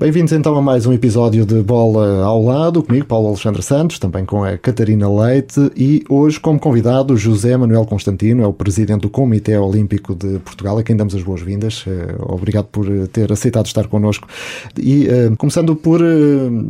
Bem-vindos 0.00 0.32
então 0.32 0.54
a 0.54 0.62
mais 0.62 0.86
um 0.86 0.92
episódio 0.92 1.44
de 1.44 1.60
Bola 1.60 2.22
ao 2.22 2.40
Lado, 2.40 2.84
comigo, 2.84 3.04
Paulo 3.04 3.26
Alexandre 3.26 3.60
Santos, 3.62 3.98
também 3.98 4.24
com 4.24 4.44
a 4.44 4.56
Catarina 4.56 5.10
Leite 5.10 5.72
e 5.76 6.04
hoje 6.08 6.38
como 6.38 6.56
convidado 6.56 7.16
José 7.16 7.56
Manuel 7.56 7.84
Constantino, 7.84 8.44
é 8.44 8.46
o 8.46 8.52
presidente 8.52 9.00
do 9.00 9.10
Comitê 9.10 9.58
Olímpico 9.58 10.14
de 10.14 10.38
Portugal, 10.38 10.78
a 10.78 10.84
quem 10.84 10.94
damos 10.94 11.16
as 11.16 11.22
boas-vindas. 11.24 11.84
Eh, 11.84 12.14
obrigado 12.20 12.66
por 12.66 12.86
eh, 12.88 13.08
ter 13.12 13.32
aceitado 13.32 13.66
estar 13.66 13.88
connosco. 13.88 14.28
E 14.80 15.08
eh, 15.08 15.32
começando 15.36 15.74
por 15.74 16.00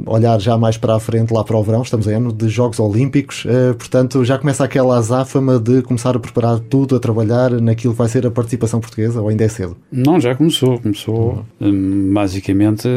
olhar 0.06 0.40
já 0.40 0.56
mais 0.56 0.78
para 0.78 0.96
a 0.96 0.98
frente, 0.98 1.30
lá 1.30 1.44
para 1.44 1.58
o 1.58 1.62
verão, 1.62 1.82
estamos 1.82 2.06
em 2.06 2.14
ano 2.14 2.32
de 2.32 2.48
Jogos 2.48 2.80
Olímpicos, 2.80 3.46
portanto 3.76 4.24
já 4.24 4.38
começa 4.38 4.64
aquela 4.64 4.96
azáfama 4.96 5.58
de 5.58 5.82
começar 5.82 6.16
a 6.16 6.18
preparar 6.18 6.60
tudo, 6.60 6.96
a 6.96 6.98
trabalhar 6.98 7.50
naquilo 7.60 7.92
que 7.92 7.98
vai 7.98 8.08
ser 8.08 8.26
a 8.26 8.30
participação 8.30 8.80
portuguesa, 8.80 9.20
ou 9.20 9.28
ainda 9.28 9.44
é 9.44 9.48
cedo? 9.48 9.76
Não, 9.92 10.18
já 10.18 10.34
começou. 10.34 10.78
Começou 10.78 11.44
uhum. 11.60 12.10
basicamente 12.14 12.88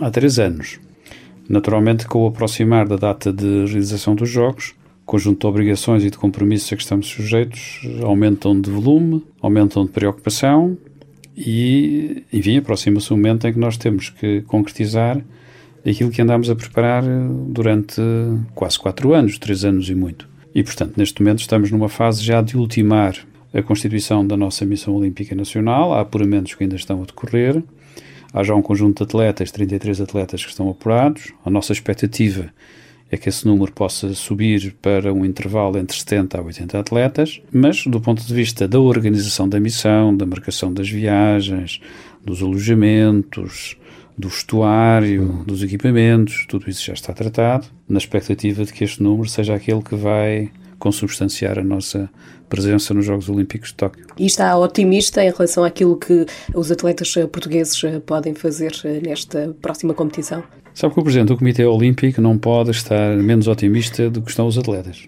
há 0.00 0.10
três 0.10 0.38
anos. 0.38 0.78
Naturalmente, 1.48 2.06
com 2.06 2.24
o 2.24 2.26
aproximar 2.26 2.86
da 2.86 2.96
data 2.96 3.32
de 3.32 3.64
realização 3.66 4.14
dos 4.14 4.28
Jogos, 4.28 4.74
conjunto 5.04 5.40
de 5.40 5.46
obrigações 5.46 6.04
e 6.04 6.10
de 6.10 6.16
compromissos 6.16 6.72
a 6.72 6.76
que 6.76 6.82
estamos 6.82 7.06
sujeitos 7.06 7.80
aumentam 8.02 8.58
de 8.58 8.70
volume, 8.70 9.22
aumentam 9.40 9.84
de 9.84 9.90
preocupação 9.90 10.76
e, 11.36 12.24
enfim, 12.32 12.58
aproxima-se 12.58 13.12
um 13.12 13.16
momento 13.16 13.46
em 13.46 13.52
que 13.52 13.58
nós 13.58 13.76
temos 13.76 14.10
que 14.10 14.42
concretizar 14.42 15.20
aquilo 15.86 16.10
que 16.10 16.22
andámos 16.22 16.48
a 16.48 16.54
preparar 16.54 17.02
durante 17.48 18.00
quase 18.54 18.78
quatro 18.78 19.12
anos, 19.12 19.38
três 19.38 19.64
anos 19.64 19.88
e 19.90 19.94
muito. 19.94 20.28
E, 20.54 20.62
portanto, 20.62 20.94
neste 20.96 21.20
momento 21.20 21.40
estamos 21.40 21.70
numa 21.70 21.88
fase 21.88 22.22
já 22.22 22.40
de 22.40 22.56
ultimar 22.56 23.16
a 23.52 23.62
constituição 23.62 24.26
da 24.26 24.36
nossa 24.36 24.64
Missão 24.64 24.94
Olímpica 24.94 25.34
Nacional. 25.34 25.92
Há 25.92 26.00
apuramentos 26.00 26.54
que 26.54 26.62
ainda 26.62 26.76
estão 26.76 27.02
a 27.02 27.06
decorrer. 27.06 27.62
Há 28.32 28.42
já 28.42 28.54
um 28.54 28.62
conjunto 28.62 28.98
de 28.98 29.02
atletas, 29.04 29.50
33 29.50 30.00
atletas 30.00 30.42
que 30.42 30.50
estão 30.50 30.70
apurados. 30.70 31.32
A 31.44 31.50
nossa 31.50 31.72
expectativa 31.72 32.48
é 33.10 33.16
que 33.18 33.28
esse 33.28 33.46
número 33.46 33.70
possa 33.72 34.14
subir 34.14 34.74
para 34.80 35.12
um 35.12 35.22
intervalo 35.22 35.76
entre 35.76 35.94
70 35.94 36.38
a 36.38 36.42
80 36.42 36.78
atletas, 36.78 37.42
mas 37.52 37.84
do 37.86 38.00
ponto 38.00 38.24
de 38.24 38.32
vista 38.32 38.66
da 38.66 38.80
organização 38.80 39.46
da 39.46 39.60
missão, 39.60 40.16
da 40.16 40.24
marcação 40.24 40.72
das 40.72 40.88
viagens, 40.88 41.78
dos 42.24 42.42
alojamentos, 42.42 43.76
do 44.16 44.30
vestuário, 44.30 45.44
dos 45.46 45.62
equipamentos, 45.62 46.46
tudo 46.48 46.70
isso 46.70 46.86
já 46.86 46.94
está 46.94 47.12
tratado, 47.12 47.66
na 47.86 47.98
expectativa 47.98 48.64
de 48.64 48.72
que 48.72 48.82
este 48.82 49.02
número 49.02 49.28
seja 49.28 49.54
aquele 49.54 49.82
que 49.82 49.94
vai 49.94 50.50
consubstanciar 50.82 51.60
a 51.60 51.62
nossa 51.62 52.10
presença 52.48 52.92
nos 52.92 53.06
Jogos 53.06 53.28
Olímpicos 53.28 53.68
de 53.68 53.76
Tóquio. 53.76 54.04
E 54.18 54.26
está 54.26 54.58
otimista 54.58 55.22
em 55.24 55.30
relação 55.30 55.62
àquilo 55.62 55.96
que 55.96 56.26
os 56.52 56.72
atletas 56.72 57.14
portugueses 57.30 57.84
eh, 57.84 58.00
podem 58.00 58.34
fazer 58.34 58.72
eh, 58.84 59.00
nesta 59.00 59.54
próxima 59.62 59.94
competição? 59.94 60.42
Sabe 60.74 60.92
que 60.92 60.98
o 60.98 61.04
Presidente 61.04 61.28
do 61.28 61.36
Comitê 61.36 61.64
Olímpico 61.64 62.20
não 62.20 62.36
pode 62.36 62.72
estar 62.72 63.16
menos 63.16 63.46
otimista 63.46 64.10
do 64.10 64.20
que 64.22 64.30
estão 64.30 64.48
os 64.48 64.58
atletas. 64.58 65.06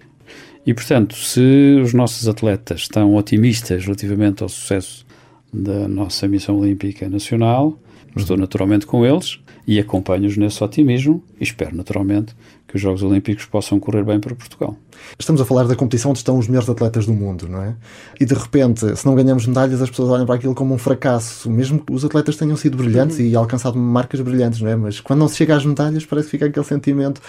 E, 0.65 0.73
portanto, 0.73 1.13
se 1.13 1.77
os 1.83 1.93
nossos 1.93 2.25
atletas 2.25 2.81
estão 2.81 3.13
otimistas 3.13 3.83
relativamente 3.83 4.43
ao 4.43 4.47
sucesso 4.47 5.05
da 5.51 5.89
nossa 5.89 6.25
missão 6.25 6.57
olímpica 6.57 7.09
nacional, 7.09 7.77
estou 8.15 8.37
naturalmente 8.37 8.85
com 8.85 9.05
eles 9.05 9.39
e 9.67 9.77
acompanho-os 9.77 10.37
nesse 10.37 10.63
otimismo 10.63 11.21
e 11.39 11.43
espero 11.43 11.75
naturalmente 11.75 12.33
que 12.75 12.77
os 12.77 12.81
Jogos 12.81 13.01
Olímpicos 13.03 13.45
possam 13.45 13.79
correr 13.79 14.03
bem 14.03 14.19
para 14.19 14.35
Portugal. 14.35 14.77
Estamos 15.17 15.39
a 15.39 15.45
falar 15.45 15.63
da 15.63 15.77
competição 15.77 16.11
onde 16.11 16.19
estão 16.19 16.37
os 16.37 16.47
melhores 16.47 16.69
atletas 16.69 17.05
do 17.05 17.13
mundo, 17.13 17.47
não 17.47 17.61
é? 17.61 17.73
E 18.19 18.25
de 18.25 18.33
repente, 18.33 18.97
se 18.97 19.05
não 19.05 19.15
ganhamos 19.15 19.47
medalhas, 19.47 19.81
as 19.81 19.89
pessoas 19.89 20.09
olham 20.09 20.25
para 20.25 20.35
aquilo 20.35 20.53
como 20.53 20.73
um 20.73 20.77
fracasso, 20.77 21.49
mesmo 21.49 21.79
que 21.79 21.93
os 21.93 22.03
atletas 22.03 22.35
tenham 22.35 22.57
sido 22.57 22.75
brilhantes 22.77 23.17
uhum. 23.17 23.25
e 23.25 23.35
alcançado 23.35 23.77
marcas 23.77 24.19
brilhantes, 24.19 24.59
não 24.59 24.69
é? 24.69 24.75
Mas 24.75 24.99
quando 24.99 25.19
não 25.19 25.29
se 25.29 25.37
chega 25.37 25.55
às 25.55 25.65
medalhas, 25.65 26.05
parece 26.05 26.27
que 26.27 26.31
fica 26.31 26.47
aquele 26.47 26.65
sentimento. 26.65 27.21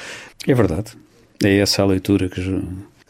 É 0.45 0.53
verdade. 0.53 0.93
É 1.45 1.59
essa 1.59 1.83
a 1.83 1.87
leitura 1.87 2.29
que, 2.29 2.41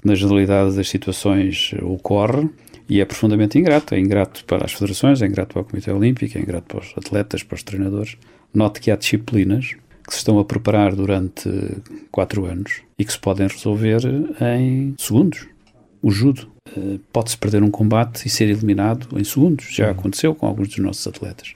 na 0.04 0.14
generalidade 0.14 0.76
das 0.76 0.91
situações, 0.91 1.74
ocorre 1.80 2.50
e 2.86 3.00
é 3.00 3.04
profundamente 3.06 3.58
ingrato. 3.58 3.94
É 3.94 3.98
ingrato 3.98 4.44
para 4.44 4.66
as 4.66 4.72
federações, 4.74 5.22
é 5.22 5.26
ingrato 5.26 5.54
para 5.54 5.62
o 5.62 5.64
Comitê 5.64 5.91
Olímpico, 5.91 6.36
é 6.36 6.41
ingrato 6.42 6.66
para 6.66 6.80
os 6.80 6.92
atletas, 6.98 7.42
para 7.42 7.54
os 7.54 7.62
treinadores. 7.62 8.18
Note 8.53 8.78
que 8.78 8.91
há 8.91 8.97
disciplinas 8.97 9.74
que 10.06 10.12
se 10.12 10.18
estão 10.18 10.38
a 10.38 10.44
preparar 10.44 10.94
durante 10.94 11.50
quatro 12.10 12.44
anos 12.44 12.82
e 12.98 13.04
que 13.04 13.12
se 13.12 13.18
podem 13.18 13.48
resolver 13.48 14.00
em 14.40 14.94
segundos. 14.98 15.46
O 16.00 16.10
judo 16.10 16.46
uh, 16.76 17.00
pode-se 17.12 17.36
perder 17.36 17.62
um 17.62 17.70
combate 17.70 18.26
e 18.26 18.30
ser 18.30 18.48
eliminado 18.48 19.18
em 19.18 19.24
segundos. 19.24 19.66
Já 19.70 19.90
aconteceu 19.90 20.34
com 20.34 20.46
alguns 20.46 20.68
dos 20.68 20.78
nossos 20.78 21.06
atletas. 21.06 21.54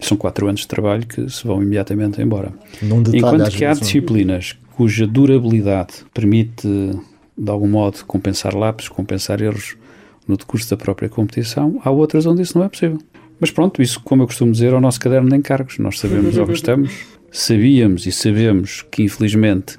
São 0.00 0.16
quatro 0.16 0.48
anos 0.48 0.60
de 0.60 0.68
trabalho 0.68 1.06
que 1.06 1.28
se 1.28 1.46
vão 1.46 1.62
imediatamente 1.62 2.22
embora. 2.22 2.52
Enquanto 3.12 3.50
que 3.50 3.64
há 3.64 3.74
disciplinas 3.74 4.56
cuja 4.74 5.06
durabilidade 5.06 6.06
permite, 6.14 6.66
de 7.36 7.50
algum 7.50 7.68
modo, 7.68 8.02
compensar 8.06 8.54
lápis, 8.54 8.88
compensar 8.88 9.42
erros 9.42 9.76
no 10.26 10.38
decurso 10.38 10.70
da 10.70 10.76
própria 10.76 11.08
competição, 11.08 11.78
há 11.84 11.90
outras 11.90 12.24
onde 12.24 12.40
isso 12.40 12.56
não 12.56 12.64
é 12.64 12.68
possível. 12.70 12.98
Mas 13.38 13.50
pronto, 13.50 13.82
isso, 13.82 14.00
como 14.00 14.22
eu 14.22 14.26
costumo 14.26 14.52
dizer, 14.52 14.72
é 14.72 14.76
o 14.76 14.80
nosso 14.80 15.00
caderno 15.00 15.28
de 15.28 15.36
encargos. 15.36 15.78
Nós 15.78 15.98
sabemos 15.98 16.34
que 16.34 16.52
estamos, 16.52 16.92
sabíamos 17.30 18.06
e 18.06 18.12
sabemos 18.12 18.84
que, 18.90 19.02
infelizmente, 19.02 19.76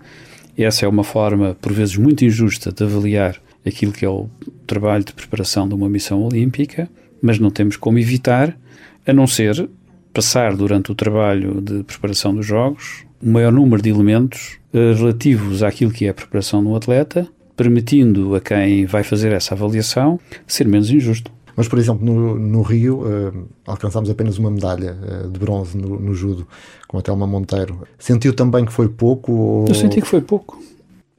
essa 0.57 0.85
é 0.85 0.87
uma 0.87 1.03
forma, 1.03 1.55
por 1.61 1.71
vezes, 1.71 1.97
muito 1.97 2.25
injusta 2.25 2.71
de 2.71 2.83
avaliar 2.83 3.41
aquilo 3.65 3.91
que 3.91 4.05
é 4.05 4.09
o 4.09 4.29
trabalho 4.65 5.03
de 5.03 5.13
preparação 5.13 5.67
de 5.67 5.73
uma 5.73 5.89
missão 5.89 6.23
olímpica, 6.23 6.89
mas 7.21 7.39
não 7.39 7.51
temos 7.51 7.77
como 7.77 7.99
evitar, 7.99 8.57
a 9.05 9.13
não 9.13 9.27
ser 9.27 9.69
passar 10.13 10.55
durante 10.55 10.91
o 10.91 10.95
trabalho 10.95 11.61
de 11.61 11.83
preparação 11.83 12.35
dos 12.35 12.45
Jogos 12.45 13.05
o 13.21 13.29
maior 13.29 13.51
número 13.51 13.81
de 13.81 13.89
elementos 13.89 14.57
uh, 14.73 14.95
relativos 14.97 15.61
àquilo 15.61 15.91
que 15.91 16.05
é 16.05 16.09
a 16.09 16.13
preparação 16.13 16.63
do 16.63 16.75
atleta, 16.75 17.27
permitindo 17.55 18.33
a 18.35 18.41
quem 18.41 18.85
vai 18.85 19.03
fazer 19.03 19.31
essa 19.31 19.53
avaliação 19.53 20.19
ser 20.47 20.67
menos 20.67 20.89
injusto. 20.89 21.31
Mas, 21.61 21.67
por 21.67 21.77
exemplo, 21.77 22.03
no, 22.03 22.39
no 22.39 22.63
Rio 22.63 23.03
uh, 23.03 23.47
alcançámos 23.67 24.09
apenas 24.09 24.39
uma 24.39 24.49
medalha 24.49 24.97
uh, 24.97 25.29
de 25.29 25.39
bronze 25.39 25.77
no, 25.77 25.99
no, 25.99 26.11
judo 26.11 26.47
com 26.87 26.97
a 26.97 27.03
Telma 27.03 27.27
Monteiro. 27.27 27.87
Sentiu 27.99 28.33
também 28.33 28.65
que 28.65 28.73
foi 28.73 28.89
pouco? 28.89 29.31
Ou... 29.31 29.67
Eu 29.67 29.75
senti 29.75 30.01
que 30.01 30.07
foi 30.07 30.21
pouco. 30.21 30.59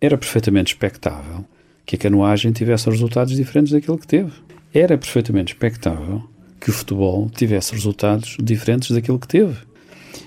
Era 0.01 0.19
perfeitamente 0.19 0.73
expectável 0.73 1.45
que 1.87 1.95
a 1.95 1.99
canoagem 2.01 2.51
tivesse 2.51 2.91
resultados 2.91 3.37
diferentes 3.37 3.71
daquilo 3.71 3.97
que 3.97 4.05
teve. 4.05 4.33
Era 4.75 4.99
perfeitamente 4.99 5.53
expectável 5.53 6.25
que 6.61 6.71
o 6.71 6.73
futebol 6.73 7.31
tivesse 7.33 7.73
resultados 7.73 8.37
diferentes 8.43 8.91
daquilo 8.91 9.21
que 9.21 9.29
teve. 9.29 9.59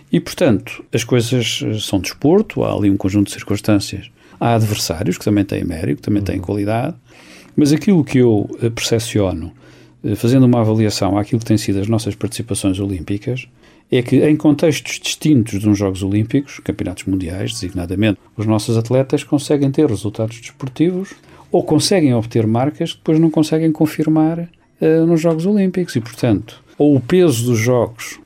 E, 0.09 0.21
portanto, 0.21 0.81
as 0.93 1.03
coisas 1.03 1.61
eh, 1.61 1.77
são 1.77 1.99
desporto, 1.99 2.63
há 2.63 2.73
ali 2.73 2.89
um 2.89 2.95
conjunto 2.95 3.27
de 3.27 3.33
circunstâncias. 3.33 4.09
Há 4.39 4.55
adversários 4.55 5.17
que 5.17 5.25
também 5.25 5.43
têm 5.43 5.65
mérito, 5.65 5.97
que 5.97 6.03
também 6.03 6.23
têm 6.23 6.37
uhum. 6.37 6.41
qualidade, 6.41 6.95
mas 7.53 7.73
aquilo 7.73 8.01
que 8.01 8.19
eu 8.19 8.49
percepciono 8.73 9.51
fazendo 10.15 10.43
uma 10.43 10.61
avaliação 10.61 11.17
àquilo 11.17 11.39
que 11.39 11.45
têm 11.45 11.57
sido 11.57 11.79
as 11.79 11.87
nossas 11.87 12.13
participações 12.13 12.79
olímpicas, 12.79 13.47
é 13.91 14.01
que 14.01 14.17
em 14.17 14.35
contextos 14.35 14.99
distintos 14.99 15.59
de 15.59 15.69
uns 15.69 15.77
Jogos 15.77 16.03
Olímpicos, 16.03 16.59
campeonatos 16.59 17.05
mundiais, 17.05 17.53
designadamente, 17.53 18.19
os 18.35 18.45
nossos 18.45 18.77
atletas 18.77 19.23
conseguem 19.23 19.71
ter 19.71 19.87
resultados 19.87 20.39
desportivos 20.39 21.13
ou 21.51 21.63
conseguem 21.63 22.13
obter 22.13 22.45
marcas 22.47 22.91
que 22.91 22.97
depois 22.97 23.19
não 23.19 23.29
conseguem 23.29 23.71
confirmar 23.71 24.39
uh, 24.39 25.05
nos 25.05 25.21
Jogos 25.21 25.45
Olímpicos. 25.45 25.95
E, 25.95 26.01
portanto, 26.01 26.63
ou 26.77 26.95
o 26.95 26.99
peso 26.99 27.45
dos 27.45 27.59
Jogos, 27.59 28.19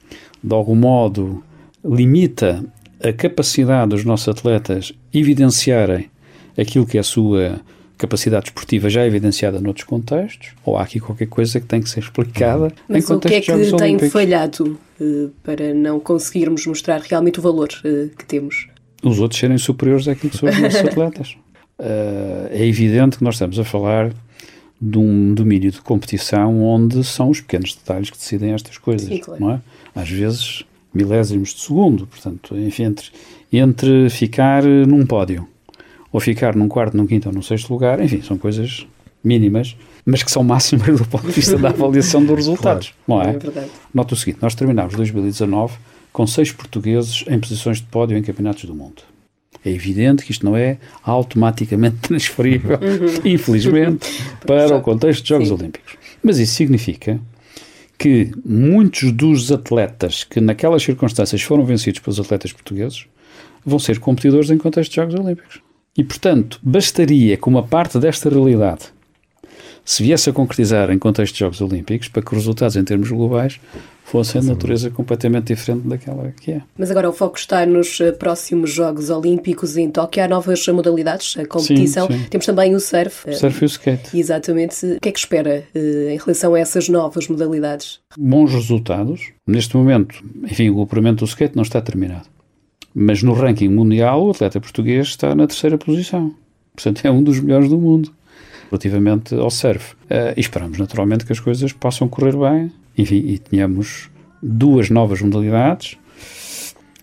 de 0.43 0.53
algum 0.53 0.75
modo, 0.75 1.43
limita 1.83 2.63
a 3.03 3.13
capacidade 3.13 3.89
dos 3.89 4.03
nossos 4.03 4.29
atletas 4.29 4.93
evidenciarem 5.13 6.09
aquilo 6.57 6.85
que 6.85 6.97
é 6.97 7.01
a 7.01 7.03
sua 7.03 7.61
capacidade 7.99 8.47
esportiva 8.47 8.89
já 8.89 9.05
evidenciada 9.05 9.59
noutros 9.59 9.85
contextos, 9.85 10.53
ou 10.65 10.77
há 10.77 10.83
aqui 10.83 11.01
qualquer 11.01 11.27
coisa 11.27 11.59
que 11.59 11.67
tem 11.67 11.81
que 11.81 11.89
ser 11.89 11.99
explicada 11.99 12.63
uhum. 12.63 12.71
Mas 12.87 13.03
em 13.03 13.07
contextos 13.07 13.53
o 13.53 13.57
que 13.57 13.65
é 13.65 13.71
que 13.71 13.77
tem 13.77 13.87
Olímpicos. 13.89 14.13
falhado 14.13 14.79
uh, 14.99 15.29
para 15.43 15.73
não 15.73 15.99
conseguirmos 15.99 16.65
mostrar 16.65 17.01
realmente 17.01 17.39
o 17.39 17.41
valor 17.41 17.67
uh, 17.83 18.09
que 18.15 18.25
temos? 18.25 18.69
Os 19.03 19.19
outros 19.19 19.39
serem 19.39 19.57
superiores 19.57 20.07
àquilo 20.07 20.31
que 20.31 20.37
são 20.37 20.49
os 20.49 20.59
nossos 20.59 20.79
atletas. 20.87 21.35
Uh, 21.77 22.47
é 22.51 22.65
evidente 22.65 23.17
que 23.17 23.23
nós 23.23 23.35
estamos 23.35 23.59
a 23.59 23.65
falar 23.65 24.13
de 24.81 24.97
um 24.97 25.33
domínio 25.33 25.69
de 25.69 25.81
competição 25.81 26.63
onde 26.63 27.03
são 27.03 27.29
os 27.29 27.41
pequenos 27.41 27.75
detalhes 27.75 28.09
que 28.09 28.17
decidem 28.17 28.53
estas 28.53 28.77
coisas, 28.77 29.09
Sim, 29.09 29.19
claro. 29.19 29.41
não 29.41 29.51
é? 29.51 29.61
Às 29.93 30.09
vezes 30.09 30.63
milésimos 30.93 31.53
de 31.53 31.59
segundo, 31.59 32.07
portanto, 32.07 32.57
enfim, 32.57 32.83
entre, 32.83 33.11
entre 33.51 34.09
ficar 34.09 34.63
num 34.63 35.05
pódio 35.05 35.45
ou 36.11 36.19
ficar 36.19 36.55
num 36.55 36.67
quarto, 36.67 36.95
num 36.95 37.05
quinto 37.05 37.29
ou 37.29 37.35
num 37.35 37.41
sexto 37.41 37.71
lugar, 37.71 37.99
enfim, 37.99 38.21
são 38.21 38.37
coisas 38.37 38.87
mínimas, 39.23 39.75
mas 40.05 40.23
que 40.23 40.31
são 40.31 40.43
máximas 40.43 40.87
do 40.97 41.05
ponto 41.05 41.27
de 41.27 41.33
vista 41.33 41.57
da 41.57 41.69
avaliação 41.69 42.23
dos 42.23 42.35
resultados, 42.35 42.93
claro. 43.05 43.27
não 43.27 43.33
é? 43.33 43.35
é 43.35 43.39
verdade. 43.39 43.71
Nota 43.93 44.13
o 44.13 44.17
seguinte, 44.17 44.39
nós 44.41 44.55
terminámos 44.55 44.95
2019 44.95 45.73
com 46.11 46.25
seis 46.25 46.51
portugueses 46.51 47.23
em 47.27 47.39
posições 47.39 47.77
de 47.77 47.83
pódio 47.83 48.17
em 48.17 48.21
campeonatos 48.21 48.65
do 48.65 48.73
mundo. 48.73 49.03
É 49.63 49.69
evidente 49.69 50.23
que 50.23 50.31
isto 50.31 50.45
não 50.45 50.55
é 50.55 50.77
automaticamente 51.03 51.97
transferível, 52.07 52.77
uhum. 52.77 53.21
infelizmente, 53.31 54.09
para 54.45 54.75
o 54.75 54.81
contexto 54.81 55.21
dos 55.21 55.29
Jogos 55.29 55.47
Sim. 55.49 55.53
Olímpicos. 55.53 55.97
Mas 56.23 56.39
isso 56.39 56.53
significa 56.53 57.19
que 57.97 58.31
muitos 58.45 59.11
dos 59.11 59.51
atletas 59.51 60.23
que 60.23 60.39
naquelas 60.39 60.81
circunstâncias 60.81 61.41
foram 61.41 61.65
vencidos 61.65 61.99
pelos 61.99 62.19
atletas 62.19 62.53
portugueses 62.53 63.05
vão 63.65 63.77
ser 63.77 63.99
competidores 63.99 64.49
em 64.49 64.57
contexto 64.57 64.91
de 64.91 64.95
Jogos 64.95 65.15
Olímpicos. 65.15 65.61
E, 65.97 66.03
portanto, 66.03 66.59
bastaria 66.61 67.35
que 67.37 67.47
uma 67.47 67.63
parte 67.63 67.99
desta 67.99 68.29
realidade 68.29 68.85
se 69.89 70.03
viesse 70.03 70.29
a 70.29 70.33
concretizar 70.33 70.91
em 70.91 70.99
contexto 70.99 71.33
de 71.33 71.39
Jogos 71.39 71.61
Olímpicos 71.61 72.07
para 72.09 72.21
que 72.21 72.31
os 72.31 72.37
resultados 72.37 72.75
em 72.75 72.83
termos 72.83 73.09
globais 73.09 73.59
fossem 74.03 74.39
de 74.39 74.47
natureza 74.47 74.91
completamente 74.91 75.47
diferente 75.47 75.87
daquela 75.87 76.31
que 76.31 76.51
é. 76.51 76.61
Mas 76.77 76.91
agora 76.91 77.09
o 77.09 77.13
foco 77.13 77.39
está 77.39 77.65
nos 77.65 77.99
eh, 77.99 78.11
próximos 78.11 78.71
Jogos 78.71 79.09
Olímpicos 79.09 79.77
em 79.77 79.89
Tóquio. 79.89 80.23
Há 80.23 80.27
novas 80.27 80.67
modalidades, 80.67 81.35
a 81.37 81.45
competição. 81.45 82.05
Sim, 82.05 82.19
sim. 82.19 82.25
Temos 82.29 82.45
também 82.45 82.75
o 82.75 82.79
surf. 82.79 83.29
O 83.29 83.33
surf 83.33 83.63
e 83.63 83.65
o 83.65 83.67
skate. 83.67 84.19
Exatamente. 84.19 84.85
O 84.85 84.99
que 84.99 85.09
é 85.09 85.11
que 85.11 85.19
espera 85.19 85.63
eh, 85.73 86.13
em 86.13 86.17
relação 86.17 86.53
a 86.53 86.59
essas 86.59 86.87
novas 86.87 87.27
modalidades? 87.27 87.99
Bons 88.15 88.53
resultados. 88.53 89.31
Neste 89.47 89.75
momento, 89.75 90.23
enfim, 90.43 90.69
o 90.69 90.79
operamento 90.79 91.25
do 91.25 91.27
skate 91.27 91.55
não 91.55 91.63
está 91.63 91.81
terminado. 91.81 92.27
Mas 92.93 93.21
no 93.21 93.33
ranking 93.33 93.69
mundial, 93.69 94.25
o 94.25 94.31
atleta 94.31 94.59
português 94.59 95.07
está 95.07 95.35
na 95.35 95.47
terceira 95.47 95.77
posição. 95.77 96.33
Portanto, 96.75 97.05
é 97.05 97.11
um 97.11 97.23
dos 97.23 97.39
melhores 97.39 97.69
do 97.69 97.77
mundo 97.77 98.11
relativamente 98.69 99.35
ao 99.35 99.49
surf. 99.49 99.93
Uh, 99.93 100.33
e 100.35 100.39
esperamos 100.39 100.77
naturalmente 100.77 101.25
que 101.25 101.31
as 101.31 101.39
coisas 101.39 101.73
possam 101.73 102.07
correr 102.07 102.35
bem 102.35 102.71
enfim, 103.01 103.23
e 103.25 103.37
tenhamos 103.37 104.09
duas 104.43 104.89
novas 104.89 105.21
modalidades. 105.21 105.93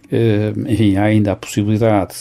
Uh, 0.06 0.71
enfim, 0.71 0.97
há 0.97 1.05
ainda 1.05 1.33
a 1.33 1.37
possibilidade 1.37 2.15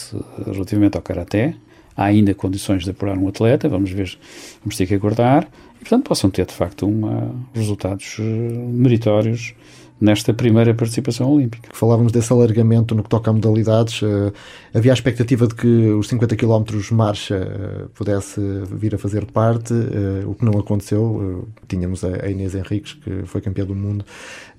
relativamente 0.45 0.95
ao 0.95 1.03
karaté, 1.03 1.55
há 1.95 2.05
ainda 2.05 2.33
condições 2.33 2.83
de 2.83 2.91
apurar 2.91 3.17
um 3.17 3.27
atleta, 3.27 3.69
vamos 3.69 3.91
ver, 3.91 4.17
vamos 4.63 4.75
ter 4.75 4.87
que 4.87 4.95
aguardar, 4.95 5.47
e 5.75 5.79
portanto 5.79 6.07
possam 6.07 6.29
ter 6.29 6.45
de 6.45 6.53
facto 6.53 6.87
uma, 6.87 7.35
resultados 7.53 8.17
uh, 8.17 8.23
meritórios 8.23 9.53
nesta 9.99 10.33
primeira 10.33 10.73
participação 10.73 11.31
olímpica. 11.31 11.69
Falávamos 11.73 12.11
desse 12.11 12.31
alargamento 12.31 12.93
no 12.93 13.03
que 13.03 13.09
toca 13.09 13.29
a 13.29 13.33
modalidades. 13.33 14.01
Uh, 14.01 14.33
havia 14.73 14.91
a 14.91 14.93
expectativa 14.93 15.47
de 15.47 15.55
que 15.55 15.67
os 15.67 16.07
50 16.07 16.35
km 16.35 16.63
marcha 16.91 17.35
uh, 17.35 17.89
pudesse 17.89 18.41
vir 18.71 18.93
a 18.93 18.97
fazer 18.97 19.25
parte, 19.25 19.73
uh, 19.73 20.29
o 20.29 20.35
que 20.35 20.43
não 20.43 20.59
aconteceu. 20.59 21.47
tínhamos 21.67 22.03
a, 22.03 22.29
Inês 22.29 22.55
Henriques, 22.55 22.93
que 22.93 23.23
foi 23.25 23.41
campeã 23.41 23.65
do 23.65 23.75
mundo 23.75 24.03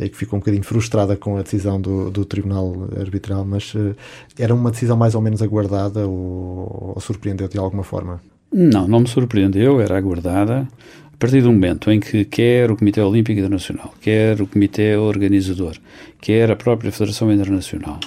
e 0.00 0.08
que 0.08 0.16
ficou 0.16 0.38
um 0.38 0.40
bocadinho 0.40 0.64
frustrada 0.64 1.16
com 1.16 1.36
a 1.36 1.42
decisão 1.42 1.80
do, 1.80 2.10
do 2.10 2.24
Tribunal 2.24 2.88
Arbitral, 2.98 3.44
mas 3.44 3.74
era 4.38 4.54
uma 4.54 4.70
decisão 4.70 4.96
mais 4.96 5.14
ou 5.14 5.20
menos 5.20 5.42
aguardada 5.42 6.06
ou, 6.06 6.92
ou 6.94 7.00
surpreendeu 7.00 7.48
de 7.48 7.58
alguma 7.58 7.82
forma? 7.82 8.20
Não, 8.52 8.86
não 8.86 9.00
me 9.00 9.08
surpreendeu, 9.08 9.80
era 9.80 9.98
aguardada. 9.98 10.66
A 11.16 11.18
partir 11.18 11.40
do 11.40 11.50
momento 11.50 11.90
em 11.90 11.98
que 11.98 12.26
quer 12.26 12.70
o 12.70 12.76
Comitê 12.76 13.00
Olímpico 13.00 13.38
Internacional, 13.38 13.94
quer 14.02 14.38
o 14.38 14.46
Comitê 14.46 14.96
Organizador, 14.96 15.74
quer 16.20 16.50
a 16.50 16.56
própria 16.56 16.92
Federação 16.92 17.32
Internacional 17.32 17.98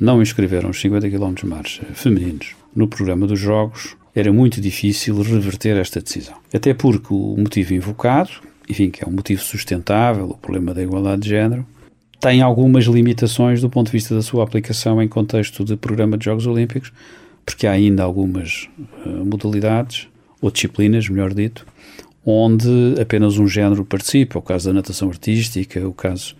não 0.00 0.20
inscreveram 0.20 0.70
os 0.70 0.80
50 0.80 1.08
km 1.08 1.34
de 1.34 1.46
marcha 1.46 1.84
femininos 1.94 2.56
no 2.74 2.88
programa 2.88 3.28
dos 3.28 3.38
Jogos, 3.38 3.96
era 4.12 4.32
muito 4.32 4.60
difícil 4.60 5.22
reverter 5.22 5.76
esta 5.76 6.00
decisão. 6.00 6.34
Até 6.52 6.74
porque 6.74 7.14
o 7.14 7.36
motivo 7.38 7.74
invocado, 7.74 8.30
enfim, 8.68 8.90
que 8.90 9.04
é 9.04 9.06
um 9.06 9.12
motivo 9.12 9.40
sustentável, 9.40 10.28
o 10.28 10.36
problema 10.36 10.74
da 10.74 10.82
igualdade 10.82 11.22
de 11.22 11.28
género, 11.28 11.64
tem 12.18 12.42
algumas 12.42 12.86
limitações 12.86 13.60
do 13.60 13.70
ponto 13.70 13.86
de 13.86 13.92
vista 13.92 14.16
da 14.16 14.22
sua 14.22 14.42
aplicação 14.42 15.00
em 15.00 15.06
contexto 15.06 15.64
de 15.64 15.76
programa 15.76 16.18
de 16.18 16.24
Jogos 16.24 16.44
Olímpicos, 16.44 16.92
porque 17.46 17.68
há 17.68 17.70
ainda 17.70 18.02
algumas 18.02 18.68
uh, 19.06 19.24
modalidades, 19.24 20.08
ou 20.40 20.50
disciplinas, 20.50 21.08
melhor 21.08 21.32
dito, 21.32 21.64
onde 22.24 22.94
apenas 23.00 23.38
um 23.38 23.46
género 23.46 23.84
participa, 23.84 24.38
o 24.38 24.42
caso 24.42 24.68
da 24.68 24.74
natação 24.74 25.08
artística, 25.08 25.86
o 25.86 25.92
caso 25.92 26.34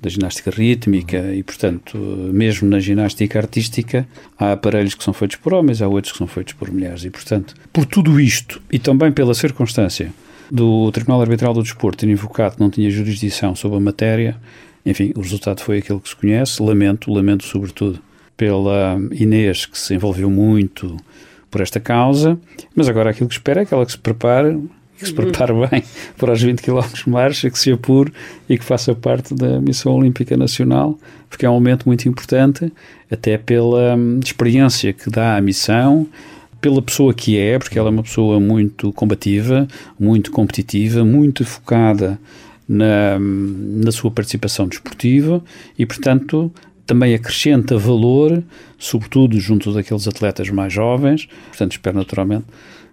da 0.00 0.10
ginástica 0.10 0.50
rítmica 0.50 1.34
e, 1.34 1.42
portanto, 1.42 1.96
mesmo 1.96 2.68
na 2.68 2.78
ginástica 2.78 3.38
artística 3.38 4.06
há 4.38 4.52
aparelhos 4.52 4.94
que 4.94 5.02
são 5.02 5.12
feitos 5.12 5.36
por 5.36 5.54
homens, 5.54 5.80
há 5.80 5.88
outros 5.88 6.12
que 6.12 6.18
são 6.18 6.26
feitos 6.26 6.52
por 6.52 6.70
mulheres 6.70 7.04
e, 7.04 7.10
portanto, 7.10 7.54
por 7.72 7.84
tudo 7.86 8.20
isto 8.20 8.60
e 8.70 8.78
também 8.78 9.10
pela 9.10 9.34
circunstância 9.34 10.12
do 10.50 10.92
Tribunal 10.92 11.22
Arbitral 11.22 11.54
do 11.54 11.62
Desporto 11.62 11.98
ter 11.98 12.10
invocado 12.10 12.56
que 12.56 12.60
não 12.60 12.70
tinha 12.70 12.90
jurisdição 12.90 13.56
sobre 13.56 13.78
a 13.78 13.80
matéria, 13.80 14.36
enfim, 14.84 15.12
o 15.16 15.20
resultado 15.20 15.60
foi 15.60 15.78
aquele 15.78 15.98
que 15.98 16.08
se 16.08 16.16
conhece. 16.16 16.62
Lamento, 16.62 17.12
lamento 17.12 17.44
sobretudo 17.44 17.98
pela 18.36 18.96
Inês, 19.10 19.66
que 19.66 19.78
se 19.78 19.94
envolveu 19.94 20.30
muito 20.30 20.96
por 21.50 21.60
esta 21.60 21.80
causa, 21.80 22.38
mas 22.74 22.88
agora 22.88 23.10
aquilo 23.10 23.28
que 23.28 23.34
espero 23.34 23.60
é 23.60 23.64
que 23.64 23.74
ela 23.74 23.84
que 23.84 23.92
se 23.92 23.98
prepare 23.98 24.56
que 24.98 25.06
se 25.06 25.12
prepare 25.12 25.52
bem 25.68 25.82
para 26.16 26.32
os 26.32 26.42
20 26.42 26.62
km 26.62 26.80
de 26.92 27.08
marcha, 27.08 27.50
que 27.50 27.58
se 27.58 27.70
apure 27.70 28.12
e 28.48 28.58
que 28.58 28.64
faça 28.64 28.94
parte 28.94 29.34
da 29.34 29.60
Missão 29.60 29.94
Olímpica 29.94 30.36
Nacional, 30.36 30.98
porque 31.28 31.44
é 31.44 31.50
um 31.50 31.54
momento 31.54 31.86
muito 31.86 32.08
importante, 32.08 32.72
até 33.10 33.38
pela 33.38 33.96
hum, 33.96 34.20
experiência 34.22 34.92
que 34.92 35.10
dá 35.10 35.36
a 35.36 35.40
missão, 35.40 36.06
pela 36.60 36.80
pessoa 36.80 37.12
que 37.12 37.38
é, 37.38 37.58
porque 37.58 37.78
ela 37.78 37.88
é 37.88 37.92
uma 37.92 38.02
pessoa 38.02 38.40
muito 38.40 38.92
combativa, 38.92 39.68
muito 39.98 40.30
competitiva, 40.30 41.04
muito 41.04 41.44
focada 41.44 42.18
na, 42.68 43.16
hum, 43.20 43.80
na 43.84 43.92
sua 43.92 44.10
participação 44.10 44.66
desportiva 44.66 45.42
e, 45.78 45.84
portanto, 45.84 46.50
também 46.86 47.14
acrescenta 47.14 47.76
valor, 47.76 48.42
sobretudo 48.78 49.38
junto 49.40 49.72
daqueles 49.72 50.06
atletas 50.06 50.48
mais 50.50 50.72
jovens. 50.72 51.28
Portanto, 51.48 51.72
espero 51.72 51.98
naturalmente 51.98 52.44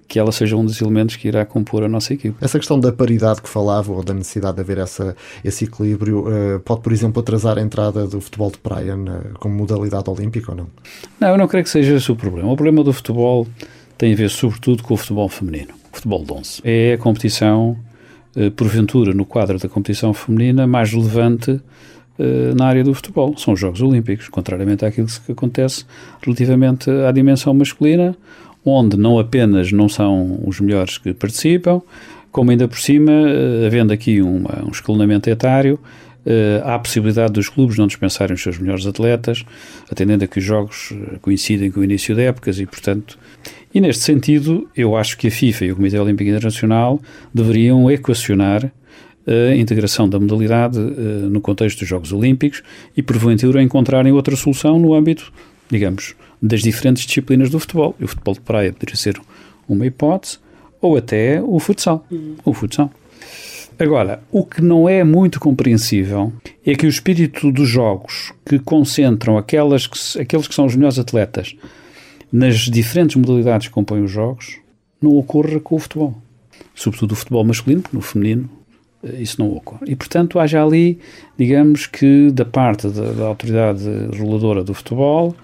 que 0.07 0.19
ela 0.19 0.31
seja 0.31 0.55
um 0.55 0.65
dos 0.65 0.79
elementos 0.81 1.15
que 1.15 1.27
irá 1.27 1.45
compor 1.45 1.83
a 1.83 1.89
nossa 1.89 2.13
equipe. 2.13 2.35
Essa 2.41 2.59
questão 2.59 2.79
da 2.79 2.91
paridade 2.91 3.41
que 3.41 3.49
falava, 3.49 3.91
ou 3.91 4.03
da 4.03 4.13
necessidade 4.13 4.55
de 4.55 4.61
haver 4.61 4.77
essa, 4.77 5.15
esse 5.43 5.65
equilíbrio, 5.65 6.27
uh, 6.27 6.59
pode, 6.59 6.81
por 6.81 6.91
exemplo, 6.91 7.21
atrasar 7.21 7.57
a 7.57 7.61
entrada 7.61 8.05
do 8.07 8.19
futebol 8.21 8.51
de 8.51 8.57
praia 8.57 8.95
na, 8.95 9.21
como 9.39 9.55
modalidade 9.55 10.09
olímpica 10.09 10.51
ou 10.51 10.57
não? 10.57 10.67
Não, 11.19 11.29
eu 11.29 11.37
não 11.37 11.47
creio 11.47 11.63
que 11.63 11.69
seja 11.69 11.95
esse 11.95 12.11
o 12.11 12.15
problema. 12.15 12.51
O 12.51 12.55
problema 12.55 12.83
do 12.83 12.93
futebol 12.93 13.47
tem 13.97 14.13
a 14.13 14.15
ver, 14.15 14.29
sobretudo, 14.29 14.83
com 14.83 14.93
o 14.93 14.97
futebol 14.97 15.29
feminino, 15.29 15.73
o 15.91 15.95
futebol 15.95 16.23
de 16.23 16.33
11. 16.33 16.61
É 16.63 16.93
a 16.93 16.97
competição, 16.97 17.77
uh, 18.35 18.51
porventura, 18.51 19.13
no 19.13 19.25
quadro 19.25 19.57
da 19.57 19.69
competição 19.69 20.13
feminina, 20.13 20.67
mais 20.67 20.91
relevante 20.91 21.51
uh, 21.51 22.55
na 22.55 22.65
área 22.65 22.83
do 22.83 22.93
futebol. 22.93 23.35
São 23.37 23.53
os 23.53 23.59
Jogos 23.59 23.81
Olímpicos, 23.81 24.29
contrariamente 24.29 24.85
àquilo 24.85 25.07
que 25.25 25.31
acontece 25.31 25.85
relativamente 26.21 26.89
à 26.89 27.11
dimensão 27.11 27.53
masculina, 27.53 28.15
onde 28.65 28.97
não 28.97 29.19
apenas 29.19 29.71
não 29.71 29.89
são 29.89 30.39
os 30.45 30.59
melhores 30.59 30.97
que 30.97 31.13
participam, 31.13 31.81
como 32.33 32.49
ainda 32.49 32.67
por 32.67 32.79
cima, 32.79 33.11
eh, 33.11 33.67
havendo 33.67 33.93
aqui 33.93 34.21
uma, 34.21 34.65
um 34.65 34.71
escalonamento 34.71 35.29
etário, 35.29 35.79
Uh, 36.25 36.63
há 36.63 36.75
a 36.75 36.79
possibilidade 36.79 37.33
dos 37.33 37.49
clubes 37.49 37.77
não 37.77 37.85
dispensarem 37.85 38.33
os 38.33 38.41
seus 38.41 38.57
melhores 38.57 38.87
atletas, 38.87 39.43
atendendo 39.91 40.23
a 40.23 40.27
que 40.27 40.39
os 40.39 40.45
jogos 40.45 40.93
eh, 40.93 41.17
coincidem 41.21 41.69
com 41.69 41.81
o 41.81 41.83
início 41.83 42.15
de 42.15 42.21
épocas 42.21 42.61
e, 42.61 42.65
portanto, 42.65 43.19
e 43.73 43.81
neste 43.81 44.05
sentido, 44.05 44.65
eu 44.73 44.95
acho 44.95 45.17
que 45.17 45.27
a 45.27 45.31
FIFA 45.31 45.65
e 45.65 45.71
o 45.73 45.75
Comitê 45.75 45.99
Olímpico 45.99 46.29
Internacional 46.29 46.97
deveriam 47.33 47.91
equacionar 47.91 48.71
a 49.27 49.53
integração 49.53 50.07
da 50.07 50.17
modalidade 50.17 50.79
no 50.79 51.41
contexto 51.41 51.79
dos 51.79 51.89
Jogos 51.89 52.13
Olímpicos 52.13 52.63
e, 52.95 53.03
porventura, 53.03 53.61
encontrarem 53.61 54.13
outra 54.13 54.37
solução 54.37 54.79
no 54.79 54.93
âmbito, 54.93 55.29
digamos, 55.69 56.15
das 56.43 56.61
diferentes 56.61 57.05
disciplinas 57.05 57.49
do 57.49 57.57
futebol. 57.57 57.95
E 57.97 58.03
o 58.03 58.07
futebol 58.07 58.33
de 58.33 58.41
praia 58.41 58.73
poderia 58.73 58.97
ser 58.97 59.19
uma 59.67 59.85
hipótese, 59.85 60.39
ou 60.81 60.97
até 60.97 61.41
o 61.41 61.57
futsal. 61.57 62.05
Uhum. 62.11 62.35
O 62.43 62.53
futsal. 62.53 62.91
Agora, 63.79 64.21
o 64.29 64.45
que 64.45 64.61
não 64.61 64.87
é 64.87 65.03
muito 65.03 65.39
compreensível 65.39 66.33
é 66.65 66.75
que 66.75 66.85
o 66.85 66.89
espírito 66.89 67.51
dos 67.51 67.67
jogos 67.67 68.33
que 68.45 68.59
concentram 68.59 69.37
aquelas 69.37 69.87
que, 69.87 70.21
aqueles 70.21 70.47
que 70.47 70.53
são 70.53 70.65
os 70.65 70.75
melhores 70.75 70.99
atletas 70.99 71.55
nas 72.31 72.55
diferentes 72.57 73.15
modalidades 73.15 73.67
que 73.67 73.73
compõem 73.73 74.03
os 74.03 74.11
jogos 74.11 74.57
não 75.01 75.15
ocorra 75.17 75.59
com 75.59 75.75
o 75.75 75.79
futebol. 75.79 76.13
Sobretudo 76.75 77.13
o 77.13 77.15
futebol 77.15 77.43
masculino, 77.43 77.81
porque 77.81 77.95
no 77.95 78.01
feminino 78.01 78.49
eh, 79.03 79.21
isso 79.21 79.39
não 79.39 79.51
ocorre. 79.55 79.85
E, 79.87 79.95
portanto, 79.95 80.39
haja 80.39 80.63
ali, 80.63 80.99
digamos 81.37 81.87
que, 81.87 82.31
da 82.31 82.45
parte 82.45 82.87
da, 82.89 83.11
da 83.11 83.25
autoridade 83.25 83.83
reguladora 84.11 84.63
do 84.63 84.73
futebol, 84.73 85.35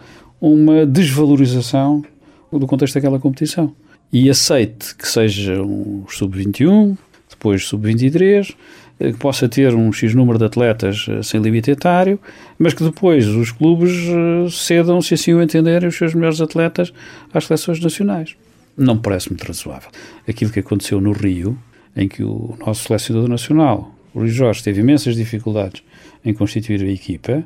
uma 0.42 0.86
desvalorização 0.86 2.04
do 2.52 2.66
contexto 2.66 2.96
daquela 2.96 3.20
competição. 3.20 3.74
E 4.12 4.30
aceite 4.30 4.96
que 4.96 5.08
seja 5.08 5.62
um 5.62 6.04
sub-21, 6.08 6.98
depois 7.30 7.66
sub-23, 7.68 8.56
eh, 9.00 9.12
que 9.12 9.18
possa 9.18 9.48
ter 9.48 9.74
um 9.76 9.92
X 9.94 10.16
número 10.16 10.40
de 10.40 10.46
atletas 10.46 11.06
eh, 11.08 11.22
sem 11.22 11.40
limite 11.40 11.72
etário, 11.72 12.20
mas 12.58 12.74
que 12.74 12.84
depois 12.84 13.28
os 13.28 13.52
clubes 13.52 13.92
eh, 13.92 14.50
cedam, 14.50 15.02
se 15.02 15.14
assim 15.14 15.34
o 15.34 15.42
entenderem, 15.42 15.88
os 15.88 15.96
seus 15.96 16.14
melhores 16.16 16.42
atletas 16.42 16.92
às 17.34 17.46
seleções 17.46 17.80
nacionais. 17.80 18.36
Não 18.76 18.98
parece 18.98 19.30
muito 19.30 19.46
razoável. 19.46 19.90
Aquilo 20.28 20.52
que 20.52 20.60
aconteceu 20.60 21.00
no 21.00 21.12
Rio, 21.12 21.58
em 21.96 22.08
que 22.08 22.24
o 22.24 22.56
nosso 22.66 22.88
selecionador 22.88 23.30
nacional, 23.30 23.94
o 24.14 24.20
Luís 24.20 24.34
Jorge, 24.34 24.64
teve 24.64 24.82
imensas 24.82 25.16
dificuldades 25.16 25.84
em 26.26 26.34
constituir 26.34 26.82
a 26.82 26.92
equipa, 26.92 27.44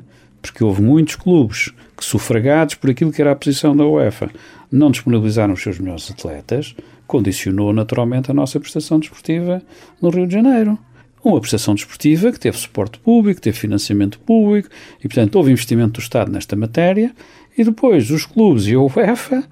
porque 0.50 0.64
houve 0.64 0.82
muitos 0.82 1.16
clubes 1.16 1.72
que, 1.96 2.04
sufragados 2.04 2.74
por 2.74 2.90
aquilo 2.90 3.12
que 3.12 3.20
era 3.20 3.32
a 3.32 3.36
posição 3.36 3.76
da 3.76 3.86
UEFA, 3.86 4.30
não 4.70 4.90
disponibilizaram 4.90 5.54
os 5.54 5.62
seus 5.62 5.78
melhores 5.78 6.10
atletas, 6.10 6.74
condicionou 7.06 7.72
naturalmente 7.72 8.30
a 8.30 8.34
nossa 8.34 8.58
prestação 8.58 8.98
desportiva 8.98 9.62
no 10.00 10.10
Rio 10.10 10.26
de 10.26 10.34
Janeiro. 10.34 10.78
Uma 11.22 11.40
prestação 11.40 11.74
desportiva 11.74 12.30
que 12.30 12.38
teve 12.38 12.58
suporte 12.58 12.98
público, 12.98 13.40
teve 13.40 13.56
financiamento 13.56 14.18
público 14.20 14.68
e, 14.98 15.08
portanto, 15.08 15.36
houve 15.36 15.50
investimento 15.50 15.92
do 15.92 16.00
Estado 16.00 16.30
nesta 16.30 16.54
matéria 16.54 17.14
e 17.56 17.64
depois 17.64 18.10
os 18.10 18.26
clubes 18.26 18.66
e 18.66 18.74
a 18.74 18.80
UEFA 18.80 19.44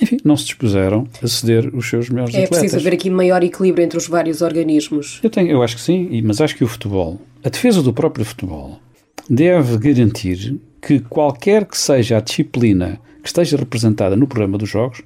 enfim, 0.00 0.16
não 0.24 0.36
se 0.36 0.46
dispuseram 0.46 1.06
a 1.22 1.28
ceder 1.28 1.70
os 1.74 1.88
seus 1.88 2.08
melhores 2.08 2.34
é 2.34 2.38
atletas. 2.38 2.58
É 2.58 2.60
preciso 2.60 2.80
haver 2.80 2.94
aqui 2.94 3.10
maior 3.10 3.44
equilíbrio 3.44 3.84
entre 3.84 3.98
os 3.98 4.08
vários 4.08 4.42
organismos. 4.42 5.20
Eu, 5.22 5.30
tenho, 5.30 5.50
eu 5.50 5.62
acho 5.62 5.76
que 5.76 5.82
sim, 5.82 6.22
mas 6.22 6.40
acho 6.40 6.56
que 6.56 6.64
o 6.64 6.66
futebol, 6.66 7.20
a 7.44 7.48
defesa 7.48 7.82
do 7.82 7.92
próprio 7.92 8.24
futebol, 8.24 8.80
deve 9.28 9.78
garantir 9.78 10.60
que 10.80 11.00
qualquer 11.00 11.64
que 11.64 11.78
seja 11.78 12.18
a 12.18 12.20
disciplina 12.20 13.00
que 13.22 13.28
esteja 13.28 13.56
representada 13.56 14.16
no 14.16 14.26
programa 14.26 14.58
dos 14.58 14.68
jogos, 14.68 15.02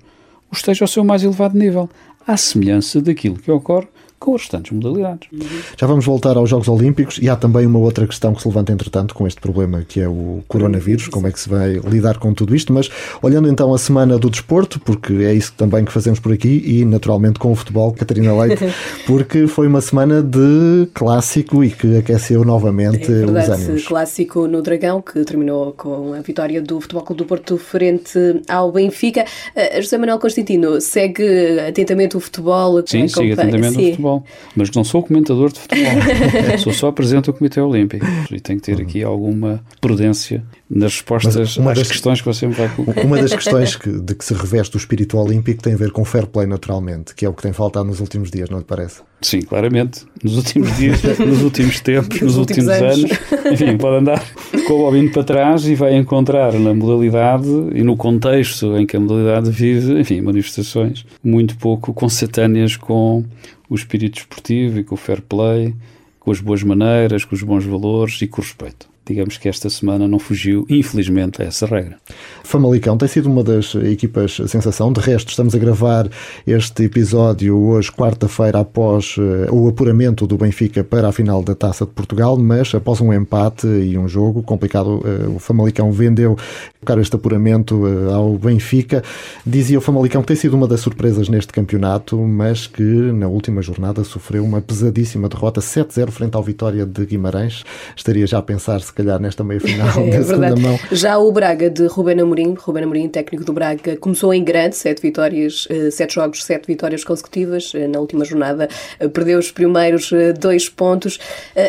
esteja 0.52 0.84
ao 0.84 0.88
seu 0.88 1.04
mais 1.04 1.22
elevado 1.22 1.58
nível, 1.58 1.88
à 2.26 2.36
semelhança 2.36 3.00
daquilo 3.00 3.36
que 3.36 3.50
ocorre 3.50 3.88
com 4.18 4.34
as 4.34 4.42
restantes 4.42 4.72
modalidades. 4.72 5.28
Já 5.76 5.86
vamos 5.86 6.04
voltar 6.04 6.36
aos 6.36 6.48
Jogos 6.48 6.68
Olímpicos 6.68 7.18
e 7.20 7.28
há 7.28 7.36
também 7.36 7.66
uma 7.66 7.78
outra 7.78 8.06
questão 8.06 8.34
que 8.34 8.42
se 8.42 8.48
levanta, 8.48 8.72
entretanto, 8.72 9.14
com 9.14 9.26
este 9.26 9.40
problema 9.40 9.84
que 9.86 10.00
é 10.00 10.08
o 10.08 10.42
coronavírus, 10.48 11.08
como 11.08 11.26
é 11.26 11.32
que 11.32 11.38
se 11.38 11.48
vai 11.48 11.74
lidar 11.74 12.18
com 12.18 12.32
tudo 12.32 12.54
isto. 12.54 12.72
Mas 12.72 12.88
olhando 13.22 13.48
então 13.48 13.72
a 13.74 13.78
semana 13.78 14.18
do 14.18 14.30
desporto, 14.30 14.80
porque 14.80 15.12
é 15.14 15.34
isso 15.34 15.52
também 15.56 15.84
que 15.84 15.92
fazemos 15.92 16.18
por 16.18 16.32
aqui, 16.32 16.62
e 16.64 16.84
naturalmente 16.84 17.38
com 17.38 17.52
o 17.52 17.54
futebol, 17.54 17.92
Catarina 17.92 18.36
Leite, 18.36 18.64
porque 19.06 19.46
foi 19.46 19.66
uma 19.66 19.80
semana 19.80 20.22
de 20.22 20.88
clássico 20.94 21.62
e 21.62 21.70
que 21.70 21.98
aqueceu 21.98 22.44
novamente 22.44 23.04
é 23.04 23.16
verdade, 23.16 23.50
os 23.50 23.60
ânimos. 23.60 23.86
Clássico 23.86 24.46
no 24.46 24.62
Dragão, 24.62 25.02
que 25.02 25.24
terminou 25.24 25.72
com 25.72 26.12
a 26.14 26.20
vitória 26.20 26.60
do 26.62 26.80
Futebol 26.80 27.02
Clube 27.02 27.22
do 27.22 27.26
Porto 27.26 27.58
frente 27.58 28.18
ao 28.48 28.72
Benfica. 28.72 29.24
Uh, 29.54 29.82
José 29.82 29.98
Manuel 29.98 30.18
Constantino 30.18 30.80
segue 30.80 31.60
atentamente 31.60 32.16
o 32.16 32.20
futebol. 32.20 32.82
Sim, 32.86 33.08
sigue 33.08 33.32
atentamente 33.32 33.74
Sim. 33.74 33.82
o 33.82 33.90
futebol 33.90 34.05
futebol, 34.06 34.24
mas 34.54 34.70
não 34.70 34.84
sou 34.84 35.02
comentador 35.02 35.52
de 35.52 35.60
futebol. 35.60 35.92
sou 36.58 36.72
só 36.72 36.92
presidente 36.92 37.26
do 37.26 37.32
Comitê 37.32 37.60
Olímpico 37.60 38.06
e 38.30 38.40
tenho 38.40 38.60
que 38.60 38.66
ter 38.66 38.80
aqui 38.80 39.02
alguma 39.02 39.62
prudência 39.80 40.44
nas 40.68 40.94
respostas 40.94 41.36
às 41.36 41.56
das, 41.56 41.88
questões 41.88 42.20
que 42.20 42.26
você 42.26 42.46
me 42.46 42.54
vai 42.54 42.68
colocar. 42.68 43.04
Uma 43.04 43.20
das 43.20 43.32
questões 43.34 43.76
que, 43.76 43.90
de 43.90 44.14
que 44.14 44.24
se 44.24 44.34
reveste 44.34 44.76
o 44.76 44.78
espírito 44.78 45.18
olímpico 45.18 45.62
tem 45.62 45.74
a 45.74 45.76
ver 45.76 45.90
com 45.90 46.04
fair 46.04 46.26
play 46.26 46.46
naturalmente, 46.46 47.14
que 47.14 47.24
é 47.24 47.28
o 47.28 47.32
que 47.32 47.42
tem 47.42 47.52
faltado 47.52 47.86
nos 47.86 48.00
últimos 48.00 48.30
dias, 48.30 48.48
não 48.50 48.58
lhe 48.58 48.64
parece? 48.64 49.02
Sim, 49.22 49.40
claramente. 49.42 50.04
Nos 50.22 50.36
últimos 50.36 50.74
dias, 50.76 51.02
nos 51.18 51.42
últimos 51.42 51.80
tempos, 51.80 52.20
nos, 52.20 52.36
últimos, 52.36 52.68
últimos 52.68 52.82
anos. 52.82 53.12
anos. 53.30 53.52
Enfim, 53.52 53.76
pode 53.76 53.96
andar 53.96 54.22
com 54.66 54.74
o 54.74 54.78
bobinho 54.78 55.10
para 55.10 55.24
trás 55.24 55.66
e 55.66 55.74
vai 55.74 55.96
encontrar 55.96 56.52
na 56.54 56.74
modalidade 56.74 57.48
e 57.74 57.82
no 57.82 57.96
contexto 57.96 58.76
em 58.76 58.84
que 58.84 58.96
a 58.96 59.00
modalidade 59.00 59.50
vive, 59.50 60.00
enfim, 60.00 60.20
manifestações 60.20 61.06
muito 61.22 61.56
pouco 61.56 61.94
consatâneas 61.94 62.76
com 62.76 63.24
o 63.68 63.74
espírito 63.74 64.18
esportivo 64.18 64.78
e 64.78 64.84
com 64.84 64.94
o 64.94 64.98
fair 64.98 65.22
play, 65.22 65.74
com 66.18 66.30
as 66.30 66.40
boas 66.40 66.62
maneiras, 66.62 67.24
com 67.24 67.34
os 67.34 67.42
bons 67.42 67.64
valores 67.64 68.20
e 68.22 68.26
com 68.26 68.40
o 68.40 68.44
respeito 68.44 68.95
digamos 69.06 69.38
que 69.38 69.48
esta 69.48 69.70
semana 69.70 70.08
não 70.08 70.18
fugiu, 70.18 70.66
infelizmente, 70.68 71.40
a 71.40 71.44
essa 71.44 71.64
regra. 71.64 71.96
Famalicão 72.42 72.98
tem 72.98 73.08
sido 73.08 73.30
uma 73.30 73.44
das 73.44 73.74
equipas 73.76 74.36
sensação. 74.48 74.92
De 74.92 75.00
resto, 75.00 75.28
estamos 75.28 75.54
a 75.54 75.58
gravar 75.58 76.08
este 76.46 76.84
episódio 76.84 77.56
hoje, 77.56 77.92
quarta-feira, 77.92 78.58
após 78.58 79.16
uh, 79.16 79.54
o 79.54 79.68
apuramento 79.68 80.26
do 80.26 80.36
Benfica 80.36 80.82
para 80.82 81.08
a 81.08 81.12
final 81.12 81.42
da 81.42 81.54
Taça 81.54 81.86
de 81.86 81.92
Portugal, 81.92 82.36
mas 82.36 82.74
após 82.74 83.00
um 83.00 83.12
empate 83.12 83.66
e 83.66 83.96
um 83.96 84.08
jogo 84.08 84.42
complicado, 84.42 84.98
uh, 84.98 85.36
o 85.36 85.38
Famalicão 85.38 85.92
vendeu 85.92 86.36
colocar 86.84 87.00
este 87.00 87.14
apuramento 87.14 87.84
uh, 87.84 88.12
ao 88.12 88.36
Benfica. 88.36 89.04
Dizia 89.44 89.78
o 89.78 89.80
Famalicão 89.80 90.20
que 90.22 90.28
tem 90.28 90.36
sido 90.36 90.56
uma 90.56 90.66
das 90.66 90.80
surpresas 90.80 91.28
neste 91.28 91.52
campeonato, 91.52 92.18
mas 92.18 92.66
que 92.66 92.82
na 92.82 93.28
última 93.28 93.62
jornada 93.62 94.02
sofreu 94.02 94.44
uma 94.44 94.60
pesadíssima 94.60 95.28
derrota 95.28 95.60
7-0 95.60 96.10
frente 96.10 96.34
ao 96.34 96.42
Vitória 96.42 96.84
de 96.84 97.06
Guimarães. 97.06 97.64
Estaria 97.96 98.26
já 98.26 98.38
a 98.38 98.42
pensar 98.42 98.80
se 98.80 98.95
calhar, 98.96 99.20
nesta 99.20 99.44
meia-final 99.44 100.00
é, 100.08 100.18
da 100.18 100.24
segunda 100.24 100.56
mão. 100.56 100.78
Já 100.90 101.18
o 101.18 101.30
Braga 101.30 101.68
de 101.68 101.86
Ruben 101.86 102.20
Amorim, 102.20 102.54
Ruben 102.58 102.84
Amorim, 102.84 103.08
técnico 103.08 103.44
do 103.44 103.52
Braga, 103.52 103.96
começou 103.96 104.32
em 104.32 104.42
grande, 104.42 104.74
sete 104.74 105.02
vitórias, 105.02 105.68
eh, 105.70 105.90
sete 105.90 106.14
jogos, 106.14 106.42
sete 106.42 106.66
vitórias 106.66 107.04
consecutivas. 107.04 107.72
Eh, 107.74 107.86
na 107.86 108.00
última 108.00 108.24
jornada 108.24 108.68
eh, 108.98 109.08
perdeu 109.08 109.38
os 109.38 109.52
primeiros 109.52 110.10
dois 110.40 110.68
pontos. 110.68 111.18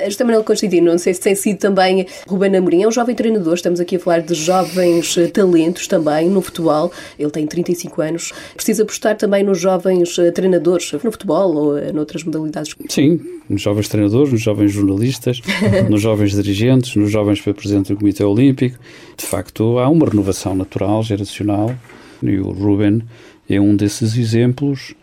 José 0.05 0.23
Manuel 0.23 0.43
Constantino, 0.43 0.91
não 0.91 0.97
sei 0.97 1.13
se 1.13 1.21
tem 1.21 1.35
sido 1.35 1.57
também 1.57 2.07
Ruben 2.27 2.55
Amorim, 2.55 2.83
é 2.83 2.87
um 2.87 2.91
jovem 2.91 3.15
treinador, 3.15 3.55
estamos 3.55 3.79
aqui 3.79 3.97
a 3.97 3.99
falar 3.99 4.21
de 4.21 4.33
jovens 4.33 5.15
talentos 5.33 5.87
também 5.87 6.29
no 6.29 6.41
futebol. 6.41 6.91
Ele 7.19 7.31
tem 7.31 7.45
35 7.45 8.01
anos. 8.01 8.31
Precisa 8.55 8.83
apostar 8.83 9.17
também 9.17 9.43
nos 9.43 9.59
jovens 9.59 10.15
treinadores 10.33 10.93
no 10.93 11.11
futebol 11.11 11.55
ou 11.55 11.93
noutras 11.93 12.23
modalidades? 12.23 12.75
Sim, 12.89 13.19
nos 13.49 13.61
jovens 13.61 13.87
treinadores, 13.87 14.31
nos 14.31 14.41
jovens 14.41 14.71
jornalistas, 14.71 15.41
nos 15.89 16.01
jovens 16.01 16.31
dirigentes, 16.33 16.95
nos 16.95 17.09
jovens 17.17 17.41
para 17.41 17.53
presidente 17.53 17.93
do 17.93 17.97
Comitê 17.97 18.23
Olímpico. 18.23 18.77
De 19.17 19.25
facto, 19.25 19.79
há 19.79 19.89
uma 19.89 20.05
renovação 20.07 20.55
natural, 20.55 21.01
geracional, 21.01 21.73
e 22.21 22.37
o 22.37 22.51
Ruben 22.51 23.01
é 23.49 23.59
um 23.59 23.75
desses 23.75 24.15
exemplos. 24.15 24.93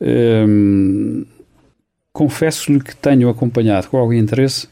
Hum, 0.00 1.24
Confesso-lhe 2.18 2.80
que 2.80 2.96
tenho 2.96 3.28
acompanhado 3.28 3.86
com 3.88 3.96
algum 3.96 4.12
interesse 4.12 4.66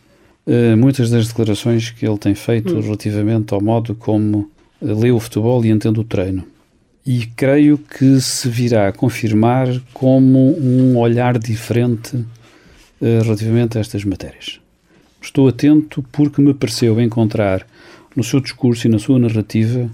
uh, 0.47 0.77
muitas 0.77 1.11
das 1.11 1.29
declarações 1.29 1.91
que 1.91 2.05
ele 2.05 2.19
tem 2.19 2.35
feito 2.35 2.75
hum. 2.75 2.81
relativamente 2.81 3.55
ao 3.55 3.61
modo 3.61 3.95
como 3.95 4.51
lê 4.83 5.13
o 5.13 5.21
futebol 5.21 5.65
e 5.65 5.71
entende 5.71 6.01
o 6.01 6.05
treino. 6.05 6.45
E 7.07 7.25
creio 7.37 7.79
que 7.79 8.21
se 8.21 8.49
virá 8.49 8.89
a 8.89 8.93
confirmar 8.93 9.69
como 9.95 10.59
um 10.59 10.99
olhar 10.99 11.39
diferente 11.39 12.17
uh, 12.17 13.23
relativamente 13.23 13.79
a 13.79 13.81
estas 13.81 14.03
matérias. 14.05 14.61
Estou 15.27 15.49
atento 15.49 16.05
porque 16.13 16.41
me 16.41 16.55
pareceu 16.55 17.01
encontrar 17.01 17.67
no 18.15 18.23
seu 18.23 18.39
discurso 18.39 18.87
e 18.87 18.91
na 18.91 18.97
sua 18.97 19.19
narrativa 19.19 19.91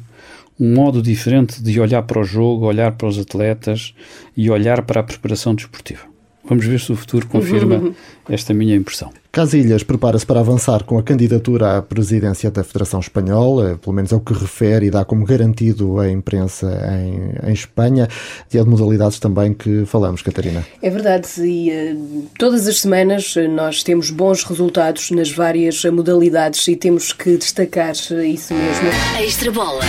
um 0.61 0.75
modo 0.75 1.01
diferente 1.01 1.63
de 1.63 1.81
olhar 1.81 2.03
para 2.03 2.21
o 2.21 2.25
jogo, 2.25 2.67
olhar 2.67 2.93
para 2.93 3.09
os 3.09 3.19
atletas 3.19 3.95
e 4.37 4.51
olhar 4.51 4.83
para 4.83 5.01
a 5.01 5.03
preparação 5.03 5.55
desportiva. 5.55 6.12
Vamos 6.45 6.67
ver 6.67 6.81
se 6.81 6.91
o 6.91 6.97
futuro 6.97 7.27
confirma 7.29 7.77
uhum. 7.77 7.95
esta 8.29 8.53
minha 8.53 8.75
impressão. 8.75 9.11
Casilhas 9.31 9.83
prepara-se 9.83 10.27
para 10.27 10.41
avançar 10.41 10.83
com 10.85 10.99
a 10.99 11.03
candidatura 11.03 11.79
à 11.79 11.83
presidência 11.83 12.51
da 12.51 12.63
Federação 12.63 13.01
Espanhola, 13.01 13.79
pelo 13.81 13.95
menos 13.95 14.13
é 14.13 14.17
o 14.17 14.21
que 14.21 14.35
refere 14.35 14.87
e 14.87 14.91
dá 14.91 15.05
como 15.05 15.25
garantido 15.25 15.99
a 16.01 16.11
imprensa 16.11 16.67
em, 17.01 17.49
em 17.49 17.53
Espanha, 17.53 18.09
e 18.53 18.59
é 18.59 18.63
de 18.63 18.69
modalidades 18.69 19.19
também 19.19 19.55
que 19.55 19.87
falamos, 19.87 20.21
Catarina. 20.21 20.67
É 20.83 20.91
verdade, 20.91 21.29
e 21.41 21.71
uh, 21.71 22.27
todas 22.39 22.67
as 22.69 22.81
semanas 22.81 23.35
eh, 23.37 23.49
nós 23.49 23.83
temos 23.83 24.11
bons 24.11 24.45
resultados 24.45 25.11
nas 25.13 25.31
várias 25.31 25.83
modalidades 25.85 26.69
e 26.69 26.77
temos 26.77 27.13
que 27.13 27.39
destacar 27.39 27.93
isso 27.95 28.53
mesmo. 28.53 28.89
Extra 29.19 29.51
bola, 29.51 29.85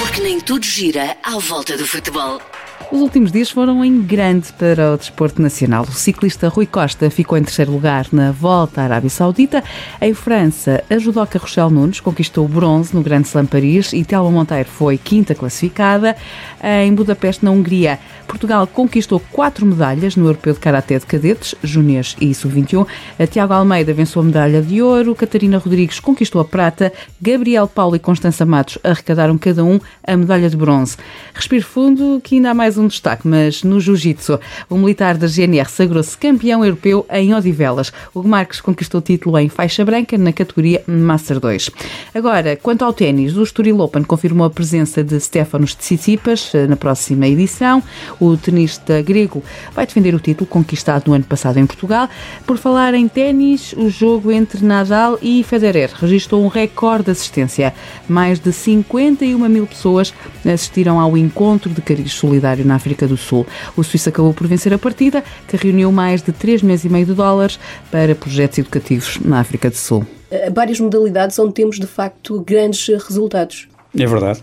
porque 0.00 0.20
nem 0.20 0.40
tudo 0.40 0.66
gira 0.66 1.16
à 1.22 1.38
volta 1.38 1.76
do 1.76 1.86
futebol. 1.86 2.38
Os 2.90 3.00
últimos 3.00 3.32
dias 3.32 3.50
foram 3.50 3.84
em 3.84 4.00
grande 4.00 4.52
para 4.52 4.94
o 4.94 4.96
desporto 4.96 5.42
nacional. 5.42 5.82
O 5.82 5.92
ciclista 5.92 6.48
Rui 6.48 6.66
Costa 6.66 7.10
ficou 7.10 7.36
em 7.36 7.42
terceiro 7.42 7.72
lugar 7.72 8.06
na 8.12 8.30
volta 8.30 8.80
à 8.80 8.84
Arábia 8.84 9.10
Saudita. 9.10 9.62
Em 10.00 10.14
França, 10.14 10.84
a 10.88 10.96
judoca 10.96 11.38
Rochelle 11.38 11.72
Nunes 11.72 11.98
conquistou 11.98 12.46
bronze 12.46 12.94
no 12.94 13.02
Grande 13.02 13.26
Slam 13.26 13.46
Paris 13.46 13.92
e 13.92 14.04
Telma 14.04 14.30
Monteiro 14.30 14.68
foi 14.68 14.96
quinta 14.98 15.34
classificada. 15.34 16.16
Em 16.62 16.94
Budapeste, 16.94 17.44
na 17.44 17.50
Hungria, 17.50 17.98
Portugal 18.26 18.66
conquistou 18.66 19.20
quatro 19.32 19.66
medalhas 19.66 20.16
no 20.16 20.26
Europeu 20.26 20.52
de 20.52 20.60
Karaté 20.60 20.98
de 20.98 21.06
Cadetes, 21.06 21.54
Júniores 21.62 22.16
e 22.20 22.32
Sub-21. 22.34 22.86
A 23.18 23.26
Tiago 23.26 23.52
Almeida 23.52 23.92
venceu 23.92 24.22
a 24.22 24.24
medalha 24.24 24.62
de 24.62 24.80
ouro, 24.80 25.14
Catarina 25.14 25.58
Rodrigues 25.58 26.00
conquistou 26.00 26.40
a 26.40 26.44
prata, 26.44 26.92
Gabriel 27.20 27.66
Paulo 27.66 27.96
e 27.96 27.98
Constança 27.98 28.46
Matos 28.46 28.78
arrecadaram 28.82 29.36
cada 29.38 29.64
um 29.64 29.80
a 30.06 30.16
medalha 30.16 30.48
de 30.48 30.56
bronze. 30.56 30.96
Respiro 31.34 31.64
fundo, 31.64 32.20
que 32.22 32.36
ainda 32.36 32.50
há 32.50 32.54
mais 32.54 32.65
um 32.76 32.88
destaque, 32.88 33.28
mas 33.28 33.62
no 33.62 33.80
Jiu-Jitsu, 33.80 34.40
o 34.68 34.76
militar 34.76 35.16
da 35.16 35.28
GNR 35.28 35.70
sagrou-se 35.70 36.18
campeão 36.18 36.64
europeu 36.64 37.06
em 37.08 37.32
Odivelas. 37.32 37.92
O 38.12 38.22
Marques 38.22 38.60
conquistou 38.60 38.98
o 38.98 39.02
título 39.02 39.38
em 39.38 39.48
faixa 39.48 39.84
branca 39.84 40.18
na 40.18 40.32
categoria 40.32 40.82
Master 40.88 41.38
2. 41.38 41.70
Agora, 42.12 42.56
quanto 42.56 42.84
ao 42.84 42.92
ténis, 42.92 43.36
o 43.36 43.42
Estoril 43.44 43.78
Open 43.78 44.02
confirmou 44.02 44.46
a 44.46 44.50
presença 44.50 45.04
de 45.04 45.20
Stefanos 45.20 45.74
Tsitsipas 45.74 46.52
eh, 46.54 46.66
na 46.66 46.76
próxima 46.76 47.28
edição. 47.28 47.82
O 48.18 48.36
tenista 48.36 49.00
grego 49.02 49.42
vai 49.72 49.86
defender 49.86 50.14
o 50.14 50.20
título 50.20 50.48
conquistado 50.48 51.04
no 51.06 51.14
ano 51.14 51.24
passado 51.24 51.58
em 51.58 51.66
Portugal. 51.66 52.08
Por 52.44 52.58
falar 52.58 52.94
em 52.94 53.06
ténis, 53.06 53.72
o 53.74 53.88
jogo 53.88 54.32
entre 54.32 54.64
Nadal 54.64 55.18
e 55.22 55.44
Federer 55.44 55.90
registrou 55.94 56.42
um 56.44 56.48
recorde 56.48 57.04
de 57.04 57.10
assistência. 57.12 57.74
Mais 58.08 58.40
de 58.40 58.52
51 58.52 59.48
mil 59.48 59.66
pessoas 59.66 60.12
assistiram 60.44 60.98
ao 60.98 61.16
encontro 61.16 61.70
de 61.70 61.82
cariz 61.82 62.12
solidário 62.12 62.55
na 62.64 62.76
África 62.76 63.06
do 63.06 63.16
Sul. 63.16 63.46
O 63.76 63.82
Suíço 63.82 64.08
acabou 64.08 64.32
por 64.32 64.46
vencer 64.46 64.72
a 64.72 64.78
partida, 64.78 65.22
que 65.48 65.56
reuniu 65.56 65.90
mais 65.92 66.22
de 66.22 66.32
3 66.32 66.62
meses 66.62 66.84
e 66.84 66.88
meio 66.88 67.06
de 67.06 67.14
dólares 67.14 67.58
para 67.90 68.14
projetos 68.14 68.58
educativos 68.58 69.18
na 69.24 69.40
África 69.40 69.70
do 69.70 69.76
Sul. 69.76 70.06
várias 70.52 70.80
modalidades 70.80 71.38
onde 71.38 71.54
temos 71.54 71.78
de 71.78 71.86
facto 71.86 72.40
grandes 72.40 72.86
resultados. 72.88 73.68
É 73.96 74.06
verdade. 74.06 74.42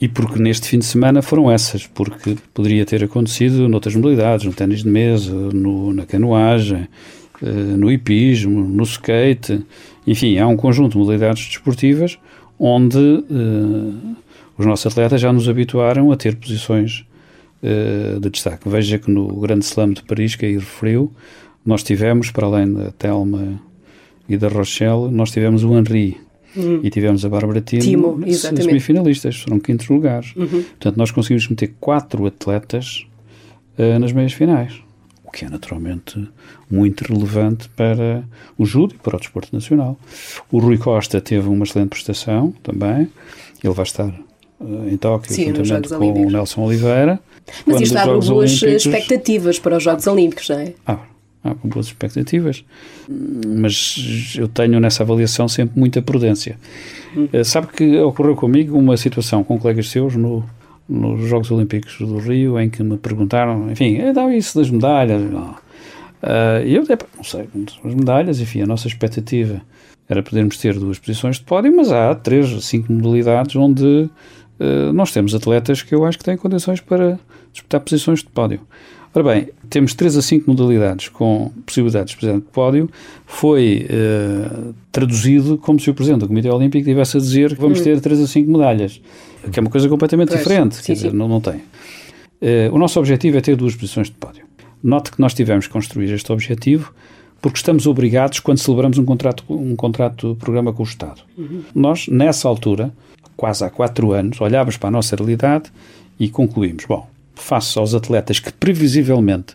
E 0.00 0.08
porque 0.08 0.38
neste 0.38 0.68
fim 0.68 0.78
de 0.78 0.84
semana 0.84 1.22
foram 1.22 1.50
essas, 1.50 1.86
porque 1.86 2.36
poderia 2.52 2.84
ter 2.84 3.02
acontecido 3.04 3.68
noutras 3.68 3.94
modalidades, 3.94 4.44
no 4.44 4.52
ténis 4.52 4.82
de 4.82 4.88
mesa, 4.88 5.32
no, 5.32 5.92
na 5.92 6.04
canoagem, 6.04 6.88
eh, 7.42 7.46
no 7.46 7.90
hipismo, 7.90 8.64
no 8.64 8.82
skate, 8.82 9.64
enfim, 10.06 10.38
há 10.38 10.46
um 10.46 10.56
conjunto 10.56 10.92
de 10.92 10.98
modalidades 10.98 11.46
desportivas 11.46 12.18
onde 12.58 12.98
uh, 12.98 14.16
os 14.56 14.64
nossos 14.66 14.86
atletas 14.86 15.20
já 15.20 15.32
nos 15.32 15.48
habituaram 15.48 16.12
a 16.12 16.16
ter 16.16 16.36
posições 16.36 17.04
uh, 17.64 18.20
de 18.20 18.30
destaque. 18.30 18.68
Veja 18.68 18.98
que 18.98 19.10
no 19.10 19.26
Grande 19.40 19.64
Slam 19.64 19.92
de 19.92 20.02
Paris, 20.02 20.36
que 20.36 20.44
aí 20.44 20.54
referiu, 20.54 21.10
nós 21.64 21.82
tivemos, 21.82 22.30
para 22.30 22.46
além 22.46 22.72
da 22.72 22.90
Telma 22.92 23.60
e 24.28 24.36
da 24.36 24.48
Rochelle, 24.48 25.10
nós 25.10 25.30
tivemos 25.30 25.64
o 25.64 25.76
Henri, 25.76 26.18
Uhum. 26.56 26.80
E 26.82 26.90
tivemos 26.90 27.24
a 27.24 27.28
Bárbara 27.28 27.60
Timo, 27.60 27.82
Timo 27.82 28.32
semifinalistas, 28.32 29.40
foram 29.40 29.58
quintos 29.58 29.88
lugares. 29.88 30.34
Uhum. 30.36 30.62
Portanto, 30.62 30.96
nós 30.96 31.10
conseguimos 31.10 31.48
meter 31.48 31.74
quatro 31.80 32.26
atletas 32.26 33.06
uh, 33.78 33.98
nas 33.98 34.12
meias 34.12 34.32
finais, 34.32 34.80
o 35.24 35.30
que 35.30 35.44
é 35.44 35.48
naturalmente 35.48 36.28
muito 36.70 37.02
relevante 37.12 37.68
para 37.70 38.24
o 38.56 38.64
judo 38.64 38.94
e 38.94 38.98
para 38.98 39.16
o 39.16 39.18
desporto 39.18 39.52
nacional. 39.52 39.98
O 40.50 40.58
Rui 40.58 40.78
Costa 40.78 41.20
teve 41.20 41.48
uma 41.48 41.64
excelente 41.64 41.90
prestação 41.90 42.52
também, 42.62 43.08
ele 43.62 43.74
vai 43.74 43.84
estar 43.84 44.08
uh, 44.60 44.88
em 44.88 44.96
Tóquio, 44.96 45.32
Sim, 45.32 45.54
juntamente 45.54 45.88
com 45.88 46.26
o 46.26 46.30
Nelson 46.30 46.62
Oliveira. 46.62 47.20
Mas 47.66 47.80
isto 47.80 47.96
abre 47.96 48.14
boas 48.14 48.30
Olímpicos... 48.30 48.86
expectativas 48.86 49.58
para 49.58 49.76
os 49.76 49.82
Jogos 49.82 50.06
Olímpicos, 50.06 50.48
não 50.48 50.58
é? 50.58 50.74
Ah, 50.86 50.98
há 51.42 51.54
com 51.54 51.68
boas 51.68 51.86
expectativas, 51.86 52.64
mas 53.08 54.34
eu 54.38 54.48
tenho 54.48 54.80
nessa 54.80 55.02
avaliação 55.02 55.46
sempre 55.46 55.78
muita 55.78 56.00
prudência. 56.00 56.58
Hum. 57.16 57.28
Sabe 57.44 57.68
que 57.68 57.98
ocorreu 57.98 58.34
comigo 58.34 58.78
uma 58.78 58.96
situação 58.96 59.44
com 59.44 59.58
colegas 59.58 59.88
seus 59.88 60.16
no, 60.16 60.44
nos 60.88 61.28
Jogos 61.28 61.50
Olímpicos 61.50 61.98
do 61.98 62.18
Rio 62.18 62.58
em 62.58 62.68
que 62.68 62.82
me 62.82 62.96
perguntaram, 62.96 63.70
enfim, 63.70 63.98
eh, 63.98 64.12
dá 64.12 64.34
isso 64.34 64.58
das 64.58 64.70
medalhas. 64.70 65.22
Uh, 65.22 65.56
e 66.64 66.74
eu, 66.74 66.82
epa, 66.88 67.06
não 67.16 67.24
sei, 67.24 67.48
as 67.84 67.94
medalhas, 67.94 68.40
enfim, 68.40 68.62
a 68.62 68.66
nossa 68.66 68.88
expectativa 68.88 69.60
era 70.08 70.22
podermos 70.22 70.58
ter 70.58 70.78
duas 70.78 70.98
posições 70.98 71.36
de 71.36 71.44
pódio, 71.44 71.74
mas 71.74 71.90
há 71.90 72.14
três, 72.14 72.64
cinco 72.64 72.92
modalidades 72.92 73.56
onde 73.56 73.84
uh, 73.84 74.92
nós 74.92 75.12
temos 75.12 75.34
atletas 75.34 75.82
que 75.82 75.94
eu 75.94 76.04
acho 76.04 76.18
que 76.18 76.24
têm 76.24 76.36
condições 76.36 76.80
para 76.80 77.18
disputar 77.54 77.80
posições 77.80 78.20
de 78.20 78.26
pódio. 78.26 78.60
Ora 79.14 79.32
bem, 79.32 79.48
temos 79.70 79.94
3 79.94 80.16
a 80.16 80.22
5 80.22 80.50
modalidades 80.50 81.08
com 81.08 81.52
possibilidades 81.64 82.10
de 82.10 82.16
presidente 82.16 82.46
de 82.46 82.50
pódio. 82.50 82.90
Foi 83.24 83.86
uh, 83.88 84.74
traduzido 84.90 85.56
como 85.56 85.78
se 85.78 85.88
o 85.88 85.94
Presidente 85.94 86.20
do 86.20 86.26
Comitê 86.26 86.50
Olímpico 86.50 86.84
tivesse 86.84 87.16
a 87.16 87.20
dizer 87.20 87.54
que 87.54 87.60
vamos 87.60 87.80
hum. 87.80 87.84
ter 87.84 88.00
3 88.00 88.20
a 88.20 88.26
5 88.26 88.50
medalhas, 88.50 89.00
que 89.52 89.58
é 89.58 89.60
uma 89.60 89.70
coisa 89.70 89.88
completamente 89.88 90.30
pois, 90.30 90.40
diferente, 90.40 90.74
sim, 90.74 90.82
quer 90.82 90.92
dizer, 90.94 91.12
não, 91.12 91.28
não 91.28 91.40
tem. 91.40 91.54
Uh, 91.54 92.72
o 92.72 92.78
nosso 92.78 92.98
objetivo 92.98 93.38
é 93.38 93.40
ter 93.40 93.54
duas 93.54 93.76
posições 93.76 94.08
de 94.08 94.14
pódio. 94.14 94.44
Note 94.82 95.12
que 95.12 95.20
nós 95.20 95.32
tivemos 95.32 95.68
que 95.68 95.72
construir 95.72 96.12
este 96.12 96.30
objetivo 96.32 96.92
porque 97.40 97.58
estamos 97.58 97.86
obrigados 97.86 98.40
quando 98.40 98.58
celebramos 98.58 98.98
um 98.98 99.04
contrato, 99.04 99.44
um 99.48 99.76
contrato 99.76 100.34
programa 100.40 100.72
com 100.72 100.82
o 100.82 100.86
Estado. 100.86 101.20
Uhum. 101.38 101.62
Nós, 101.74 102.08
nessa 102.08 102.48
altura, 102.48 102.92
quase 103.36 103.62
há 103.64 103.70
quatro 103.70 104.12
anos, 104.12 104.40
olhávamos 104.40 104.76
para 104.76 104.88
a 104.88 104.90
nossa 104.90 105.14
realidade 105.14 105.70
e 106.18 106.28
concluímos, 106.28 106.84
bom, 106.86 107.06
face 107.34 107.78
aos 107.78 107.94
atletas 107.94 108.38
que 108.38 108.52
previsivelmente 108.52 109.54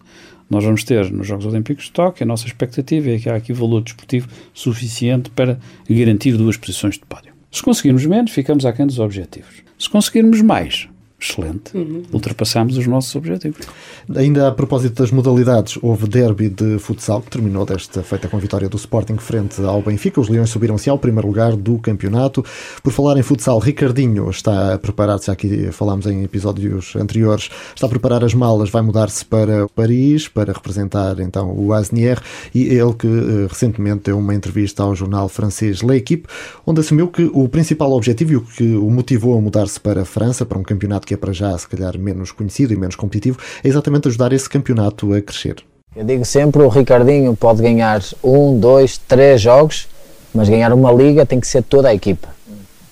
nós 0.49 0.63
vamos 0.63 0.83
ter 0.83 1.11
nos 1.11 1.27
Jogos 1.27 1.45
Olímpicos 1.45 1.85
de 1.85 1.91
Tóquio, 1.91 2.23
a 2.23 2.27
nossa 2.27 2.47
expectativa 2.47 3.11
é 3.11 3.19
que 3.19 3.29
há 3.29 3.35
aqui 3.35 3.53
valor 3.53 3.81
desportivo 3.83 4.27
suficiente 4.51 5.29
para 5.29 5.59
garantir 5.87 6.35
duas 6.35 6.57
posições 6.57 6.95
de 6.95 7.05
pódio. 7.05 7.33
Se 7.51 7.61
conseguirmos 7.61 8.05
menos, 8.05 8.31
ficamos 8.31 8.65
aquém 8.65 8.87
dos 8.87 8.97
objetivos. 8.97 9.63
Se 9.77 9.87
conseguirmos 9.89 10.41
mais, 10.41 10.89
excelente. 11.19 11.75
Uhum. 11.75 12.03
Ultrapassamos 12.13 12.77
os 12.77 12.87
nossos 12.87 13.15
objetivos. 13.15 13.67
Ainda 14.15 14.47
a 14.47 14.51
propósito 14.51 15.01
das 15.01 15.11
modalidades, 15.11 15.77
houve 15.81 16.07
derby 16.07 16.49
de 16.49 16.79
futsal 16.79 17.21
que 17.21 17.29
terminou 17.29 17.65
desta 17.65 18.01
feita 18.03 18.27
com 18.27 18.37
a 18.37 18.39
vitória 18.39 18.69
do 18.69 18.77
Sporting 18.77 19.17
frente 19.17 19.61
ao 19.61 19.81
Benfica. 19.81 20.21
Os 20.21 20.29
Leões 20.29 20.49
subiram-se 20.49 20.89
ao 20.89 20.97
primeiro 20.97 21.27
lugar 21.27 21.55
do 21.55 21.77
campeonato. 21.79 22.43
Por 22.81 22.93
falar 22.93 23.17
em 23.17 23.21
futsal, 23.21 23.59
Ricardinho 23.59 24.29
está 24.29 24.73
a 24.73 24.77
preparar-se, 24.77 25.29
aqui 25.29 25.71
falámos 25.71 26.05
em 26.05 26.23
episódios 26.23 26.95
anteriores, 26.95 27.49
está 27.75 27.85
a 27.85 27.89
preparar 27.89 28.23
as 28.23 28.33
malas, 28.33 28.69
vai 28.69 28.81
mudar-se 28.81 29.25
para 29.25 29.67
Paris 29.69 30.27
para 30.27 30.53
representar 30.53 31.19
então 31.19 31.53
o 31.57 31.73
Asnier 31.73 32.21
e 32.53 32.63
ele 32.63 32.93
que 32.93 33.07
eh, 33.07 33.47
recentemente 33.49 34.03
deu 34.05 34.17
uma 34.17 34.33
entrevista 34.33 34.83
ao 34.83 34.95
jornal 34.95 35.27
francês 35.27 35.81
L'Equipe, 35.81 36.27
onde 36.65 36.79
assumiu 36.79 37.07
que 37.07 37.29
o 37.33 37.47
principal 37.49 37.91
objetivo 37.91 38.33
e 38.33 38.35
o 38.37 38.41
que 38.41 38.75
o 38.75 38.89
motivou 38.89 39.37
a 39.37 39.41
mudar-se 39.41 39.79
para 39.79 40.01
a 40.01 40.05
França, 40.05 40.45
para 40.45 40.57
um 40.57 40.63
campeonato 40.63 41.07
que 41.09 41.15
é 41.15 41.17
para 41.17 41.33
já 41.33 41.57
se 41.57 41.67
calhar 41.67 41.97
menos 41.97 42.31
conhecido 42.31 42.71
e 42.71 42.77
menos 42.77 42.95
competitivo, 42.95 43.39
é 43.63 43.67
exatamente 43.67 44.07
ajudar 44.07 44.31
esse 44.31 44.47
campeonato 44.47 45.11
a 45.11 45.19
crescer. 45.19 45.55
Eu 45.95 46.03
digo 46.03 46.23
sempre, 46.23 46.61
o 46.61 46.67
Ricardinho 46.67 47.35
pode 47.35 47.63
ganhar 47.63 47.99
um, 48.23 48.59
dois, 48.59 48.99
três 48.99 49.41
jogos, 49.41 49.87
mas 50.31 50.47
ganhar 50.47 50.71
uma 50.71 50.91
liga 50.91 51.25
tem 51.25 51.39
que 51.39 51.47
ser 51.47 51.63
toda 51.63 51.89
a 51.89 51.95
equipa. 51.95 52.27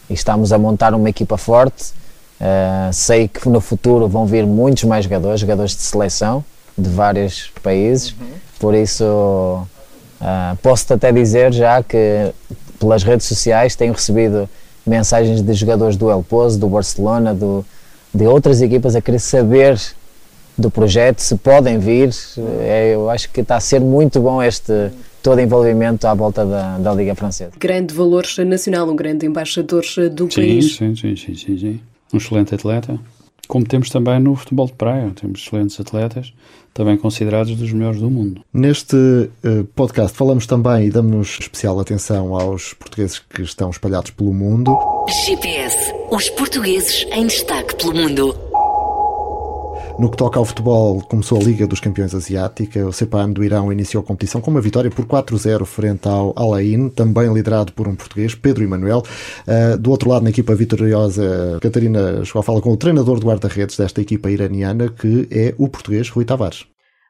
E 0.09 0.15
estamos 0.15 0.51
a 0.51 0.57
montar 0.57 0.95
uma 0.95 1.07
equipa 1.07 1.37
forte. 1.37 1.93
Uh, 2.41 2.91
sei 2.91 3.27
que 3.27 3.47
no 3.47 3.61
futuro 3.61 4.07
vão 4.07 4.25
vir 4.25 4.47
muitos 4.47 4.83
mais 4.85 5.03
jogadores, 5.03 5.39
jogadores 5.39 5.75
de 5.75 5.81
seleção 5.83 6.43
de 6.75 6.89
vários 6.89 7.51
países. 7.61 8.11
Uhum. 8.13 8.27
Por 8.59 8.73
isso, 8.73 9.03
uh, 9.03 10.57
posso-te 10.63 10.93
até 10.93 11.11
dizer 11.11 11.53
já 11.53 11.83
que 11.83 12.33
pelas 12.79 13.03
redes 13.03 13.27
sociais 13.27 13.75
tenho 13.75 13.93
recebido 13.93 14.49
mensagens 14.87 15.39
de 15.39 15.53
jogadores 15.53 15.95
do 15.95 16.09
El 16.09 16.23
Pozo, 16.23 16.57
do 16.57 16.67
Barcelona, 16.67 17.31
do, 17.31 17.63
de 18.13 18.25
outras 18.25 18.61
equipas 18.61 18.95
a 18.95 19.01
querer 19.01 19.19
saber 19.19 19.79
do 20.57 20.71
projeto, 20.71 21.19
se 21.19 21.35
podem 21.37 21.77
vir. 21.77 22.09
É, 22.61 22.95
eu 22.95 23.09
acho 23.09 23.29
que 23.29 23.41
está 23.41 23.57
a 23.57 23.59
ser 23.59 23.79
muito 23.79 24.19
bom 24.19 24.41
este 24.41 24.89
todo 25.21 25.39
envolvimento 25.39 26.07
à 26.07 26.13
volta 26.13 26.45
da, 26.45 26.77
da 26.77 26.93
Liga 26.93 27.13
Francesa. 27.13 27.51
Grande 27.59 27.93
valor 27.93 28.25
nacional, 28.45 28.89
um 28.89 28.95
grande 28.95 29.25
embaixador 29.25 29.83
do 30.11 30.31
sim, 30.31 30.41
país. 30.41 30.75
Sim, 30.75 30.95
sim, 30.95 31.15
sim, 31.15 31.35
sim, 31.35 31.57
sim. 31.57 31.79
Um 32.13 32.17
excelente 32.17 32.55
atleta. 32.55 32.97
Como 33.47 33.65
temos 33.65 33.89
também 33.89 34.19
no 34.19 34.35
futebol 34.35 34.67
de 34.67 34.73
praia, 34.73 35.11
temos 35.19 35.41
excelentes 35.41 35.79
atletas, 35.79 36.33
também 36.73 36.97
considerados 36.97 37.55
dos 37.55 37.71
melhores 37.71 37.99
do 37.99 38.09
mundo. 38.09 38.41
Neste 38.53 38.95
uh, 38.95 39.63
podcast 39.75 40.15
falamos 40.15 40.45
também 40.45 40.85
e 40.85 40.91
damos 40.91 41.37
especial 41.39 41.79
atenção 41.79 42.35
aos 42.35 42.73
portugueses 42.73 43.19
que 43.19 43.41
estão 43.41 43.69
espalhados 43.69 44.11
pelo 44.11 44.33
mundo. 44.33 44.77
GPS, 45.25 45.93
os 46.11 46.29
portugueses 46.31 47.07
em 47.11 47.25
destaque 47.25 47.75
pelo 47.75 47.95
mundo. 47.95 48.46
No 49.99 50.11
que 50.11 50.17
toca 50.17 50.37
ao 50.37 50.45
futebol, 50.45 51.01
começou 51.01 51.39
a 51.39 51.43
Liga 51.43 51.65
dos 51.65 51.79
Campeões 51.79 52.13
Asiática. 52.13 52.85
O 52.85 52.93
Sepan 52.93 53.31
do 53.31 53.43
Irão 53.43 53.73
iniciou 53.73 54.03
a 54.03 54.05
competição 54.05 54.39
com 54.39 54.51
uma 54.51 54.61
vitória 54.61 54.91
por 54.91 55.05
4-0 55.05 55.65
frente 55.65 56.07
ao 56.07 56.33
Al 56.35 56.53
Ain, 56.53 56.89
também 56.89 57.33
liderado 57.33 57.73
por 57.73 57.87
um 57.87 57.95
português, 57.95 58.35
Pedro 58.35 58.63
Emanuel. 58.63 59.01
Uh, 59.47 59.75
do 59.75 59.89
outro 59.89 60.07
lado, 60.11 60.21
na 60.21 60.29
equipa 60.29 60.53
vitoriosa, 60.53 61.57
Catarina 61.63 62.23
chegou 62.23 62.41
a 62.41 62.43
falar 62.43 62.61
com 62.61 62.71
o 62.71 62.77
treinador 62.77 63.19
de 63.19 63.25
guarda-redes 63.25 63.75
desta 63.75 63.99
equipa 63.99 64.29
iraniana, 64.29 64.87
que 64.87 65.27
é 65.31 65.55
o 65.57 65.67
português 65.67 66.09
Rui 66.09 66.25
Tavares. 66.25 66.67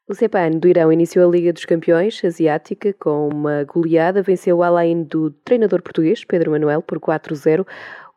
O 0.08 0.14
Sepan 0.14 0.52
do 0.52 0.70
Irão 0.70 0.90
iniciou 0.90 1.28
a 1.28 1.30
Liga 1.30 1.52
dos 1.52 1.66
Campeões 1.66 2.24
Asiática 2.24 2.94
com 2.98 3.28
uma 3.28 3.66
goleada, 3.66 4.22
venceu 4.22 4.60
o 4.60 4.64
Alain 4.64 5.04
do 5.04 5.32
treinador 5.44 5.82
português 5.82 6.24
Pedro 6.24 6.52
Manuel 6.52 6.82
por 6.82 6.98
4-0. 6.98 7.68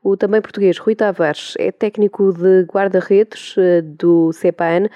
O 0.02 0.16
também 0.16 0.40
português 0.40 0.78
Rui 0.78 0.94
Tavares 0.94 1.54
é 1.58 1.70
técnico 1.70 2.32
de 2.32 2.62
guarda-redes 2.62 3.54
eh, 3.58 3.82
do 3.82 4.32
CEPAN. 4.32 4.88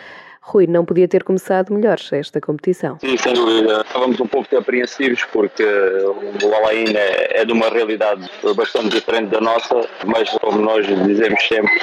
Rui, 0.47 0.67
não 0.67 0.85
podia 0.85 1.09
ter 1.09 1.25
começado 1.25 1.73
melhor 1.73 1.97
esta 2.13 2.39
competição. 2.39 2.99
Sim, 3.01 3.17
sem 3.17 3.33
dúvida. 3.33 3.81
Estávamos 3.81 4.21
um 4.21 4.27
pouco 4.27 4.55
apreensivos 4.55 5.25
porque 5.33 5.65
o 5.65 6.55
Alain 6.55 6.95
é, 6.95 7.41
é 7.41 7.45
de 7.47 7.53
uma 7.53 7.71
realidade 7.71 8.31
bastante 8.55 8.91
diferente 8.91 9.31
da 9.31 9.41
nossa, 9.41 9.89
mas 10.05 10.29
como 10.43 10.59
nós 10.61 10.87
dizemos 10.87 11.43
sempre, 11.49 11.81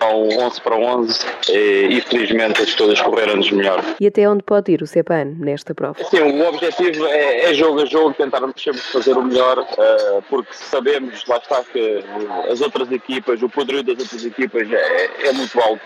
são 0.00 0.28
11 0.28 0.60
para 0.60 0.74
11 0.74 1.26
e, 1.50 2.00
felizmente 2.00 2.62
as 2.62 2.74
coisas 2.74 3.00
correram-nos 3.00 3.50
melhor. 3.52 3.80
E 4.00 4.08
até 4.08 4.28
onde 4.28 4.42
pode 4.42 4.72
ir 4.72 4.82
o 4.82 4.86
CEPAN 4.88 5.36
nesta 5.38 5.72
prova? 5.72 6.02
Sim, 6.04 6.20
o 6.20 6.48
objetivo 6.48 7.06
é, 7.06 7.50
é 7.50 7.54
jogo 7.54 7.82
a 7.82 7.86
jogo, 7.86 8.12
tentarmos 8.14 8.60
sempre 8.60 8.80
fazer 8.80 9.16
o 9.16 9.22
melhor, 9.22 9.60
uh, 9.60 10.22
porque 10.28 10.52
sabemos, 10.52 11.24
lá 11.28 11.36
está, 11.36 11.62
que 11.62 12.04
as 12.50 12.60
outras 12.60 12.90
equipas, 12.90 13.40
o 13.40 13.48
poderio 13.48 13.84
das 13.84 14.00
outras 14.00 14.24
equipas 14.24 14.68
é, 14.72 15.28
é 15.28 15.32
muito 15.32 15.60
alto 15.60 15.80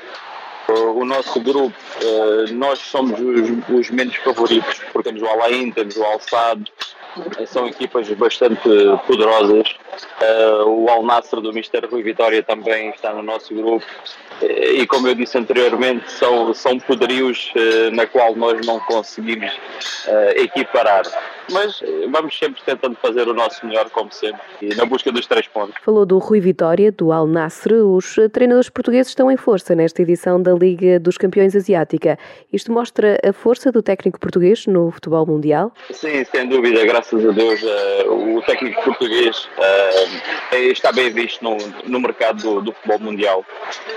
o 0.73 1.05
nosso 1.05 1.41
grupo, 1.41 1.75
eh, 2.03 2.53
nós 2.53 2.79
somos 2.79 3.19
os, 3.19 3.51
os, 3.69 3.91
menos 3.91 4.15
favoritos, 4.17 4.81
porque 4.93 5.11
temos 5.11 5.23
o 5.23 5.27
Alain, 5.27 5.71
temos 5.73 5.97
o 5.97 6.05
Alçado, 6.05 6.71
eh, 6.71 6.98
são 7.47 7.67
equipas 7.67 8.09
bastante 8.11 8.69
poderosas. 9.07 9.77
Eh, 10.21 10.63
o 10.67 10.89
Al 10.89 11.03
Nassr 11.03 11.41
do 11.41 11.53
Mister 11.53 11.89
Rui 11.91 12.03
Vitória 12.03 12.43
também 12.43 12.91
está 12.91 13.13
no 13.13 13.23
nosso 13.23 13.55
grupo. 13.55 13.87
E 14.41 14.87
como 14.87 15.09
eu 15.09 15.15
disse 15.17 15.37
anteriormente, 15.37 16.11
são, 16.13 16.55
são 16.55 16.79
poderios 16.79 17.53
na 17.93 18.07
qual 18.07 18.37
nós 18.37 18.65
não 18.65 18.79
conseguimos 18.81 19.51
equiparar. 20.37 21.03
mas 21.53 21.81
eh, 21.83 22.07
vamos 22.11 22.39
sempre 22.39 22.61
tentando 22.65 22.97
fazer 22.97 23.29
o 23.29 23.35
nosso 23.35 23.65
melhor, 23.67 23.89
como 23.91 24.13
sempre, 24.13 24.41
e 24.61 24.75
na 24.75 24.85
busca 24.85 25.11
dos 25.11 25.27
três 25.27 25.47
pontos. 25.49 25.75
Falou 25.85 26.05
do 26.05 26.19
Rui 26.19 26.41
Vitória, 26.41 26.93
do 26.93 27.13
Al 27.13 27.27
Nassr. 27.27 27.73
Os 27.73 28.17
treinadores 28.33 28.69
portugueses 28.69 29.09
estão 29.09 29.31
em 29.31 29.37
força 29.37 29.75
nesta 29.75 30.03
edição 30.03 30.41
da 30.41 30.53
Liga 30.53 30.99
dos 30.99 31.17
Campeões 31.17 31.55
Asiática. 31.55 32.19
Isto 32.53 32.73
mostra 32.73 33.19
a 33.27 33.33
força 33.33 33.73
do 33.73 33.83
técnico 33.83 34.19
português 34.19 34.67
no 34.67 34.91
futebol 34.91 35.27
mundial? 35.27 35.73
Sim, 35.91 36.25
sem 36.25 36.49
dúvida, 36.49 36.85
graças 36.99 37.25
a 37.25 37.31
Deus, 37.31 37.63
uh, 37.63 38.37
o 38.37 38.43
técnico 38.43 38.83
português 38.83 39.49
uh, 39.57 40.57
está 40.57 40.91
bem 40.91 41.11
visto 41.11 41.45
no, 41.45 41.57
no 41.85 42.01
mercado 42.01 42.43
do, 42.43 42.61
do, 42.61 42.73
futebol 42.73 42.99
mundial. 42.99 43.45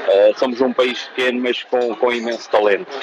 Uh, 0.08 0.38
somos 0.38 0.62
um 0.62 0.72
país 0.72 1.02
pequeno, 1.16 1.42
mas 1.42 1.64
com, 1.64 1.96
com 1.96 2.12
imenso 2.12 2.48
talento 2.48 2.96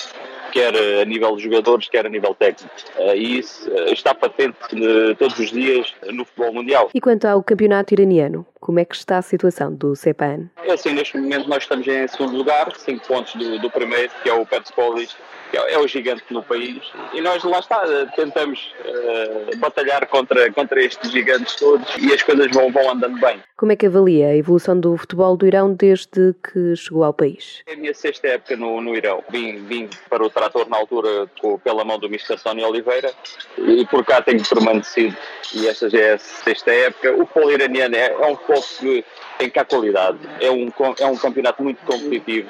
quer 0.52 0.74
a 1.02 1.04
nível 1.04 1.36
de 1.36 1.44
jogadores, 1.44 1.88
quer 1.88 2.06
a 2.06 2.08
nível 2.08 2.34
técnico. 2.34 2.74
Eh, 2.96 3.16
e 3.16 3.38
isso 3.38 3.70
eh, 3.70 3.92
está 3.92 4.14
patente 4.14 4.56
eh, 4.72 5.14
todos 5.14 5.38
os 5.38 5.50
dias 5.50 5.92
no 6.10 6.24
futebol 6.24 6.52
mundial. 6.52 6.90
E 6.94 7.00
quanto 7.00 7.26
ao 7.26 7.42
campeonato 7.42 7.94
iraniano, 7.94 8.46
como 8.60 8.78
é 8.78 8.84
que 8.84 8.94
está 8.94 9.18
a 9.18 9.22
situação 9.22 9.74
do 9.74 9.94
CEPAN? 9.94 10.48
É 10.64 10.72
assim, 10.72 10.92
neste 10.92 11.16
momento 11.18 11.48
nós 11.48 11.62
estamos 11.62 11.86
em 11.86 12.06
segundo 12.08 12.36
lugar, 12.36 12.72
5 12.76 13.06
pontos 13.06 13.34
do, 13.34 13.58
do 13.58 13.70
primeiro, 13.70 14.10
que 14.22 14.28
é 14.28 14.32
o 14.32 14.44
Persepolis, 14.44 15.16
que 15.50 15.56
é, 15.56 15.74
é 15.74 15.78
o 15.78 15.86
gigante 15.86 16.24
no 16.30 16.42
país. 16.42 16.80
E 17.12 17.20
nós 17.20 17.42
lá 17.44 17.58
está, 17.58 17.82
tentamos 18.14 18.74
uh, 18.84 19.56
batalhar 19.58 20.06
contra, 20.06 20.50
contra 20.52 20.82
estes 20.82 21.10
gigantes 21.10 21.56
todos 21.56 21.88
e 21.98 22.12
as 22.12 22.22
coisas 22.22 22.48
vão, 22.52 22.70
vão 22.70 22.90
andando 22.90 23.18
bem. 23.20 23.42
Como 23.56 23.72
é 23.72 23.76
que 23.76 23.86
avalia 23.86 24.28
a 24.28 24.36
evolução 24.36 24.78
do 24.78 24.96
futebol 24.96 25.36
do 25.36 25.46
Irão 25.46 25.74
desde 25.74 26.34
que 26.34 26.76
chegou 26.76 27.04
ao 27.04 27.12
país? 27.12 27.62
É 27.66 27.74
a 27.74 27.76
minha 27.76 27.94
sexta 27.94 28.28
época 28.28 28.56
no, 28.56 28.80
no 28.80 28.94
Irão. 28.94 29.22
Vim, 29.30 29.64
vim 29.64 29.88
para 30.08 30.24
o 30.24 30.30
trator 30.30 30.68
na 30.68 30.76
altura 30.76 31.28
com, 31.40 31.58
pela 31.58 31.84
mão 31.84 31.98
do 31.98 32.06
Mr. 32.06 32.38
Sónia 32.38 32.68
Oliveira 32.68 33.12
e 33.56 33.84
por 33.86 34.04
cá 34.04 34.22
tenho 34.22 34.46
permanecido 34.46 35.16
e 35.54 35.66
esta 35.66 35.88
já 35.88 35.98
é 35.98 36.12
a 36.14 36.18
sexta 36.18 36.70
época. 36.70 37.12
O 37.12 37.26
futebol 37.26 37.52
iraniano 37.52 37.96
é, 37.96 38.06
é 38.06 38.26
um 38.26 38.36
futebol 38.48 38.62
que 38.78 39.04
tem 39.38 39.50
cá 39.50 39.64
qualidade, 39.64 40.18
é 40.40 40.50
um, 40.50 40.72
é 40.98 41.06
um 41.06 41.16
campeonato 41.16 41.62
muito 41.62 41.78
competitivo 41.84 42.48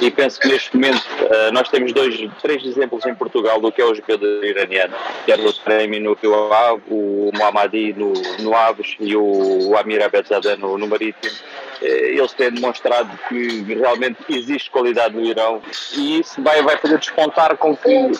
e 0.00 0.10
penso 0.10 0.40
que 0.40 0.48
neste 0.48 0.74
momento 0.74 1.04
uh, 1.20 1.52
nós 1.52 1.68
temos 1.68 1.92
dois, 1.92 2.16
três 2.40 2.64
exemplos 2.64 3.04
em 3.04 3.14
Portugal 3.14 3.60
do 3.60 3.70
que 3.70 3.82
é 3.82 3.84
o 3.84 3.94
jogador 3.94 4.44
iraniano, 4.44 4.94
que 5.24 5.32
é 5.32 5.36
o 5.36 5.52
Tremi 5.52 6.00
no 6.00 6.14
Rio 6.14 6.52
Ave, 6.52 6.82
o 6.88 7.30
Mohammadi 7.34 7.92
no, 7.92 8.12
no 8.40 8.54
Aves 8.54 8.96
e 8.98 9.14
o, 9.14 9.70
o 9.70 9.76
Amir 9.76 10.02
Abedzadeh 10.02 10.56
no, 10.56 10.78
no 10.78 10.86
Marítimo. 10.86 11.34
Uh, 11.82 11.84
eles 11.84 12.32
têm 12.32 12.50
demonstrado 12.50 13.10
que 13.28 13.62
realmente 13.74 14.18
existe 14.28 14.70
qualidade 14.70 15.14
no 15.14 15.24
Irão 15.24 15.60
e 15.94 16.20
isso 16.20 16.40
vai, 16.42 16.62
vai 16.62 16.76
fazer 16.78 16.98
despontar 16.98 17.56
com 17.56 17.76
que 17.76 18.12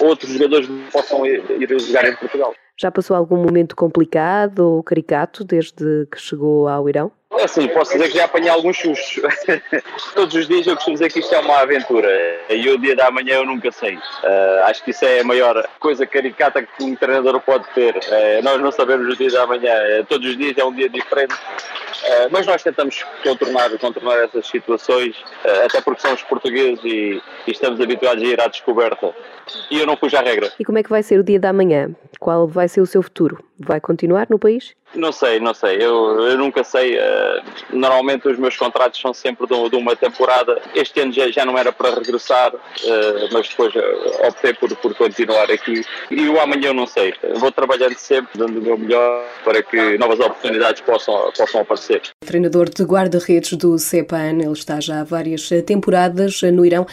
outros 0.00 0.30
jogadores 0.30 0.68
possam 0.90 1.24
ir, 1.24 1.44
ir 1.50 1.80
jogar 1.80 2.08
em 2.08 2.16
Portugal. 2.16 2.54
Já 2.80 2.90
passou 2.90 3.14
algum 3.14 3.36
momento 3.36 3.76
complicado 3.76 4.60
ou 4.60 4.82
caricato 4.82 5.44
desde 5.44 6.06
que 6.06 6.18
chegou 6.18 6.66
ao 6.66 6.88
Irão? 6.88 7.12
É 7.38 7.44
assim, 7.44 7.68
posso 7.68 7.92
dizer 7.92 8.10
que 8.10 8.18
já 8.18 8.24
apanhei 8.24 8.48
alguns 8.50 8.76
sustos. 8.76 9.22
Todos 10.14 10.34
os 10.34 10.48
dias 10.48 10.66
eu 10.66 10.74
costumo 10.74 10.96
dizer 10.96 11.12
que 11.12 11.20
isto 11.20 11.32
é 11.32 11.38
uma 11.38 11.60
aventura 11.60 12.08
e 12.50 12.68
o 12.68 12.76
dia 12.76 12.96
da 12.96 13.08
manhã 13.10 13.36
eu 13.36 13.46
nunca 13.46 13.70
sei. 13.70 13.94
Uh, 13.94 14.64
acho 14.64 14.82
que 14.82 14.90
isso 14.90 15.04
é 15.04 15.20
a 15.20 15.24
maior 15.24 15.64
coisa 15.78 16.04
caricata 16.04 16.60
que 16.62 16.82
um 16.82 16.96
treinador 16.96 17.40
pode 17.40 17.64
ter. 17.72 17.94
Uh, 17.96 18.42
nós 18.42 18.60
não 18.60 18.72
sabemos 18.72 19.14
o 19.14 19.16
dia 19.16 19.30
da 19.30 19.46
manhã, 19.46 19.72
uh, 19.72 20.04
todos 20.06 20.28
os 20.28 20.36
dias 20.36 20.58
é 20.58 20.64
um 20.64 20.72
dia 20.72 20.88
diferente. 20.88 21.34
mas 22.32 22.46
nós 22.46 22.62
tentamos 22.62 23.04
contornar, 23.22 23.70
contornar 23.78 24.24
essas 24.24 24.46
situações, 24.46 25.14
até 25.64 25.80
porque 25.80 26.00
somos 26.00 26.22
portugueses 26.22 26.82
e, 26.82 27.22
e 27.46 27.50
estamos 27.50 27.80
habituados 27.80 28.22
a 28.22 28.26
ir 28.26 28.40
à 28.40 28.48
descoberta. 28.48 29.14
E 29.70 29.78
eu 29.78 29.86
não 29.86 29.96
fujo 29.96 30.16
à 30.16 30.20
regra. 30.20 30.50
E 30.58 30.64
como 30.64 30.78
é 30.78 30.82
que 30.82 30.90
vai 30.90 31.02
ser 31.02 31.20
o 31.20 31.22
dia 31.22 31.38
da 31.38 31.52
manhã? 31.52 31.94
Qual 32.18 32.48
vai 32.48 32.68
ser 32.68 32.80
o 32.80 32.86
seu 32.86 33.02
futuro? 33.02 33.49
Vai 33.62 33.78
continuar 33.78 34.26
no 34.30 34.38
país? 34.38 34.74
Não 34.94 35.12
sei, 35.12 35.38
não 35.38 35.52
sei. 35.52 35.76
Eu, 35.76 36.18
eu 36.20 36.38
nunca 36.38 36.64
sei. 36.64 36.96
Uh, 36.96 37.42
normalmente 37.74 38.26
os 38.26 38.38
meus 38.38 38.56
contratos 38.56 38.98
são 38.98 39.12
sempre 39.12 39.46
de, 39.46 39.68
de, 39.68 39.76
uma 39.76 39.94
temporada. 39.94 40.60
Este 40.74 41.00
ano 41.00 41.12
já, 41.12 41.30
já 41.30 41.44
não 41.44 41.58
era 41.58 41.70
para 41.70 41.94
regressar, 41.94 42.54
uh, 42.54 43.28
mas 43.30 43.48
depois 43.48 43.74
uh, 43.74 44.26
optei 44.26 44.54
por, 44.54 44.74
por 44.76 44.94
continuar 44.94 45.50
aqui. 45.50 45.84
E 46.10 46.26
o 46.26 46.40
amanhã 46.40 46.68
eu 46.68 46.74
não 46.74 46.86
sei. 46.86 47.12
Vou 47.36 47.52
trabalhando 47.52 47.96
sempre, 47.98 48.38
dando 48.38 48.58
o 48.58 48.62
meu 48.62 48.78
melhor 48.78 49.26
para 49.44 49.62
que 49.62 49.98
novas 49.98 50.18
oportunidades 50.18 50.80
possam, 50.80 51.30
possam 51.36 51.60
aparecer. 51.60 52.00
Treinador 52.24 52.70
de 52.70 52.82
guarda-redes 52.82 53.52
do 53.52 53.78
CEPAN, 53.78 54.38
ele 54.40 54.52
está 54.52 54.80
já 54.80 55.02
há 55.02 55.04
várias 55.04 55.50
temporadas 55.66 56.40
no 56.42 56.64
Irão. 56.64 56.86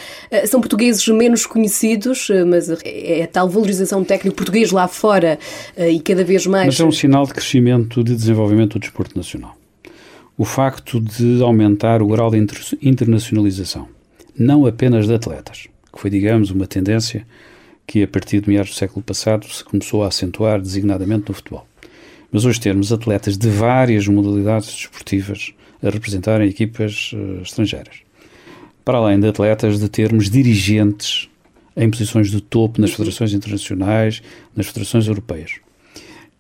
São 0.46 0.60
portugueses 0.60 1.08
menos 1.08 1.46
conhecidos, 1.46 2.28
mas 2.46 2.70
é 2.84 3.24
a 3.24 3.28
tal 3.28 3.48
valorização 3.48 4.04
técnico 4.04 4.36
português 4.36 4.72
lá 4.72 4.88
fora 4.88 5.40
e 5.78 6.00
cada 6.02 6.24
vez 6.24 6.46
mais. 6.46 6.57
Mas 6.66 6.80
é 6.80 6.86
um 6.86 6.92
sinal 6.92 7.26
de 7.26 7.34
crescimento 7.34 8.04
de 8.04 8.16
desenvolvimento 8.16 8.74
do 8.74 8.80
desporto 8.80 9.16
nacional. 9.16 9.56
O 10.38 10.46
facto 10.46 11.00
de 11.00 11.42
aumentar 11.42 12.02
o 12.02 12.08
grau 12.08 12.30
de 12.30 12.38
internacionalização, 12.82 13.88
não 14.38 14.66
apenas 14.66 15.08
de 15.08 15.14
atletas, 15.14 15.68
que 15.92 16.00
foi, 16.00 16.10
digamos, 16.10 16.52
uma 16.52 16.68
tendência 16.68 17.26
que 17.86 18.04
a 18.04 18.08
partir 18.08 18.42
de 18.42 18.50
meados 18.50 18.72
do 18.72 18.76
século 18.76 19.02
passado 19.02 19.48
se 19.48 19.64
começou 19.64 20.04
a 20.04 20.08
acentuar 20.08 20.62
designadamente 20.62 21.30
no 21.30 21.34
futebol. 21.34 21.66
Mas 22.32 22.46
hoje 22.46 22.60
temos 22.60 22.92
atletas 22.92 23.38
de 23.38 23.50
várias 23.50 24.08
modalidades 24.08 24.74
desportivas 24.74 25.54
a 25.82 25.90
representarem 25.90 26.50
equipas 26.50 27.12
uh, 27.14 27.42
estrangeiras. 27.42 28.02
Para 28.84 28.98
além 28.98 29.20
de 29.20 29.28
atletas, 29.28 29.80
de 29.80 29.90
termos 29.90 30.30
dirigentes 30.30 31.30
em 31.76 31.90
posições 31.90 32.30
de 32.30 32.42
topo 32.42 32.82
nas 32.82 32.92
federações 32.92 33.34
internacionais, 33.34 34.22
nas 34.56 34.68
federações 34.68 35.08
europeias 35.08 35.62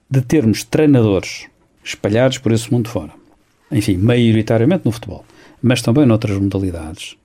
de 0.10 0.22
termos 0.22 0.63
treinadores 0.63 1.48
espalhados 1.84 2.38
por 2.38 2.52
esse 2.52 2.72
mundo 2.72 2.89
fora, 2.89 3.12
enfim, 3.72 3.98
maioritariamente 3.98 4.86
no 4.86 4.91
futebol, 4.91 5.26
mas 5.62 5.82
também 5.82 6.06
noutras 6.06 6.38
modalidades, 6.38 7.17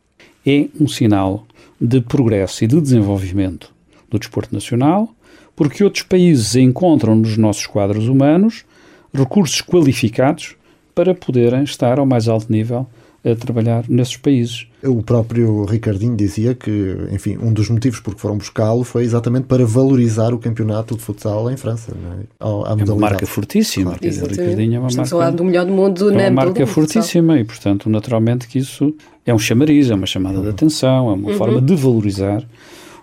é 0.47 0.69
um 0.81 0.89
sinal 0.89 1.47
de 1.81 2.01
progresso 2.01 2.65
e 2.65 2.67
de 2.67 2.81
desenvolvimento 2.81 3.73
do 4.11 4.19
desporto 4.19 4.55
nacional, 4.55 5.13
porque 5.55 5.85
outros 5.85 6.05
países 6.05 6.57
encontram 6.57 7.15
nos 7.15 7.37
nossos 7.37 7.67
quadros 7.67 8.09
humanos 8.09 8.65
recursos 9.13 9.61
qualificados 9.61 10.57
para 10.95 11.15
poderem 11.15 11.63
estar 11.63 11.99
ao 11.99 12.07
mais 12.07 12.29
alto 12.29 12.51
nível 12.51 12.87
a 13.25 13.37
trabalhar 13.37 13.85
nesses 13.89 14.17
países. 14.17 14.67
O 14.83 15.03
próprio 15.03 15.65
Ricardinho 15.65 16.17
dizia 16.17 16.55
que, 16.55 16.97
enfim, 17.13 17.39
um 17.41 17.53
dos 17.53 17.71
motivos 17.71 18.01
por 18.01 18.15
que 18.15 18.21
foram 18.21 18.37
buscá-lo 18.37 18.83
foi 18.83 19.05
exatamente 19.05 19.45
para 19.45 19.65
valorizar 19.65 20.35
o 20.35 20.39
campeonato 20.39 20.97
de 20.97 21.03
futsal 21.03 21.49
em 21.51 21.57
França. 21.57 21.93
É? 21.93 22.45
é 22.45 22.47
uma 22.47 22.97
marca 22.97 23.25
fortíssima. 23.27 23.97
Claro. 23.97 24.25
o 24.25 24.29
Ricardinho 24.29 24.77
é 24.77 24.79
uma 24.81 24.89
Estamos 24.89 25.13
marca. 25.13 25.37
do 25.37 25.45
melhor 25.45 25.67
do 25.67 25.73
mundo 25.73 26.11
é 26.11 26.29
uma 26.29 26.45
marca 26.45 26.67
fortíssima 26.67 27.39
e, 27.39 27.45
portanto, 27.45 27.89
naturalmente 27.89 28.49
que 28.49 28.59
isso 28.59 28.93
é 29.25 29.33
um 29.33 29.39
chamariz, 29.39 29.91
é 29.91 29.95
uma 29.95 30.07
chamada 30.07 30.39
uhum. 30.39 30.43
de 30.43 30.49
atenção, 30.51 31.11
é 31.11 31.15
uma 31.15 31.31
uhum. 31.31 31.37
forma 31.37 31.61
de 31.61 31.75
valorizar 31.77 32.45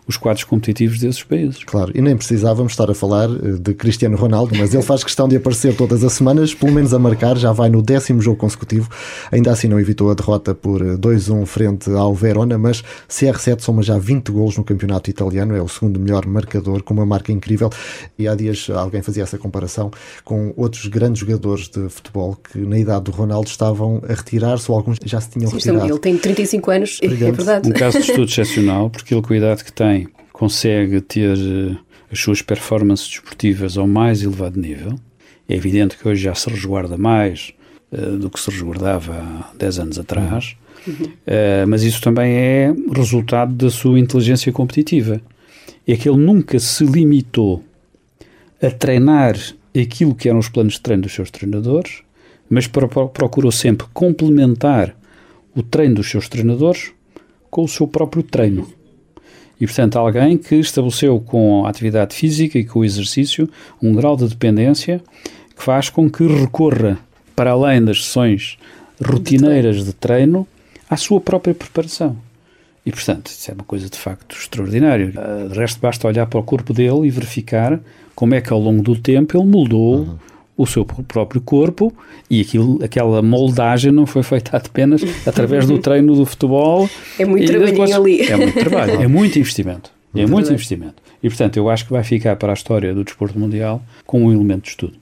os 0.09 0.17
quadros 0.17 0.43
competitivos 0.43 0.99
desses 0.99 1.21
países. 1.21 1.63
Claro, 1.63 1.91
e 1.93 2.01
nem 2.01 2.17
precisávamos 2.17 2.73
estar 2.73 2.89
a 2.89 2.95
falar 2.95 3.29
eh, 3.29 3.59
de 3.59 3.75
Cristiano 3.75 4.17
Ronaldo, 4.17 4.57
mas 4.57 4.73
ele 4.73 4.81
faz 4.81 5.03
questão 5.03 5.27
de 5.27 5.37
aparecer 5.37 5.75
todas 5.75 6.03
as 6.03 6.13
semanas, 6.13 6.51
pelo 6.51 6.71
menos 6.71 6.95
a 6.95 6.99
marcar, 6.99 7.37
já 7.37 7.51
vai 7.51 7.69
no 7.69 7.79
décimo 7.79 8.19
jogo 8.19 8.37
consecutivo, 8.37 8.89
ainda 9.31 9.51
assim 9.51 9.67
não 9.67 9.79
evitou 9.79 10.09
a 10.09 10.15
derrota 10.15 10.55
por 10.55 10.81
2-1 10.81 11.43
eh, 11.43 11.45
frente 11.45 11.91
ao 11.91 12.15
Verona, 12.15 12.57
mas 12.57 12.83
CR7 13.07 13.61
soma 13.61 13.83
já 13.83 13.99
20 13.99 14.31
golos 14.31 14.57
no 14.57 14.63
campeonato 14.63 15.11
italiano, 15.11 15.55
é 15.55 15.61
o 15.61 15.67
segundo 15.67 15.99
melhor 15.99 16.25
marcador, 16.25 16.81
com 16.81 16.95
uma 16.95 17.05
marca 17.05 17.31
incrível, 17.31 17.69
e 18.17 18.27
há 18.27 18.33
dias 18.33 18.67
alguém 18.71 19.03
fazia 19.03 19.21
essa 19.21 19.37
comparação 19.37 19.91
com 20.25 20.51
outros 20.57 20.87
grandes 20.87 21.19
jogadores 21.19 21.69
de 21.69 21.87
futebol 21.87 22.35
que 22.35 22.57
na 22.57 22.79
idade 22.79 23.03
do 23.03 23.11
Ronaldo 23.11 23.47
estavam 23.47 24.01
a 24.09 24.13
retirar-se 24.15 24.71
ou 24.71 24.75
alguns 24.75 24.97
já 25.05 25.21
se 25.21 25.29
tinham 25.29 25.51
Sim, 25.51 25.57
retirado. 25.57 25.85
Ele 25.85 25.99
tem 25.99 26.17
35 26.17 26.71
anos, 26.71 26.99
é 27.03 27.07
verdade. 27.07 27.69
Um 27.69 27.73
caso 27.73 27.99
de 27.99 28.09
estudo 28.09 28.27
excepcional, 28.27 28.89
porque 28.89 29.13
ele 29.13 29.21
com 29.21 29.33
a 29.33 29.37
idade 29.37 29.63
que 29.63 29.71
tem 29.71 29.98
consegue 30.39 31.01
ter 31.01 31.37
eh, 31.37 31.75
as 32.09 32.17
suas 32.17 32.41
performances 32.41 33.09
desportivas 33.09 33.77
ao 33.77 33.85
mais 33.85 34.23
elevado 34.23 34.57
nível. 34.57 34.97
É 35.49 35.53
evidente 35.53 35.97
que 35.97 36.07
hoje 36.07 36.23
já 36.23 36.33
se 36.33 36.49
resguarda 36.49 36.97
mais 36.97 37.53
uh, 37.91 38.17
do 38.17 38.29
que 38.29 38.39
se 38.39 38.49
resguardava 38.49 39.15
há 39.15 39.53
10 39.57 39.79
anos 39.79 39.99
atrás, 39.99 40.55
uhum. 40.87 40.93
uh, 40.93 41.67
mas 41.67 41.83
isso 41.83 42.01
também 42.01 42.31
é 42.31 42.73
resultado 42.95 43.53
da 43.53 43.69
sua 43.69 43.99
inteligência 43.99 44.49
competitiva. 44.53 45.21
É 45.85 45.97
que 45.97 46.07
ele 46.07 46.19
nunca 46.19 46.57
se 46.57 46.85
limitou 46.85 47.61
a 48.61 48.71
treinar 48.71 49.35
aquilo 49.77 50.15
que 50.15 50.29
eram 50.29 50.39
os 50.39 50.47
planos 50.47 50.75
de 50.75 50.81
treino 50.81 51.03
dos 51.03 51.13
seus 51.13 51.29
treinadores, 51.29 52.01
mas 52.49 52.65
procurou 52.65 53.51
sempre 53.51 53.87
complementar 53.93 54.95
o 55.53 55.61
treino 55.61 55.95
dos 55.95 56.09
seus 56.09 56.29
treinadores 56.29 56.93
com 57.49 57.63
o 57.63 57.67
seu 57.67 57.87
próprio 57.87 58.23
treino. 58.23 58.78
E, 59.59 59.65
portanto, 59.65 59.97
alguém 59.97 60.37
que 60.37 60.55
estabeleceu 60.55 61.19
com 61.19 61.65
a 61.65 61.69
atividade 61.69 62.15
física 62.15 62.57
e 62.57 62.63
com 62.63 62.79
o 62.79 62.85
exercício 62.85 63.49
um 63.81 63.93
grau 63.93 64.15
de 64.15 64.27
dependência 64.27 65.01
que 65.55 65.63
faz 65.63 65.89
com 65.89 66.09
que 66.09 66.25
recorra, 66.25 66.97
para 67.35 67.51
além 67.51 67.83
das 67.83 68.05
sessões 68.05 68.57
rotineiras 69.03 69.83
de 69.83 69.93
treino, 69.93 70.47
à 70.89 70.95
sua 70.95 71.19
própria 71.19 71.53
preparação. 71.53 72.15
E, 72.85 72.91
portanto, 72.91 73.27
isso 73.27 73.51
é 73.51 73.53
uma 73.53 73.63
coisa 73.63 73.89
de 73.89 73.97
facto 73.97 74.35
extraordinária. 74.35 75.13
De 75.49 75.57
resto, 75.57 75.79
basta 75.79 76.07
olhar 76.07 76.25
para 76.25 76.39
o 76.39 76.43
corpo 76.43 76.73
dele 76.73 77.07
e 77.07 77.09
verificar 77.09 77.79
como 78.15 78.33
é 78.33 78.41
que 78.41 78.51
ao 78.51 78.59
longo 78.59 78.81
do 78.81 78.95
tempo 78.95 79.37
ele 79.37 79.45
moldou 79.45 79.99
uhum. 79.99 80.15
O 80.59 80.67
seu 80.67 80.83
próprio 80.83 81.39
corpo 81.39 81.93
e 82.29 82.41
aquilo, 82.41 82.83
aquela 82.83 83.21
moldagem 83.21 83.93
não 83.93 84.05
foi 84.05 84.23
feita 84.23 84.57
apenas 84.57 85.01
através 85.25 85.65
do 85.65 85.77
treino 85.79 86.13
do 86.13 86.25
futebol. 86.25 86.89
É 87.17 87.23
muito 87.23 87.49
trabalho 87.49 87.95
ali. 87.95 88.21
É 88.21 88.35
muito 88.35 88.59
trabalho, 88.59 89.01
é 89.01 89.07
muito 89.07 89.39
investimento. 89.39 89.89
É 90.15 90.25
muito 90.25 90.51
investimento. 90.51 90.95
E, 91.21 91.29
portanto, 91.29 91.57
eu 91.57 91.69
acho 91.69 91.85
que 91.85 91.91
vai 91.91 92.03
ficar 92.03 92.35
para 92.35 92.51
a 92.51 92.55
história 92.55 92.95
do 92.95 93.03
desporto 93.03 93.37
mundial 93.37 93.79
com 94.07 94.25
um 94.25 94.31
elemento 94.33 94.63
de 94.63 94.69
estudo. 94.69 94.93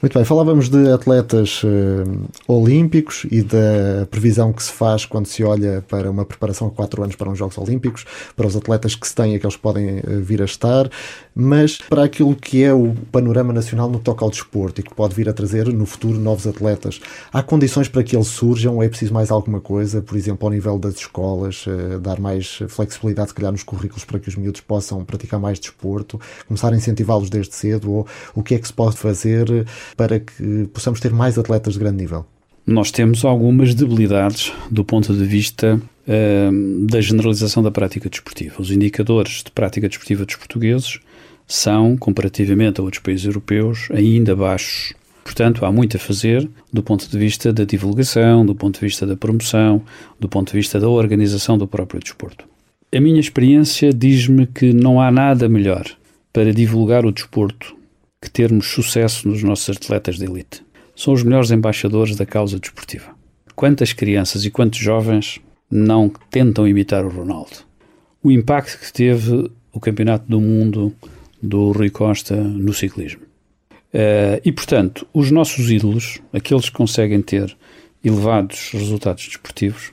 Muito 0.00 0.14
bem, 0.14 0.24
falávamos 0.24 0.68
de 0.68 0.92
atletas 0.92 1.64
uh, 1.64 2.28
olímpicos 2.46 3.26
e 3.28 3.42
da 3.42 4.06
previsão 4.08 4.52
que 4.52 4.62
se 4.62 4.70
faz 4.70 5.04
quando 5.04 5.26
se 5.26 5.42
olha 5.42 5.82
para 5.88 6.08
uma 6.08 6.24
preparação 6.24 6.68
a 6.68 6.70
quatro 6.70 7.02
anos 7.02 7.16
para 7.16 7.28
uns 7.28 7.38
Jogos 7.38 7.58
Olímpicos, 7.58 8.04
para 8.36 8.46
os 8.46 8.54
atletas 8.54 8.94
que 8.94 9.08
se 9.08 9.14
têm, 9.14 9.34
aqueles 9.34 9.56
que 9.56 9.62
podem 9.62 9.98
uh, 9.98 10.20
vir 10.20 10.42
a 10.42 10.44
estar, 10.44 10.88
mas 11.36 11.76
para 11.76 12.04
aquilo 12.04 12.34
que 12.34 12.64
é 12.64 12.72
o 12.72 12.94
panorama 13.12 13.52
nacional 13.52 13.90
no 13.90 13.98
que 13.98 14.04
toca 14.04 14.24
ao 14.24 14.30
desporto 14.30 14.80
e 14.80 14.84
que 14.84 14.94
pode 14.94 15.14
vir 15.14 15.28
a 15.28 15.32
trazer 15.32 15.66
no 15.72 15.84
futuro 15.84 16.18
novos 16.18 16.46
atletas. 16.46 16.98
Há 17.30 17.42
condições 17.42 17.88
para 17.88 18.02
que 18.02 18.16
eles 18.16 18.28
surjam? 18.28 18.82
É 18.82 18.88
preciso 18.88 19.12
mais 19.12 19.30
alguma 19.30 19.60
coisa? 19.60 20.00
Por 20.00 20.16
exemplo, 20.16 20.46
ao 20.46 20.52
nível 20.52 20.78
das 20.78 20.94
escolas, 20.96 21.66
uh, 21.66 22.00
dar 22.00 22.18
mais 22.18 22.60
flexibilidade, 22.68 23.28
se 23.28 23.34
calhar, 23.34 23.52
nos 23.52 23.62
currículos 23.62 24.04
para 24.04 24.18
que 24.18 24.28
os 24.28 24.36
miúdos 24.36 24.62
possam 24.62 25.04
praticar 25.04 25.38
mais 25.38 25.58
desporto, 25.58 26.18
começar 26.48 26.72
a 26.72 26.76
incentivá-los 26.76 27.28
desde 27.28 27.54
cedo? 27.54 27.92
Ou 27.92 28.06
o 28.34 28.42
que 28.42 28.54
é 28.54 28.58
que 28.58 28.66
se 28.66 28.72
pode 28.72 28.96
fazer? 28.96 29.66
para 29.96 30.20
que 30.20 30.68
possamos 30.72 31.00
ter 31.00 31.12
mais 31.12 31.38
atletas 31.38 31.74
de 31.74 31.80
grande 31.80 31.98
nível? 31.98 32.26
Nós 32.66 32.90
temos 32.90 33.24
algumas 33.24 33.74
debilidades 33.74 34.52
do 34.70 34.84
ponto 34.84 35.14
de 35.14 35.24
vista 35.24 35.80
uh, 36.06 36.86
da 36.86 37.00
generalização 37.00 37.62
da 37.62 37.70
prática 37.70 38.08
desportiva. 38.08 38.60
Os 38.60 38.70
indicadores 38.70 39.42
de 39.44 39.50
prática 39.50 39.88
desportiva 39.88 40.24
dos 40.24 40.36
portugueses 40.36 41.00
são, 41.46 41.96
comparativamente 41.96 42.80
a 42.80 42.84
outros 42.84 43.02
países 43.02 43.26
europeus, 43.26 43.88
ainda 43.90 44.34
baixos. 44.34 44.94
Portanto, 45.22 45.64
há 45.64 45.72
muito 45.72 45.96
a 45.96 46.00
fazer 46.00 46.48
do 46.72 46.82
ponto 46.82 47.08
de 47.08 47.18
vista 47.18 47.52
da 47.52 47.64
divulgação, 47.64 48.46
do 48.46 48.54
ponto 48.54 48.78
de 48.78 48.86
vista 48.86 49.06
da 49.06 49.16
promoção, 49.16 49.82
do 50.20 50.28
ponto 50.28 50.52
de 50.52 50.58
vista 50.58 50.78
da 50.78 50.88
organização 50.88 51.58
do 51.58 51.66
próprio 51.66 52.00
desporto. 52.00 52.44
A 52.94 53.00
minha 53.00 53.18
experiência 53.18 53.92
diz-me 53.92 54.46
que 54.46 54.72
não 54.72 55.00
há 55.00 55.10
nada 55.10 55.48
melhor 55.48 55.84
para 56.32 56.52
divulgar 56.52 57.04
o 57.04 57.10
desporto 57.10 57.76
que 58.20 58.30
termos 58.30 58.68
sucesso 58.68 59.28
nos 59.28 59.42
nossos 59.42 59.76
atletas 59.76 60.16
de 60.16 60.24
elite. 60.24 60.62
São 60.94 61.12
os 61.12 61.22
melhores 61.22 61.50
embaixadores 61.50 62.16
da 62.16 62.24
causa 62.24 62.58
desportiva. 62.58 63.14
Quantas 63.54 63.92
crianças 63.92 64.44
e 64.44 64.50
quantos 64.50 64.78
jovens 64.78 65.40
não 65.70 66.10
tentam 66.30 66.66
imitar 66.66 67.04
o 67.04 67.08
Ronaldo? 67.08 67.56
O 68.22 68.30
impacto 68.30 68.78
que 68.78 68.92
teve 68.92 69.50
o 69.72 69.80
Campeonato 69.80 70.26
do 70.28 70.40
Mundo 70.40 70.94
do 71.42 71.72
Rui 71.72 71.90
Costa 71.90 72.34
no 72.36 72.72
ciclismo. 72.72 73.22
Uh, 73.92 74.40
e, 74.44 74.52
portanto, 74.52 75.06
os 75.12 75.30
nossos 75.30 75.70
ídolos, 75.70 76.20
aqueles 76.32 76.68
que 76.68 76.76
conseguem 76.76 77.22
ter 77.22 77.56
elevados 78.04 78.70
resultados 78.72 79.26
desportivos 79.26 79.92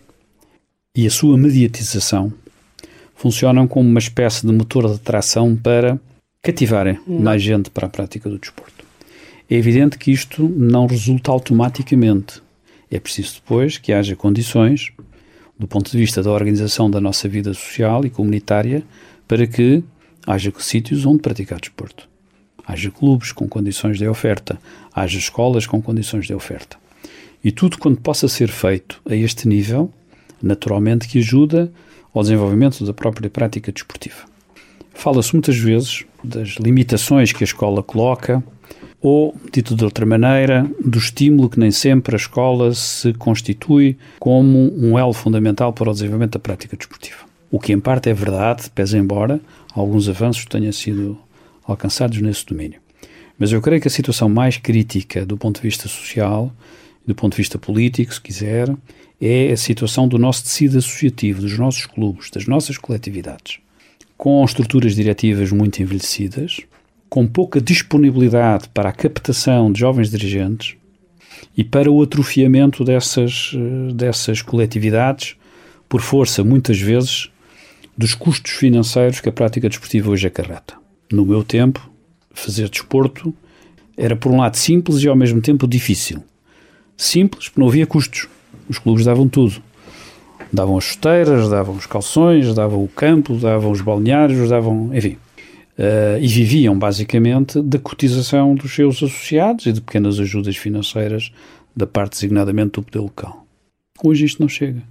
e 0.96 1.08
a 1.08 1.10
sua 1.10 1.38
mediatização, 1.38 2.34
funcionam 3.16 3.68
como 3.68 3.90
uma 3.90 4.00
espécie 4.00 4.46
de 4.46 4.52
motor 4.52 4.88
de 4.88 4.96
atração 4.96 5.56
para 5.56 6.00
cativarem 6.42 7.00
mais 7.08 7.42
gente 7.42 7.70
para 7.70 7.88
a 7.88 7.90
prática 7.90 8.30
do 8.30 8.38
desporto. 8.38 8.86
É 9.50 9.56
evidente 9.56 9.98
que 9.98 10.12
isto 10.12 10.48
não 10.50 10.86
resulta 10.86 11.32
automaticamente. 11.32 12.42
É 12.92 13.00
preciso 13.00 13.36
depois 13.36 13.78
que 13.78 13.94
haja 13.94 14.16
condições, 14.16 14.92
do 15.64 15.68
ponto 15.68 15.90
de 15.90 15.98
vista 15.98 16.22
da 16.22 16.30
organização 16.30 16.92
da 16.92 17.00
nossa 17.00 17.30
vida 17.30 17.54
social 17.54 18.06
e 18.06 18.10
comunitária, 18.10 18.84
para 19.26 19.48
que 19.48 19.82
haja 20.28 20.52
sítios 20.60 21.06
onde 21.06 21.22
praticar 21.22 21.58
desporto. 21.58 22.10
Haja 22.68 22.92
clubes 22.92 23.32
com 23.32 23.48
condições 23.48 23.98
de 23.98 24.06
oferta, 24.06 24.60
haja 24.94 25.18
escolas 25.18 25.66
com 25.66 25.82
condições 25.82 26.28
de 26.28 26.34
oferta. 26.34 26.76
E 27.42 27.50
tudo 27.50 27.78
quanto 27.78 28.02
possa 28.02 28.28
ser 28.28 28.50
feito 28.50 29.02
a 29.10 29.16
este 29.16 29.48
nível, 29.48 29.90
naturalmente 30.42 31.08
que 31.08 31.20
ajuda 31.20 31.72
ao 32.14 32.24
desenvolvimento 32.24 32.86
da 32.86 32.94
própria 32.94 33.30
prática 33.30 33.72
desportiva. 33.72 34.26
Fala-se 34.94 35.32
muitas 35.32 35.56
vezes 35.58 36.04
das 36.22 36.58
limitações 36.60 37.32
que 37.32 37.42
a 37.42 37.46
escola 37.46 37.82
coloca, 37.82 38.44
ou, 39.04 39.36
dito 39.52 39.76
de 39.76 39.84
outra 39.84 40.06
maneira, 40.06 40.66
do 40.84 40.98
estímulo 40.98 41.50
que 41.50 41.60
nem 41.60 41.72
sempre 41.72 42.16
a 42.16 42.18
escola 42.18 42.74
se 42.74 43.14
constitui 43.14 43.98
como 44.18 44.74
um 44.78 44.98
elo 44.98 45.12
fundamental 45.12 45.74
para 45.74 45.90
o 45.90 45.94
desenvolvimento 45.94 46.32
da 46.32 46.40
prática 46.40 46.78
desportiva. 46.78 47.18
O 47.52 47.60
que, 47.60 47.74
em 47.74 47.82
parte, 47.82 48.10
é 48.10 48.14
verdade, 48.14 48.72
pese 48.74 48.98
embora 48.98 49.42
alguns 49.76 50.08
avanços 50.08 50.46
tenham 50.46 50.72
sido 50.72 51.18
alcançados 51.68 52.22
nesse 52.22 52.46
domínio. 52.46 52.80
Mas 53.38 53.52
eu 53.52 53.62
creio 53.62 53.82
que 53.82 53.90
a 53.90 53.92
situação 53.92 54.30
mais 54.30 54.56
crítica 54.56 55.26
do 55.26 55.36
ponto 55.36 55.58
de 55.58 55.68
vista 55.68 55.90
social, 55.90 56.50
do 57.06 57.14
ponto 57.14 57.34
de 57.34 57.38
vista 57.38 57.60
político, 57.60 58.14
se 58.14 58.22
quiser, 58.22 58.74
é 59.20 59.52
a 59.52 59.58
situação 59.58 60.08
do 60.08 60.18
nosso 60.18 60.46
tecido 60.46 60.78
associativo, 60.78 61.42
dos 61.42 61.60
nossos 61.60 61.86
clubes, 61.86 62.30
das 62.30 62.48
nossas 62.48 62.78
coletividades 62.78 63.60
com 64.24 64.46
estruturas 64.46 64.96
diretivas 64.96 65.52
muito 65.52 65.82
envelhecidas, 65.82 66.62
com 67.14 67.28
pouca 67.28 67.62
disponibilidade 67.62 68.68
para 68.70 68.90
a 68.90 68.92
captação 68.92 69.72
de 69.72 69.82
jovens 69.82 70.10
dirigentes 70.10 70.76
e 71.56 71.64
para 71.64 71.92
o 71.92 72.02
atrofiamento 72.02 72.84
dessas, 72.84 73.52
eh, 73.54 73.94
dessas 73.94 74.42
coletividades 74.42 75.36
por 75.88 76.02
força, 76.02 76.44
muitas 76.44 76.82
vezes, 76.82 77.30
dos 77.96 78.16
custos 78.16 78.54
financeiros 78.54 79.20
que 79.20 79.30
a 79.30 79.32
prática 79.32 79.70
desportiva 79.70 80.10
hoje 80.10 80.26
acarreta. 80.26 80.74
No 81.12 81.24
meu 81.24 81.44
tempo, 81.44 81.88
fazer 82.32 82.68
desporto 82.68 83.32
era, 83.96 84.16
por 84.16 84.32
um 84.32 84.38
lado, 84.38 84.58
simples 84.58 85.04
e 85.04 85.08
ao 85.08 85.16
mesmo 85.16 85.40
tempo 85.40 85.68
difícil. 85.68 86.24
Simples 86.98 87.48
porque 87.48 87.62
não 87.62 87.68
havia 87.68 87.86
custos. 87.86 88.28
Os 88.68 88.80
clubes 88.80 89.06
davam 89.06 89.28
tudo. 89.28 89.62
Davam 90.52 90.80
as 90.80 90.86
chuteiras, 90.86 91.48
davam 91.48 91.76
os 91.76 91.86
calções, 91.86 92.56
davam 92.56 92.84
o 92.84 92.88
campo, 92.88 93.36
davam 93.36 93.70
os 93.70 93.82
balneários, 93.82 94.50
davam. 94.50 94.90
enfim. 94.92 95.16
Uh, 95.78 96.22
e 96.22 96.28
viviam 96.28 96.78
basicamente 96.78 97.60
da 97.60 97.80
cotização 97.80 98.54
dos 98.54 98.76
seus 98.76 98.98
associados 98.98 99.66
e 99.66 99.72
de 99.72 99.82
pequenas 99.82 100.20
ajudas 100.20 100.56
financeiras 100.56 101.32
da 101.76 101.88
parte 101.88 102.12
designadamente 102.12 102.74
do 102.74 102.84
poder 102.84 103.00
local. 103.00 103.44
Hoje 104.04 104.26
isto 104.26 104.40
não 104.40 104.48
chega. 104.48 104.84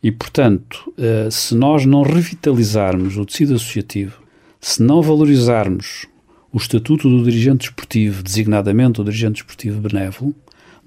E, 0.00 0.12
portanto, 0.12 0.92
uh, 0.96 1.30
se 1.30 1.54
nós 1.54 1.84
não 1.84 2.02
revitalizarmos 2.02 3.16
o 3.16 3.26
tecido 3.26 3.54
associativo, 3.54 4.22
se 4.60 4.80
não 4.82 5.02
valorizarmos 5.02 6.06
o 6.52 6.58
estatuto 6.58 7.08
do 7.08 7.24
dirigente 7.24 7.68
esportivo, 7.68 8.22
designadamente 8.22 9.00
o 9.00 9.04
dirigente 9.04 9.40
esportivo 9.40 9.80
benévolo, 9.80 10.34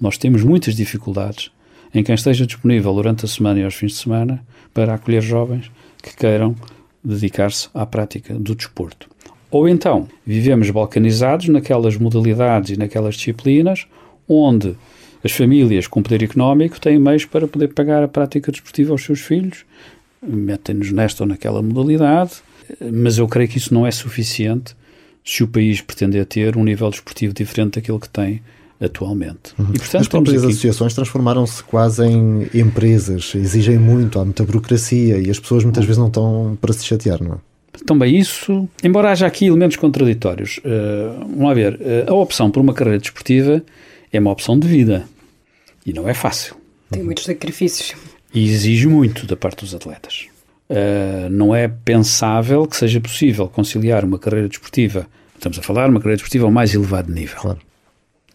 nós 0.00 0.18
temos 0.18 0.42
muitas 0.42 0.74
dificuldades 0.74 1.50
em 1.94 2.02
quem 2.02 2.14
esteja 2.14 2.46
disponível 2.46 2.92
durante 2.92 3.24
a 3.24 3.28
semana 3.28 3.60
e 3.60 3.64
aos 3.64 3.74
fins 3.74 3.92
de 3.92 3.98
semana 3.98 4.44
para 4.72 4.94
acolher 4.94 5.22
jovens 5.22 5.70
que 6.02 6.16
queiram 6.16 6.56
dedicar-se 7.02 7.68
à 7.72 7.86
prática 7.86 8.34
do 8.34 8.54
desporto. 8.54 9.08
Ou 9.54 9.68
então, 9.68 10.08
vivemos 10.26 10.68
balcanizados 10.68 11.46
naquelas 11.46 11.96
modalidades 11.96 12.70
e 12.70 12.76
naquelas 12.76 13.14
disciplinas 13.14 13.86
onde 14.28 14.74
as 15.22 15.30
famílias 15.30 15.86
com 15.86 16.02
poder 16.02 16.24
económico 16.24 16.80
têm 16.80 16.98
meios 16.98 17.24
para 17.24 17.46
poder 17.46 17.68
pagar 17.68 18.02
a 18.02 18.08
prática 18.08 18.50
desportiva 18.50 18.90
aos 18.90 19.04
seus 19.04 19.20
filhos, 19.20 19.64
metem-nos 20.20 20.90
nesta 20.90 21.22
ou 21.22 21.28
naquela 21.28 21.62
modalidade, 21.62 22.32
mas 22.92 23.16
eu 23.16 23.28
creio 23.28 23.48
que 23.48 23.58
isso 23.58 23.72
não 23.72 23.86
é 23.86 23.92
suficiente 23.92 24.74
se 25.24 25.44
o 25.44 25.46
país 25.46 25.80
pretender 25.80 26.26
ter 26.26 26.56
um 26.56 26.64
nível 26.64 26.90
desportivo 26.90 27.32
diferente 27.32 27.74
daquele 27.74 28.00
que 28.00 28.08
tem 28.08 28.42
atualmente. 28.80 29.54
Uhum. 29.56 29.66
E, 29.72 29.78
portanto, 29.78 30.00
As 30.00 30.08
próprias 30.08 30.42
aqui... 30.42 30.50
associações 30.50 30.94
transformaram-se 30.94 31.62
quase 31.62 32.04
em 32.04 32.48
empresas, 32.52 33.32
exigem 33.36 33.78
muito, 33.78 34.18
há 34.18 34.24
muita 34.24 34.42
burocracia 34.42 35.16
e 35.16 35.30
as 35.30 35.38
pessoas 35.38 35.62
muitas 35.62 35.84
uhum. 35.84 35.86
vezes 35.86 35.98
não 36.00 36.08
estão 36.08 36.58
para 36.60 36.72
se 36.72 36.84
chatear, 36.84 37.22
não 37.22 37.34
é? 37.34 37.53
Também 37.86 38.16
isso, 38.16 38.68
embora 38.82 39.10
haja 39.10 39.26
aqui 39.26 39.46
elementos 39.46 39.76
contraditórios, 39.76 40.58
uh, 40.58 41.18
vamos 41.20 41.42
lá 41.42 41.54
ver, 41.54 41.74
uh, 41.74 42.10
a 42.10 42.14
opção 42.14 42.50
por 42.50 42.60
uma 42.60 42.72
carreira 42.72 42.98
desportiva 42.98 43.62
é 44.12 44.20
uma 44.20 44.30
opção 44.30 44.58
de 44.58 44.66
vida 44.68 45.04
e 45.84 45.92
não 45.92 46.08
é 46.08 46.14
fácil. 46.14 46.56
Tem 46.90 47.02
muitos 47.02 47.24
sacrifícios. 47.24 47.94
E 48.32 48.44
exige 48.44 48.86
muito 48.86 49.26
da 49.26 49.36
parte 49.36 49.64
dos 49.64 49.74
atletas. 49.74 50.26
Uh, 50.70 51.28
não 51.30 51.54
é 51.54 51.68
pensável 51.68 52.66
que 52.66 52.76
seja 52.76 53.00
possível 53.00 53.48
conciliar 53.48 54.04
uma 54.04 54.18
carreira 54.18 54.48
desportiva, 54.48 55.06
estamos 55.34 55.58
a 55.58 55.62
falar 55.62 55.90
uma 55.90 55.98
carreira 55.98 56.16
desportiva 56.16 56.46
ao 56.46 56.50
mais 56.50 56.74
elevado 56.74 57.12
nível, 57.12 57.36
claro 57.36 57.60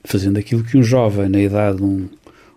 fazendo 0.03 0.37
aquilo 0.37 0.63
que 0.63 0.77
um 0.77 0.83
jovem 0.83 1.29
na 1.29 1.39
idade 1.39 1.77
de 1.77 1.83
um 1.83 2.09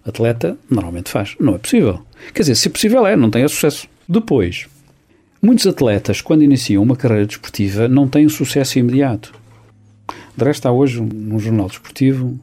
atleta 0.04 0.56
normalmente 0.70 1.10
faz. 1.10 1.34
Não 1.38 1.54
é 1.54 1.58
possível. 1.58 2.00
Quer 2.32 2.42
dizer, 2.42 2.54
se 2.54 2.68
possível 2.68 3.06
é, 3.06 3.16
não 3.16 3.30
tem 3.30 3.46
sucesso. 3.48 3.86
Depois, 4.08 4.66
muitos 5.42 5.66
atletas, 5.66 6.20
quando 6.20 6.44
iniciam 6.44 6.82
uma 6.82 6.96
carreira 6.96 7.26
desportiva, 7.26 7.88
não 7.88 8.06
têm 8.06 8.28
sucesso 8.28 8.78
imediato. 8.78 9.34
De 10.36 10.44
resto, 10.44 10.66
há 10.66 10.72
hoje, 10.72 11.00
num 11.00 11.38
jornal 11.38 11.66
desportivo, 11.66 12.38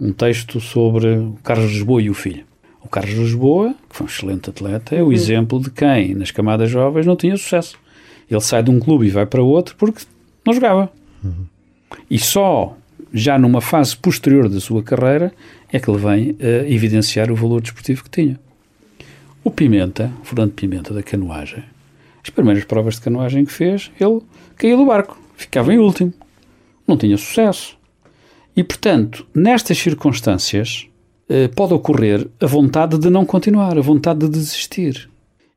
um 0.00 0.12
texto 0.12 0.60
sobre 0.60 1.08
o 1.08 1.38
Carlos 1.44 1.70
Lisboa 1.70 2.02
e 2.02 2.10
o 2.10 2.14
filho. 2.14 2.44
O 2.82 2.88
Carlos 2.88 3.14
Lisboa, 3.14 3.74
que 3.88 3.96
foi 3.96 4.06
um 4.06 4.08
excelente 4.08 4.50
atleta, 4.50 4.96
é 4.96 5.02
o 5.02 5.12
exemplo 5.12 5.60
de 5.60 5.70
quem, 5.70 6.14
nas 6.14 6.30
camadas 6.30 6.70
jovens, 6.70 7.04
não 7.04 7.16
tinha 7.16 7.36
sucesso. 7.36 7.76
Ele 8.30 8.40
sai 8.40 8.62
de 8.62 8.70
um 8.70 8.80
clube 8.80 9.06
e 9.06 9.10
vai 9.10 9.26
para 9.26 9.42
outro 9.42 9.76
porque 9.76 10.04
não 10.44 10.54
jogava. 10.54 10.90
E 12.10 12.18
só 12.18 12.76
já 13.12 13.38
numa 13.38 13.60
fase 13.60 13.96
posterior 13.96 14.48
da 14.48 14.60
sua 14.60 14.82
carreira 14.82 15.32
é 15.72 15.78
que 15.78 15.90
ele 15.90 15.98
vem 15.98 16.36
a 16.40 16.68
evidenciar 16.68 17.30
o 17.30 17.34
valor 17.34 17.60
desportivo 17.60 18.04
que 18.04 18.10
tinha. 18.10 18.38
O 19.42 19.50
Pimenta, 19.50 20.12
o 20.22 20.24
Fernando 20.24 20.52
Pimenta 20.52 20.92
da 20.92 21.02
canoagem, 21.02 21.64
as 22.28 22.30
primeiras 22.30 22.64
provas 22.64 22.94
de 22.96 23.00
canoagem 23.00 23.44
que 23.44 23.52
fez, 23.52 23.90
ele 23.98 24.20
caía 24.56 24.76
do 24.76 24.84
barco, 24.84 25.18
ficava 25.34 25.72
em 25.72 25.78
último, 25.78 26.12
não 26.86 26.96
tinha 26.96 27.16
sucesso. 27.16 27.76
E, 28.54 28.62
portanto, 28.62 29.26
nestas 29.34 29.78
circunstâncias, 29.78 30.86
eh, 31.28 31.48
pode 31.48 31.74
ocorrer 31.74 32.28
a 32.40 32.46
vontade 32.46 32.98
de 32.98 33.08
não 33.08 33.24
continuar, 33.24 33.78
a 33.78 33.80
vontade 33.80 34.20
de 34.20 34.28
desistir. 34.28 35.08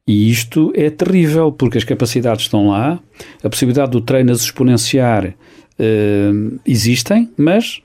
E 0.07 0.29
isto 0.29 0.71
é 0.75 0.89
terrível, 0.89 1.51
porque 1.51 1.77
as 1.77 1.83
capacidades 1.83 2.45
estão 2.45 2.69
lá, 2.69 2.99
a 3.43 3.49
possibilidade 3.49 3.91
do 3.91 4.01
treino 4.01 4.31
as 4.31 4.41
exponenciar 4.41 5.27
uh, 5.27 6.59
existem, 6.65 7.29
mas 7.37 7.81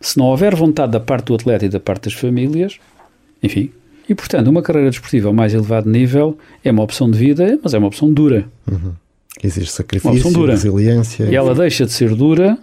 se 0.00 0.18
não 0.18 0.26
houver 0.26 0.54
vontade 0.54 0.92
da 0.92 1.00
parte 1.00 1.26
do 1.26 1.34
atleta 1.34 1.64
e 1.64 1.68
da 1.68 1.80
parte 1.80 2.04
das 2.04 2.12
famílias, 2.12 2.78
enfim. 3.42 3.72
E, 4.08 4.14
portanto, 4.14 4.48
uma 4.48 4.62
carreira 4.62 4.90
desportiva 4.90 5.28
ao 5.28 5.34
mais 5.34 5.52
elevado 5.52 5.90
nível 5.90 6.38
é 6.64 6.70
uma 6.70 6.82
opção 6.82 7.10
de 7.10 7.18
vida, 7.18 7.58
mas 7.62 7.74
é 7.74 7.78
uma 7.78 7.88
opção 7.88 8.12
dura. 8.12 8.46
Uhum. 8.70 8.92
Existe 9.42 9.72
sacrifício, 9.72 10.32
dura. 10.32 10.52
resiliência. 10.52 11.24
E 11.24 11.34
ela 11.34 11.54
deixa 11.54 11.84
de 11.84 11.92
ser 11.92 12.14
dura 12.14 12.56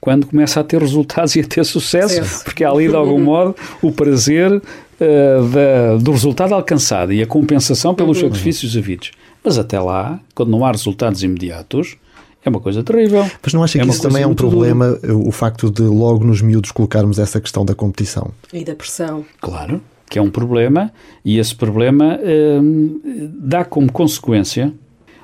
quando 0.00 0.26
começa 0.26 0.60
a 0.60 0.64
ter 0.64 0.80
resultados 0.80 1.34
e 1.34 1.40
a 1.40 1.44
ter 1.44 1.64
sucesso, 1.64 2.44
porque 2.44 2.62
há 2.62 2.70
ali, 2.70 2.88
de 2.88 2.94
algum 2.94 3.18
modo, 3.24 3.56
o 3.82 3.90
prazer 3.90 4.52
uh, 4.52 5.48
da, 5.48 5.96
do 5.96 6.12
resultado 6.12 6.54
alcançado 6.54 7.12
e 7.12 7.22
a 7.22 7.26
compensação 7.26 7.94
pelos 7.94 8.18
uhum. 8.18 8.28
sacrifícios 8.28 8.76
havidos. 8.76 9.10
Mas 9.42 9.58
até 9.58 9.80
lá, 9.80 10.20
quando 10.34 10.50
não 10.50 10.64
há 10.64 10.70
resultados 10.70 11.22
imediatos, 11.22 11.96
é 12.44 12.48
uma 12.48 12.60
coisa 12.60 12.82
terrível. 12.82 13.28
Mas 13.42 13.52
não 13.52 13.64
acha 13.64 13.78
que 13.78 13.84
é 13.84 13.88
isso 13.88 14.02
também 14.02 14.22
é 14.22 14.26
um 14.26 14.34
problema, 14.34 14.92
dura. 14.92 15.16
o 15.16 15.32
facto 15.32 15.70
de 15.70 15.82
logo 15.82 16.24
nos 16.24 16.40
miúdos 16.40 16.70
colocarmos 16.70 17.18
essa 17.18 17.40
questão 17.40 17.64
da 17.64 17.74
competição? 17.74 18.30
E 18.52 18.64
da 18.64 18.74
pressão. 18.74 19.24
Claro, 19.40 19.80
que 20.08 20.18
é 20.18 20.22
um 20.22 20.30
problema, 20.30 20.92
e 21.24 21.38
esse 21.38 21.54
problema 21.54 22.18
hum, 22.62 23.00
dá 23.38 23.64
como 23.64 23.90
consequência 23.90 24.72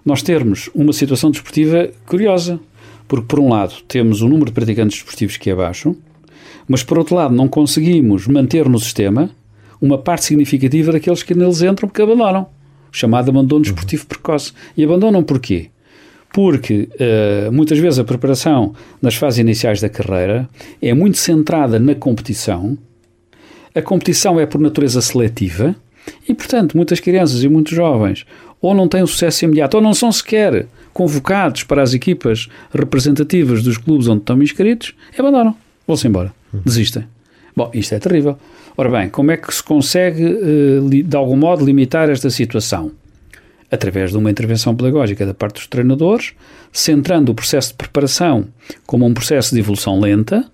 nós 0.05 0.23
termos 0.23 0.69
uma 0.75 0.93
situação 0.93 1.31
desportiva 1.31 1.89
curiosa. 2.07 2.59
Porque, 3.07 3.27
por 3.27 3.39
um 3.39 3.49
lado, 3.49 3.75
temos 3.87 4.23
o 4.23 4.29
número 4.29 4.47
de 4.47 4.53
praticantes 4.53 4.97
desportivos 4.97 5.37
que 5.37 5.51
é 5.51 5.55
baixo, 5.55 5.95
mas, 6.67 6.83
por 6.83 6.99
outro 6.99 7.15
lado, 7.15 7.35
não 7.35 7.47
conseguimos 7.47 8.27
manter 8.27 8.69
no 8.69 8.79
sistema 8.79 9.31
uma 9.81 9.99
parte 9.99 10.25
significativa 10.25 10.93
daqueles 10.93 11.23
que 11.23 11.35
neles 11.35 11.61
entram 11.63 11.89
porque 11.89 12.03
abandonam. 12.03 12.47
O 12.93 12.97
chamado 12.97 13.31
abandono 13.31 13.63
desportivo 13.63 14.07
precoce. 14.07 14.53
E 14.77 14.85
abandonam 14.85 15.23
porquê? 15.23 15.71
porque 16.33 16.89
uh, 16.95 17.53
muitas 17.53 17.79
vezes 17.79 17.99
a 17.99 18.05
preparação 18.05 18.75
nas 19.01 19.15
fases 19.15 19.39
iniciais 19.39 19.81
da 19.81 19.89
carreira 19.89 20.49
é 20.81 20.95
muito 20.95 21.19
centrada 21.19 21.79
na 21.79 21.95
competição. 21.95 22.77
A 23.75 23.83
competição 23.83 24.39
é 24.39 24.47
por 24.47 24.61
natureza 24.61 25.01
seletiva 25.01 25.75
e, 26.29 26.35
portanto, 26.35 26.77
muitas 26.77 27.01
crianças 27.01 27.43
e 27.43 27.49
muitos 27.49 27.75
jovens 27.75 28.27
ou 28.61 28.75
não 28.75 28.87
têm 28.87 29.05
sucesso 29.07 29.45
imediato 29.45 29.77
ou 29.77 29.83
não 29.83 29.95
são 29.95 30.13
sequer 30.13 30.67
convocados 30.93 31.65
para 31.65 31.83
as 31.83 31.95
equipas 31.95 32.49
representativas 32.73 33.63
dos 33.63 33.77
clubes 33.77 34.09
onde 34.09 34.21
estão 34.21 34.41
inscritos 34.43 34.95
abandonam, 35.19 35.57
vão-se 35.87 36.07
embora, 36.07 36.33
desistem. 36.65 37.05
Bom, 37.57 37.71
isto 37.75 37.95
é 37.95 37.99
terrível. 37.99 38.39
Ora 38.77 38.89
bem, 38.89 39.09
como 39.11 39.31
é 39.31 39.37
que 39.37 39.53
se 39.53 39.63
consegue, 39.63 40.25
uh, 40.25 41.03
de 41.03 41.17
algum 41.17 41.37
modo, 41.37 41.65
limitar 41.65 42.09
esta 42.09 42.31
situação? 42.31 42.93
através 43.73 44.11
de 44.11 44.19
uma 44.19 44.31
intervenção 44.31 44.77
pedagógica 44.77 45.25
da 45.25 45.33
parte 45.33 45.55
dos 45.55 45.67
treinadores, 45.67 46.35
centrando 46.71 47.33
o 47.33 47.35
processo 47.35 47.71
de 47.71 47.77
preparação 47.77 48.47
como 48.87 49.07
um 49.07 49.15
processo 49.15 49.55
de 49.55 49.61
evolução 49.61 49.99
lenta 49.99 50.45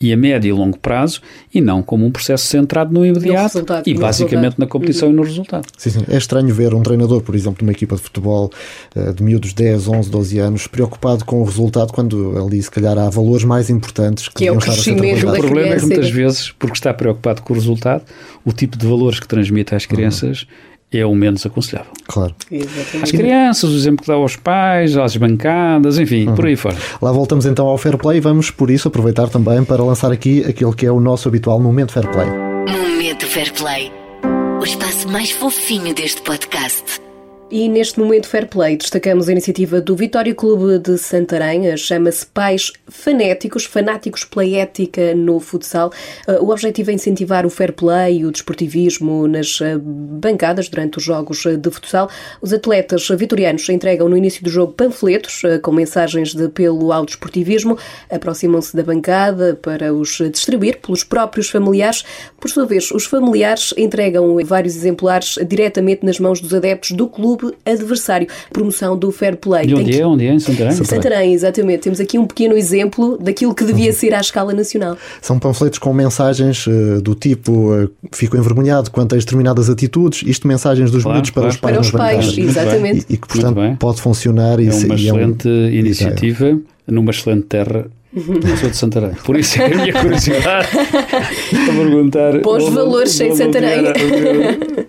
e 0.00 0.12
a 0.12 0.16
médio 0.16 0.48
e 0.48 0.52
longo 0.52 0.78
prazo 0.78 1.20
e 1.52 1.60
não 1.60 1.82
como 1.82 2.04
um 2.04 2.10
processo 2.10 2.46
centrado 2.46 2.92
no 2.92 3.06
imediato 3.06 3.58
no 3.58 3.82
e 3.86 3.94
basicamente 3.94 4.58
na 4.58 4.66
competição 4.66 5.08
uhum. 5.08 5.14
e 5.14 5.16
no 5.16 5.22
resultado. 5.22 5.66
Sim, 5.78 5.90
sim. 5.90 6.00
É 6.08 6.16
estranho 6.16 6.52
ver 6.54 6.74
um 6.74 6.82
treinador, 6.82 7.22
por 7.22 7.34
exemplo, 7.34 7.58
de 7.58 7.64
uma 7.64 7.72
equipa 7.72 7.96
de 7.96 8.02
futebol 8.02 8.50
eh, 8.94 9.12
de 9.12 9.22
miúdos 9.22 9.52
10, 9.52 9.88
11, 9.88 10.10
12 10.10 10.38
anos, 10.38 10.66
preocupado 10.66 11.24
com 11.24 11.40
o 11.40 11.44
resultado 11.44 11.92
quando 11.92 12.36
ali 12.36 12.62
se 12.62 12.70
calhar 12.70 12.98
há 12.98 13.08
valores 13.08 13.44
mais 13.44 13.70
importantes 13.70 14.28
que, 14.28 14.34
que 14.34 14.46
é 14.48 14.52
o 14.52 14.58
crescimento 14.58 15.28
O 15.28 15.32
problema 15.32 15.74
é 15.74 15.76
que 15.76 15.86
muitas 15.86 16.10
vezes, 16.10 16.50
porque 16.58 16.76
está 16.76 16.92
preocupado 16.92 17.42
com 17.42 17.52
o 17.52 17.56
resultado, 17.56 18.02
o 18.44 18.52
tipo 18.52 18.76
de 18.76 18.86
valores 18.86 19.20
que 19.20 19.28
transmite 19.28 19.74
às 19.74 19.86
crianças 19.86 20.42
uhum 20.42 20.73
é 20.98 21.06
o 21.06 21.14
menos 21.14 21.44
aconselhável. 21.44 21.92
Claro. 22.06 22.34
As 23.02 23.10
crianças, 23.10 23.70
o 23.70 23.76
exemplo 23.76 24.02
que 24.02 24.08
dá 24.08 24.14
aos 24.14 24.36
pais, 24.36 24.96
às 24.96 25.16
bancadas, 25.16 25.98
enfim, 25.98 26.28
uhum. 26.28 26.34
por 26.34 26.46
aí 26.46 26.56
fora. 26.56 26.76
Lá 27.00 27.12
voltamos 27.12 27.46
então 27.46 27.66
ao 27.66 27.78
Fair 27.78 27.96
Play 27.98 28.18
e 28.18 28.20
vamos, 28.20 28.50
por 28.50 28.70
isso, 28.70 28.88
aproveitar 28.88 29.28
também 29.28 29.64
para 29.64 29.82
lançar 29.82 30.12
aqui 30.12 30.44
aquele 30.44 30.72
que 30.74 30.86
é 30.86 30.92
o 30.92 31.00
nosso 31.00 31.28
habitual 31.28 31.60
Momento 31.60 31.92
Fair 31.92 32.08
Play. 32.10 32.26
Momento 32.26 33.26
Fair 33.26 33.52
Play. 33.52 33.92
O 34.60 34.64
espaço 34.64 35.08
mais 35.08 35.30
fofinho 35.30 35.94
deste 35.94 36.22
podcast. 36.22 37.03
E 37.50 37.68
neste 37.68 38.00
momento 38.00 38.26
Fair 38.26 38.48
Play 38.48 38.78
destacamos 38.78 39.28
a 39.28 39.32
iniciativa 39.32 39.78
do 39.78 39.94
Vitória 39.94 40.34
Clube 40.34 40.78
de 40.78 40.96
Santarém, 40.96 41.76
chama-se 41.76 42.24
Pais 42.24 42.72
Fanéticos, 42.88 43.66
Fanáticos 43.66 44.24
pela 44.24 44.48
Ética 44.48 45.14
no 45.14 45.38
Futsal. 45.38 45.92
Uh, 46.26 46.42
o 46.42 46.50
objetivo 46.50 46.90
é 46.90 46.94
incentivar 46.94 47.44
o 47.44 47.50
fair 47.50 47.74
play 47.74 48.20
e 48.20 48.24
o 48.24 48.32
desportivismo 48.32 49.28
nas 49.28 49.60
uh, 49.60 49.78
bancadas 49.78 50.70
durante 50.70 50.96
os 50.96 51.04
jogos 51.04 51.44
uh, 51.44 51.56
de 51.58 51.70
futsal. 51.70 52.08
Os 52.40 52.50
atletas 52.50 53.06
vitorianos 53.10 53.68
entregam 53.68 54.08
no 54.08 54.16
início 54.16 54.42
do 54.42 54.48
jogo 54.48 54.72
panfletos 54.72 55.42
com 55.62 55.70
mensagens 55.70 56.34
de 56.34 56.46
apelo 56.46 56.92
ao 56.92 57.04
desportivismo, 57.04 57.78
aproximam-se 58.10 58.74
da 58.74 58.82
bancada 58.82 59.54
para 59.54 59.92
os 59.92 60.16
distribuir 60.32 60.80
pelos 60.80 61.04
próprios 61.04 61.50
familiares. 61.50 62.04
Por 62.40 62.50
sua 62.50 62.64
vez, 62.64 62.90
os 62.90 63.04
familiares 63.04 63.74
entregam 63.76 64.34
vários 64.44 64.74
exemplares 64.74 65.38
diretamente 65.46 66.06
nas 66.06 66.18
mãos 66.18 66.40
dos 66.40 66.54
adeptos 66.54 66.92
do 66.92 67.06
clube 67.06 67.33
clube 67.36 67.56
adversário. 67.64 68.26
Promoção 68.52 68.96
do 68.96 69.10
fair 69.10 69.36
play. 69.36 69.66
De 69.66 69.74
onde 69.74 69.92
Tem 69.92 70.00
é? 70.00 70.06
Onde 70.06 70.26
é? 70.26 70.32
Em 70.32 70.38
Santarém? 70.38 70.72
Santarém, 70.72 71.32
exatamente. 71.32 71.80
Temos 71.80 72.00
aqui 72.00 72.18
um 72.18 72.26
pequeno 72.26 72.56
exemplo 72.56 73.18
daquilo 73.18 73.54
que 73.54 73.64
devia 73.64 73.92
ser 73.92 74.14
à 74.14 74.20
escala 74.20 74.52
nacional. 74.52 74.96
São 75.20 75.38
panfletos 75.38 75.78
com 75.78 75.92
mensagens 75.92 76.66
uh, 76.66 77.00
do 77.00 77.14
tipo 77.14 77.74
uh, 77.74 77.90
fico 78.12 78.36
envergonhado 78.36 78.90
quanto 78.90 79.14
a 79.14 79.18
determinadas 79.18 79.68
atitudes, 79.68 80.22
isto 80.26 80.46
mensagens 80.46 80.90
dos 80.90 81.02
claro, 81.02 81.32
para 81.32 81.48
os 81.48 81.56
pais. 81.56 81.74
Para 81.74 81.80
os 81.80 81.90
pais, 81.90 82.38
exatamente. 82.38 83.06
E, 83.08 83.14
e, 83.14 83.16
que, 83.16 83.26
portanto, 83.26 83.78
pode 83.78 84.00
funcionar. 84.00 84.60
É 84.60 84.70
uma 84.70 84.94
excelente 84.94 85.48
é 85.48 85.50
um... 85.50 85.68
iniciativa, 85.68 86.58
numa 86.86 87.10
excelente 87.10 87.46
terra 87.46 87.86
sou 88.60 88.70
de 88.70 88.76
Santarém. 88.76 89.14
Por 89.24 89.36
isso 89.36 89.60
é 89.60 89.66
a 89.66 89.76
minha 89.76 89.92
curiosidade 89.92 90.68
a 90.76 91.72
perguntar. 91.72 92.40
Bons 92.40 92.68
valores 92.68 93.20
em 93.20 93.34
Santarém. 93.34 93.84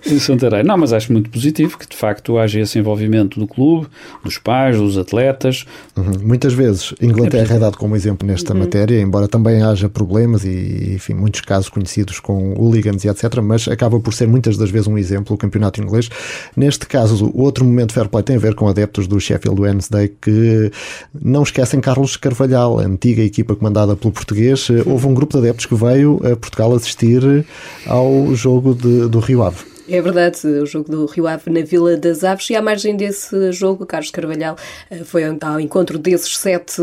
Em 0.06 0.20
Santarém. 0.20 0.64
Não, 0.64 0.78
mas 0.78 0.94
acho 0.94 1.12
muito 1.12 1.30
positivo 1.30 1.78
que 1.78 1.88
de 1.88 1.96
facto 1.96 2.38
haja 2.38 2.60
esse 2.60 2.78
envolvimento 2.78 3.40
do 3.40 3.48
clube, 3.48 3.88
dos 4.24 4.38
pais, 4.38 4.78
dos 4.78 4.98
atletas. 4.98 5.66
Uhum. 5.96 6.14
Muitas 6.22 6.54
vezes 6.54 6.94
Inglaterra 7.02 7.54
é, 7.54 7.58
é 7.58 7.60
dado 7.60 7.78
como 7.78 7.96
exemplo 7.96 8.28
nesta 8.28 8.54
uhum. 8.54 8.60
matéria, 8.60 9.02
embora 9.02 9.28
também 9.28 9.64
haja 9.64 9.90
problemas 9.90 10.46
e, 10.46 10.94
enfim, 10.96 11.14
muitos 11.16 11.42
casos 11.42 11.70
conhecidos 11.70 12.20
com 12.20 12.54
hooligans 12.54 13.04
e 13.04 13.10
etc., 13.10 13.42
mas 13.42 13.68
acaba 13.68 14.00
por 14.00 14.14
ser 14.14 14.28
muitas 14.28 14.58
das 14.58 14.70
vezes 14.70 14.88
um 14.88 14.98
exemplo 14.98 15.36
o 15.36 15.38
campeonato 15.38 15.82
inglês. 15.82 16.10
Neste 16.56 16.86
caso, 16.86 17.32
o 17.34 17.42
outro 17.42 17.66
momento 17.66 17.94
fair 17.94 18.08
play 18.08 18.24
tem 18.24 18.36
a 18.36 18.40
ver 18.40 18.54
com 18.54 18.68
adeptos 18.68 19.08
do 19.08 19.20
Sheffield 19.20 19.60
Wednesday 19.60 20.12
que 20.22 20.72
não 21.20 21.42
esquecem 21.42 21.82
Carlos 21.82 22.16
Carvalhal, 22.18 22.80
antigo 22.80 23.15
antiga 23.16 23.24
equipa 23.24 23.56
comandada 23.56 23.96
pelo 23.96 24.12
português, 24.12 24.68
eh, 24.70 24.84
houve 24.86 25.08
um 25.08 25.14
grupo 25.14 25.34
de 25.34 25.40
adeptos 25.40 25.66
que 25.66 25.76
veio 25.76 26.20
a 26.24 26.36
Portugal 26.36 26.74
assistir 26.74 27.46
ao 27.88 28.36
jogo 28.36 28.76
de, 28.76 29.08
do 29.08 29.20
Rio 29.20 29.44
Ave. 29.44 29.58
É 29.88 30.02
verdade, 30.02 30.48
o 30.48 30.66
jogo 30.66 30.90
do 30.90 31.06
Rio 31.06 31.28
Ave 31.28 31.52
na 31.52 31.62
Vila 31.62 31.96
das 31.96 32.24
Aves 32.24 32.50
e 32.50 32.56
à 32.56 32.62
margem 32.62 32.98
desse 32.98 33.52
jogo, 33.52 33.86
Carlos 33.86 34.10
Carvalhal 34.10 34.58
eh, 34.90 35.04
foi 35.06 35.24
ao 35.24 35.60
encontro 35.60 35.98
desses 35.98 36.38
sete 36.38 36.82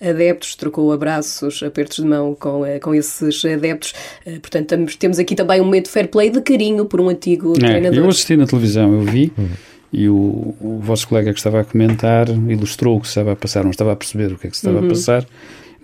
adeptos, 0.00 0.54
trocou 0.54 0.92
abraços, 0.92 1.62
apertos 1.62 1.96
de 1.96 2.08
mão 2.08 2.34
com, 2.34 2.64
eh, 2.64 2.78
com 2.78 2.94
esses 2.94 3.44
adeptos. 3.44 3.92
Portanto, 4.40 4.76
temos 4.98 5.18
aqui 5.18 5.34
também 5.34 5.60
um 5.60 5.64
momento 5.64 5.86
de 5.86 5.90
fair 5.90 6.08
play 6.08 6.30
de 6.30 6.40
carinho 6.40 6.86
por 6.86 7.00
um 7.00 7.08
antigo 7.08 7.52
é, 7.56 7.58
treinador. 7.58 7.98
Eu 7.98 8.08
assisti 8.08 8.36
na 8.36 8.46
televisão, 8.46 8.94
eu 8.94 9.02
vi. 9.02 9.32
Uhum 9.36 9.74
e 9.94 10.08
o, 10.08 10.54
o, 10.60 10.80
vosso 10.82 11.06
colega 11.06 11.32
que 11.32 11.38
estava 11.38 11.60
a 11.60 11.64
comentar 11.64 12.28
ilustrou 12.28 12.96
o 12.96 13.00
que 13.00 13.06
se 13.06 13.12
estava 13.12 13.32
a 13.32 13.36
passar, 13.36 13.62
não 13.62 13.70
estava 13.70 13.92
a 13.92 13.96
perceber 13.96 14.32
o 14.32 14.36
que 14.36 14.48
é 14.48 14.50
que 14.50 14.56
se 14.56 14.66
estava 14.66 14.80
uhum. 14.80 14.86
a 14.86 14.88
passar, 14.88 15.24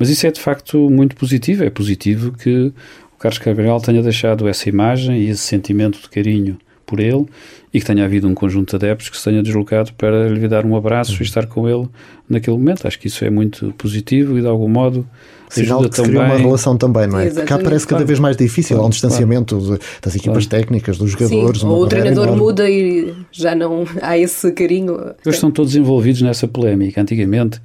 mas 0.01 0.09
isso 0.09 0.27
é 0.27 0.31
de 0.31 0.41
facto 0.41 0.89
muito 0.89 1.15
positivo. 1.15 1.63
É 1.63 1.69
positivo 1.69 2.33
que 2.33 2.73
o 3.15 3.19
Carlos 3.19 3.39
Carvalhal 3.39 3.81
tenha 3.83 4.03
deixado 4.03 4.49
essa 4.49 4.67
imagem 4.67 5.21
e 5.21 5.29
esse 5.29 5.43
sentimento 5.43 6.01
de 6.01 6.09
carinho 6.09 6.59
por 6.87 6.99
ele 6.99 7.27
e 7.73 7.79
que 7.79 7.87
tenha 7.87 8.05
havido 8.05 8.27
um 8.27 8.35
conjunto 8.35 8.71
de 8.71 8.87
adeptos 8.87 9.11
que 9.11 9.17
se 9.17 9.23
tenha 9.23 9.43
deslocado 9.43 9.93
para 9.93 10.29
lhe 10.29 10.49
dar 10.49 10.65
um 10.65 10.75
abraço 10.75 11.13
uhum. 11.13 11.19
e 11.21 11.23
estar 11.23 11.47
com 11.47 11.69
ele 11.69 11.87
naquele 12.29 12.57
momento. 12.57 12.89
Acho 12.89 12.99
que 12.99 13.09
isso 13.09 13.25
é 13.25 13.31
muito 13.31 13.75
positivo 13.77 14.39
e 14.39 14.41
de 14.41 14.47
algum 14.47 14.69
modo 14.69 15.07
Sinal 15.51 15.89
que 15.89 15.95
se 15.95 16.03
também... 16.03 16.17
uma 16.17 16.37
relação 16.37 16.77
também, 16.79 17.07
não 17.07 17.19
é? 17.19 17.27
Exatamente. 17.27 17.49
Cá 17.49 17.59
parece 17.59 17.87
cada 17.87 18.05
vez 18.05 18.19
mais 18.19 18.37
difícil, 18.37 18.77
claro, 18.77 18.85
há 18.85 18.87
um 18.87 18.91
distanciamento 18.91 19.59
claro. 19.59 19.81
das 20.01 20.17
equipas 20.17 20.47
claro. 20.47 20.65
técnicas, 20.65 20.97
dos 20.97 21.11
jogadores. 21.11 21.61
Sim, 21.61 21.67
ou 21.67 21.83
o 21.83 21.87
treinador 21.87 22.25
enorme. 22.25 22.43
muda 22.43 22.71
e 22.71 23.15
já 23.31 23.55
não 23.55 23.85
há 24.01 24.17
esse 24.17 24.51
carinho. 24.53 24.99
Eles 25.25 25.37
estão 25.37 25.51
todos 25.51 25.77
envolvidos 25.77 26.23
nessa 26.23 26.49
polémica. 26.49 27.01
Antigamente 27.01 27.61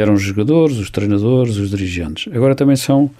eram 0.00 0.14
os 0.14 0.22
jogadores, 0.22 0.78
os 0.78 0.90
treinadores, 0.90 1.56
os 1.56 1.70
dirigentes. 1.70 2.32
Agora 2.34 2.54
também 2.54 2.76
são 2.76 3.10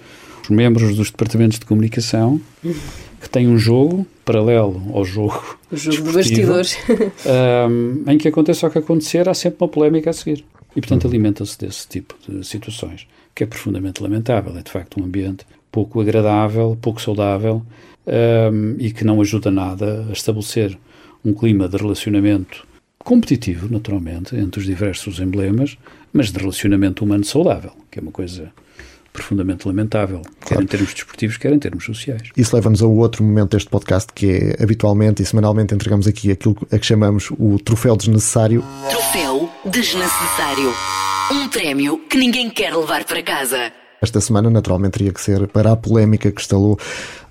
os 0.43 0.49
membros 0.49 0.95
dos 0.95 1.11
departamentos 1.11 1.59
de 1.59 1.65
comunicação 1.65 2.39
que 3.19 3.29
têm 3.29 3.47
um 3.47 3.57
jogo 3.57 4.05
paralelo 4.23 4.81
ao 4.93 5.03
jogo, 5.03 5.57
o 5.71 5.77
jogo 5.77 6.09
de 6.09 6.13
bastidores, 6.13 6.77
um, 7.69 8.11
em 8.11 8.17
que 8.17 8.27
aconteça 8.27 8.67
o 8.67 8.69
que 8.69 8.77
acontecer, 8.77 9.27
há 9.27 9.33
sempre 9.33 9.57
uma 9.61 9.67
polémica 9.67 10.09
a 10.09 10.13
seguir. 10.13 10.43
E, 10.75 10.81
portanto, 10.81 11.07
alimenta-se 11.07 11.57
desse 11.57 11.87
tipo 11.87 12.13
de 12.27 12.45
situações, 12.45 13.07
que 13.33 13.43
é 13.43 13.47
profundamente 13.47 14.03
lamentável. 14.03 14.55
É, 14.55 14.61
de 14.61 14.69
facto, 14.69 15.01
um 15.01 15.05
ambiente 15.05 15.45
pouco 15.71 15.99
agradável, 16.01 16.77
pouco 16.79 17.01
saudável 17.01 17.63
um, 18.05 18.75
e 18.77 18.91
que 18.91 19.03
não 19.03 19.21
ajuda 19.21 19.49
nada 19.49 20.05
a 20.09 20.13
estabelecer 20.13 20.77
um 21.23 21.33
clima 21.33 21.67
de 21.67 21.77
relacionamento 21.77 22.66
competitivo, 23.07 23.69
naturalmente, 23.71 24.35
entre 24.35 24.59
os 24.59 24.65
diversos 24.65 25.21
emblemas, 25.21 25.77
mas 26.11 26.29
de 26.29 26.37
relacionamento 26.37 27.05
humano 27.05 27.23
saudável, 27.23 27.71
que 27.89 27.99
é 27.99 28.01
uma 28.01 28.11
coisa 28.11 28.51
profundamente 29.13 29.65
lamentável, 29.65 30.21
quer 30.41 30.47
claro. 30.49 30.63
em 30.63 30.67
termos 30.67 30.93
desportivos, 30.93 31.37
quer 31.37 31.53
em 31.53 31.57
termos 31.57 31.85
sociais. 31.85 32.23
Isso 32.35 32.53
leva-nos 32.53 32.83
a 32.83 32.85
outro 32.85 33.23
momento 33.23 33.51
deste 33.51 33.69
podcast, 33.69 34.11
que 34.13 34.29
é 34.29 34.61
habitualmente 34.61 35.23
e 35.23 35.25
semanalmente 35.25 35.73
entregamos 35.73 36.05
aqui 36.05 36.31
aquilo 36.31 36.57
a 36.69 36.77
que 36.77 36.85
chamamos 36.85 37.31
o 37.39 37.57
troféu 37.59 37.95
desnecessário. 37.95 38.61
Troféu 38.89 39.49
desnecessário. 39.63 40.73
Um 41.31 41.47
prémio 41.47 42.01
que 42.09 42.17
ninguém 42.17 42.49
quer 42.49 42.75
levar 42.75 43.05
para 43.05 43.23
casa. 43.23 43.71
Esta 44.01 44.21
semana, 44.21 44.49
naturalmente, 44.49 44.93
teria 44.93 45.11
que 45.11 45.19
ser 45.19 45.47
para 45.47 45.71
a 45.71 45.75
polémica 45.75 46.29
que 46.29 46.41
instalou 46.41 46.77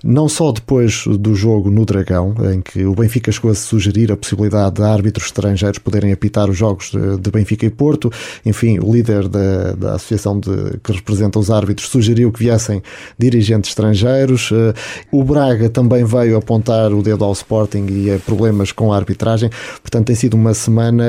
não 0.03 0.29
só 0.29 0.51
depois 0.51 1.05
do 1.07 1.35
jogo 1.35 1.69
no 1.69 1.85
Dragão, 1.85 2.35
em 2.53 2.61
que 2.61 2.85
o 2.85 2.93
Benfica 2.93 3.31
chegou 3.31 3.51
a 3.51 3.55
sugerir 3.55 4.11
a 4.11 4.17
possibilidade 4.17 4.75
de 4.75 4.83
árbitros 4.83 5.27
estrangeiros 5.27 5.79
poderem 5.79 6.11
apitar 6.11 6.49
os 6.49 6.57
jogos 6.57 6.91
de, 7.19 7.31
Benfica 7.31 7.65
e 7.65 7.69
Porto, 7.69 8.11
enfim, 8.45 8.79
o 8.79 8.91
líder 8.91 9.27
da, 9.27 9.73
da 9.73 9.93
associação 9.95 10.39
de, 10.39 10.77
que 10.83 10.91
representa 10.91 11.37
os 11.37 11.51
árbitros 11.51 11.89
sugeriu 11.89 12.31
que 12.31 12.39
viessem 12.39 12.81
dirigentes 13.17 13.71
estrangeiros. 13.71 14.49
Eh, 14.51 14.73
o 15.11 15.23
Braga 15.23 15.69
também 15.69 16.03
veio 16.03 16.37
apontar 16.37 16.91
o 16.93 17.01
dedo 17.01 17.23
ao 17.23 17.33
Sporting 17.33 17.85
e 17.89 18.11
a 18.11 18.19
problemas 18.19 18.71
com 18.71 18.91
a 18.91 18.95
arbitragem. 18.95 19.49
Portanto, 19.81 20.07
tem 20.07 20.15
sido 20.15 20.35
uma 20.35 20.53
semana 20.53 21.03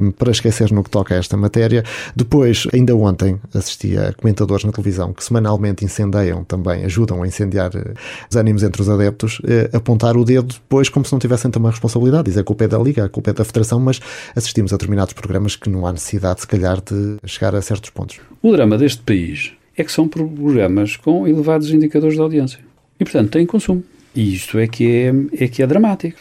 uh, 0.00 0.12
para 0.12 0.30
esquecer 0.30 0.70
no 0.72 0.82
que 0.82 0.90
toca 0.90 1.14
a 1.14 1.18
esta 1.18 1.36
matéria. 1.36 1.84
Depois, 2.14 2.66
ainda 2.72 2.94
ontem, 2.94 3.38
assisti 3.54 3.96
a 3.96 4.12
comentadores 4.12 4.64
na 4.64 4.72
televisão 4.72 5.12
que 5.12 5.22
semanalmente 5.24 5.84
incendeiam 5.84 6.44
também, 6.44 6.84
ajudam 6.84 7.22
a 7.22 7.26
incendiar 7.26 7.70
uh, 7.74 7.94
ânimos 8.36 8.62
entre 8.62 8.80
os 8.80 8.88
adeptos, 8.88 9.40
eh, 9.44 9.70
apontar 9.72 10.16
o 10.16 10.24
dedo 10.24 10.54
depois 10.54 10.88
como 10.88 11.04
se 11.04 11.12
não 11.12 11.18
tivessem 11.18 11.50
também 11.50 11.70
responsabilidade. 11.70 12.24
Dizer 12.24 12.40
a 12.40 12.44
culpa 12.44 12.64
é 12.64 12.68
da 12.68 12.78
Liga, 12.78 13.04
a 13.04 13.08
culpa 13.08 13.30
é 13.30 13.32
da 13.32 13.44
Federação, 13.44 13.80
mas 13.80 14.00
assistimos 14.34 14.72
a 14.72 14.76
determinados 14.76 15.12
programas 15.12 15.56
que 15.56 15.68
não 15.68 15.86
há 15.86 15.92
necessidade, 15.92 16.40
se 16.40 16.46
calhar, 16.46 16.80
de 16.80 17.16
chegar 17.26 17.54
a 17.54 17.62
certos 17.62 17.90
pontos. 17.90 18.20
O 18.42 18.52
drama 18.52 18.78
deste 18.78 19.02
país 19.02 19.52
é 19.76 19.84
que 19.84 19.92
são 19.92 20.06
programas 20.08 20.96
com 20.96 21.26
elevados 21.26 21.70
indicadores 21.70 22.14
de 22.14 22.20
audiência. 22.20 22.60
E, 22.98 23.04
portanto, 23.04 23.30
têm 23.30 23.46
consumo. 23.46 23.82
E 24.14 24.34
isto 24.34 24.58
é 24.58 24.66
que 24.66 24.86
é, 24.86 25.44
é 25.44 25.48
que 25.48 25.62
é 25.62 25.66
dramático. 25.66 26.18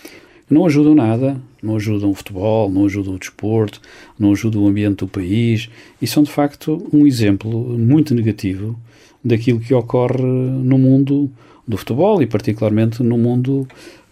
Não 0.49 0.65
ajudam 0.65 0.95
nada, 0.95 1.39
não 1.61 1.75
ajudam 1.75 2.09
o 2.09 2.15
futebol, 2.15 2.69
não 2.71 2.85
ajudam 2.85 3.13
o 3.13 3.19
desporto, 3.19 3.79
não 4.17 4.31
ajudam 4.31 4.63
o 4.63 4.67
ambiente 4.67 4.99
do 4.99 5.07
país 5.07 5.69
e 6.01 6.07
são, 6.07 6.23
de 6.23 6.31
facto, 6.31 6.87
um 6.91 7.05
exemplo 7.05 7.77
muito 7.77 8.15
negativo 8.15 8.79
daquilo 9.23 9.59
que 9.59 9.73
ocorre 9.73 10.23
no 10.23 10.77
mundo 10.77 11.29
do 11.69 11.77
futebol 11.77 12.19
e 12.21 12.25
particularmente 12.25 13.03
no 13.03 13.15
mundo 13.15 13.67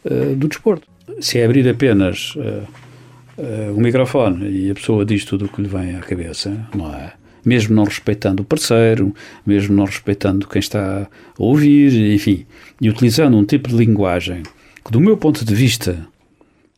uh, 0.05 0.35
do 0.35 0.47
desporto. 0.47 0.87
Se 1.19 1.39
é 1.39 1.45
abrir 1.45 1.67
apenas 1.67 2.35
uh, 2.35 2.63
uh, 3.39 3.75
o 3.75 3.81
microfone 3.81 4.47
e 4.47 4.69
a 4.69 4.75
pessoa 4.75 5.03
diz 5.03 5.25
tudo 5.25 5.45
o 5.45 5.49
que 5.49 5.63
lhe 5.63 5.67
vem 5.67 5.95
à 5.95 5.99
cabeça, 6.01 6.55
não 6.75 6.93
é? 6.93 7.13
Mesmo 7.43 7.75
não 7.75 7.85
respeitando 7.85 8.43
o 8.43 8.45
parceiro, 8.45 9.15
mesmo 9.45 9.75
não 9.75 9.85
respeitando 9.85 10.47
quem 10.47 10.59
está 10.59 11.03
a 11.03 11.07
ouvir, 11.37 12.13
enfim, 12.13 12.45
e 12.79 12.89
utilizando 12.89 13.35
um 13.35 13.43
tipo 13.43 13.69
de 13.69 13.75
linguagem 13.75 14.43
que, 14.85 14.91
do 14.91 14.99
meu 14.99 15.17
ponto 15.17 15.43
de 15.43 15.55
vista, 15.55 16.05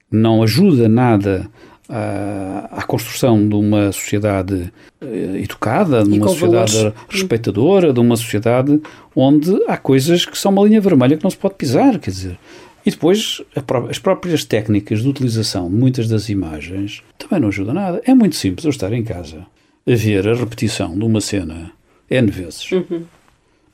não 0.09 0.41
ajuda 0.41 0.88
nada 0.88 1.49
à, 1.89 2.69
à 2.71 2.83
construção 2.83 3.47
de 3.47 3.55
uma 3.55 3.91
sociedade 3.91 4.71
eh, 5.01 5.41
educada, 5.41 6.03
de 6.03 6.17
uma 6.17 6.27
sociedade 6.27 6.73
valores. 6.77 6.99
respeitadora, 7.09 7.91
de 7.91 7.99
uma 7.99 8.15
sociedade 8.15 8.79
onde 9.15 9.51
há 9.67 9.75
coisas 9.75 10.23
que 10.23 10.37
são 10.37 10.51
uma 10.51 10.63
linha 10.63 10.79
vermelha 10.79 11.17
que 11.17 11.23
não 11.23 11.31
se 11.31 11.37
pode 11.37 11.55
pisar, 11.55 11.97
quer 11.97 12.11
dizer. 12.11 12.39
E 12.85 12.91
depois, 12.91 13.41
as 13.89 13.99
próprias 13.99 14.45
técnicas 14.45 15.01
de 15.01 15.07
utilização 15.07 15.69
de 15.69 15.75
muitas 15.75 16.07
das 16.07 16.29
imagens 16.29 17.03
também 17.17 17.39
não 17.39 17.49
ajudam 17.49 17.73
nada. 17.73 18.01
É 18.05 18.13
muito 18.13 18.35
simples 18.35 18.65
eu 18.65 18.69
estar 18.69 18.93
em 18.93 19.03
casa 19.03 19.45
a 19.85 19.95
ver 19.95 20.27
a 20.27 20.33
repetição 20.33 20.97
de 20.97 21.03
uma 21.03 21.19
cena 21.19 21.71
N 22.09 22.31
vezes. 22.31 22.71
Uhum. 22.71 23.03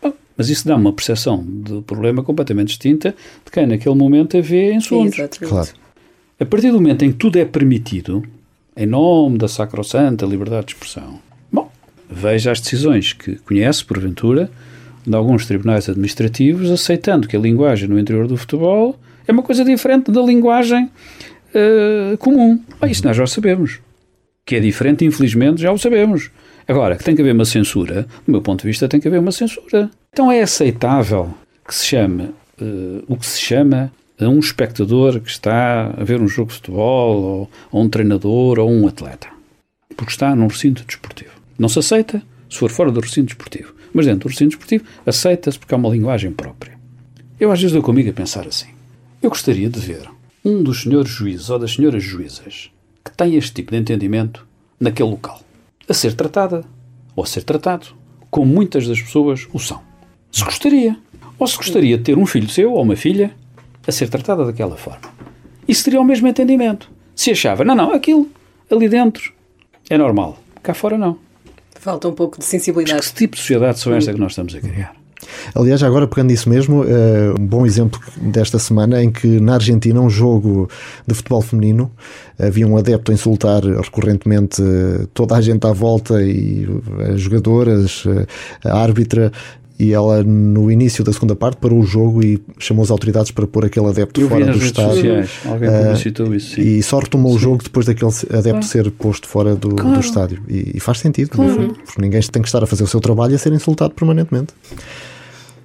Bom, 0.01 0.13
mas 0.36 0.49
isso 0.49 0.68
dá 0.68 0.76
uma 0.76 0.91
percepção 0.91 1.43
do 1.43 1.82
problema 1.82 2.24
completamente 2.24 2.70
distinta 2.70 3.16
de 3.43 3.51
quem 3.51 3.68
naquele 3.68 3.95
momento 3.95 4.38
a 4.38 4.41
vê 4.41 4.72
em 4.72 4.80
sonhos. 4.80 5.16
Claro. 5.39 5.85
A 6.38 6.46
partir 6.46 6.70
do 6.70 6.82
momento 6.82 7.06
em 7.06 7.12
que 7.14 7.18
tudo 7.18 7.38
é 7.38 7.46
permitido, 7.46 8.22
em 8.76 8.86
nome 8.86 9.38
da 9.38 9.48
sacrossanta 9.48 10.26
liberdade 10.26 10.68
de 10.68 10.74
expressão, 10.74 11.20
bom, 11.50 11.72
veja 12.10 12.52
as 12.52 12.60
decisões 12.60 13.14
que 13.14 13.38
conhece, 13.38 13.86
porventura, 13.86 14.52
de 15.08 15.16
alguns 15.16 15.46
tribunais 15.46 15.88
administrativos, 15.88 16.70
aceitando 16.70 17.26
que 17.26 17.38
a 17.38 17.40
linguagem 17.40 17.88
no 17.88 17.98
interior 17.98 18.28
do 18.28 18.36
futebol 18.36 19.00
é 19.26 19.32
uma 19.32 19.44
coisa 19.44 19.64
diferente 19.64 20.12
da 20.12 20.22
linguagem 20.22 20.92
uh, 21.54 22.18
comum. 22.18 22.62
Ah, 22.82 22.88
isso 22.88 23.06
nós 23.08 23.16
já 23.16 23.26
sabemos. 23.26 23.80
Que 24.46 24.58
é 24.58 24.60
diferente, 24.60 25.06
infelizmente, 25.06 25.62
já 25.62 25.72
o 25.72 25.78
sabemos. 25.78 26.32
Agora, 26.68 26.98
que 26.98 27.04
tem 27.04 27.16
que 27.16 27.22
haver 27.22 27.34
uma 27.34 27.46
censura, 27.46 28.06
do 28.26 28.32
meu 28.32 28.42
ponto 28.42 28.62
de 28.62 28.68
vista, 28.68 28.90
tem 28.90 29.00
que 29.00 29.08
haver 29.08 29.22
uma 29.22 29.32
censura. 29.32 29.90
Então 30.12 30.30
é 30.30 30.42
aceitável 30.42 31.34
que 31.66 31.74
se 31.74 31.86
chame 31.86 32.24
uh, 32.60 33.04
o 33.08 33.16
que 33.16 33.26
se 33.26 33.40
chama 33.40 33.90
a 34.20 34.28
um 34.28 34.39
espectador 34.39 35.20
que 35.20 35.30
está 35.30 35.88
a 35.97 36.03
ver 36.03 36.22
um 36.22 36.28
jogo 36.28 36.49
de 36.49 36.55
futebol, 36.55 37.22
ou, 37.22 37.49
ou 37.72 37.84
um 37.84 37.89
treinador, 37.89 38.59
ou 38.59 38.70
um 38.70 38.88
atleta. 38.88 39.28
Porque 39.95 40.11
está 40.11 40.36
num 40.36 40.47
recinto 40.47 40.84
desportivo. 40.86 41.32
Não 41.57 41.70
se 41.70 41.80
aceita 41.80 42.22
se 42.49 42.57
for 42.57 42.70
fora 42.70 42.91
do 42.91 42.99
recinto 42.99 43.28
desportivo. 43.28 43.74
Mas 43.93 44.05
dentro 44.05 44.28
do 44.28 44.32
recinto 44.32 44.49
desportivo, 44.49 44.86
aceita-se 45.05 45.57
porque 45.57 45.74
há 45.74 45.78
uma 45.78 45.89
linguagem 45.89 46.32
própria. 46.32 46.78
Eu 47.39 47.51
às 47.51 47.59
vezes 47.59 47.74
dou 47.74 47.84
comigo 47.84 48.09
a 48.09 48.13
pensar 48.13 48.47
assim. 48.47 48.68
Eu 49.22 49.30
gostaria 49.30 49.70
de 49.70 49.80
ver 49.80 50.09
um 50.43 50.61
dos 50.61 50.84
senhores 50.84 51.09
juízes 51.09 51.49
ou 51.49 51.59
das 51.59 51.74
senhoras 51.74 52.03
juízas 52.03 52.70
que 53.03 53.11
tem 53.11 53.36
este 53.36 53.53
tipo 53.53 53.72
de 53.72 53.78
entendimento 53.78 54.45
naquele 54.80 55.09
local, 55.09 55.41
a 55.88 55.93
ser 55.93 56.13
tratada 56.13 56.63
ou 57.16 57.24
a 57.24 57.28
ser 57.28 57.43
tratado 57.43 57.88
como 58.30 58.53
muitas 58.53 58.88
das 58.88 59.01
pessoas 59.01 59.47
o 59.53 59.59
são. 59.59 59.82
Se 60.32 60.43
gostaria. 60.43 60.97
Ou 61.39 61.47
se 61.47 61.57
gostaria 61.57 61.97
de 61.97 62.03
ter 62.03 62.18
um 62.18 62.26
filho 62.26 62.49
seu 62.49 62.74
ou 62.74 62.82
uma 62.82 62.95
filha 62.95 63.34
a 63.88 63.92
ser 63.92 64.10
tratada 64.10 64.46
daquela 64.46 64.76
forma. 64.76 65.14
Isso 65.68 65.84
teria 65.84 66.00
o 66.00 66.04
mesmo 66.04 66.28
entendimento. 66.28 66.90
Se 67.16 67.32
achava, 67.32 67.64
não, 67.64 67.76
não, 67.76 67.94
aquilo 67.94 68.28
ali 68.70 68.90
dentro 68.90 69.34
é 69.90 69.98
normal, 69.98 70.38
cá 70.64 70.74
fora 70.74 70.98
não. 70.98 71.18
Falta 71.80 72.08
um 72.08 72.14
pouco 72.14 72.40
de 72.40 72.46
sensibilidade. 72.46 72.98
Mas 72.98 73.10
que 73.10 73.16
tipo 73.16 73.36
de 73.36 73.42
sociedade 73.42 73.80
são 73.80 73.94
esta 73.94 74.12
que 74.12 74.20
nós 74.20 74.32
estamos 74.32 74.56
a 74.56 74.60
criar? 74.60 74.96
Aliás, 75.54 75.82
agora 75.84 76.08
pegando 76.08 76.32
isso 76.32 76.50
mesmo, 76.50 76.84
uh, 76.84 77.40
um 77.40 77.46
bom 77.46 77.66
exemplo 77.66 78.00
desta 78.18 78.60
semana 78.60 79.04
em 79.04 79.12
que 79.12 79.40
na 79.40 79.56
Argentina, 79.56 80.00
um 80.00 80.10
jogo 80.10 80.70
de 81.06 81.14
futebol 81.14 81.42
feminino, 81.42 81.92
havia 82.40 82.68
um 82.68 82.78
adepto 82.78 83.12
a 83.12 83.14
insultar 83.14 83.64
recorrentemente 83.64 84.62
uh, 84.62 85.08
toda 85.14 85.36
a 85.36 85.42
gente 85.42 85.66
à 85.66 85.72
volta 85.72 86.22
e 86.22 86.68
as 87.14 87.22
jogadoras, 87.22 88.04
a 88.64 88.80
árbitra, 88.80 89.32
e 89.78 89.92
ela 89.92 90.24
no 90.24 90.72
início 90.72 91.04
da 91.04 91.12
segunda 91.12 91.36
parte 91.36 91.58
parou 91.58 91.80
o 91.80 91.86
jogo 91.86 92.24
e 92.24 92.42
chamou 92.58 92.84
as 92.84 92.92
autoridades 92.92 93.32
para 93.32 93.46
pôr 93.46 93.66
aquele 93.66 93.88
adepto 93.88 94.22
Eu 94.22 94.30
fora 94.30 94.46
do 94.46 94.58
estádio. 94.58 94.96
Sociais. 94.96 95.30
Alguém 95.46 95.70
publicitou 95.70 96.28
uh, 96.28 96.36
isso. 96.36 96.56
Sim. 96.56 96.62
E 96.62 96.84
só 96.84 97.00
retomou 97.00 97.32
sim. 97.32 97.38
o 97.38 97.40
jogo 97.40 97.64
depois 97.64 97.86
daquele 97.86 98.12
adepto 98.34 98.66
ser 98.66 98.90
posto 98.92 99.28
fora 99.28 99.56
do, 99.56 99.76
claro. 99.76 99.96
do 99.96 100.00
estádio. 100.00 100.42
E, 100.48 100.74
e, 100.76 100.80
faz 100.80 101.00
sentido, 101.00 101.30
claro. 101.30 101.76
porque 101.86 102.02
ninguém 102.02 102.22
tem 102.22 102.42
que 102.42 102.48
estar 102.48 102.64
a 102.64 102.68
fazer 102.68 102.84
o 102.84 102.88
seu 102.88 103.02
trabalho 103.02 103.34
e 103.34 103.36
a 103.36 103.38
ser 103.38 103.52
insultado 103.52 103.94
permanentemente. 103.94 104.54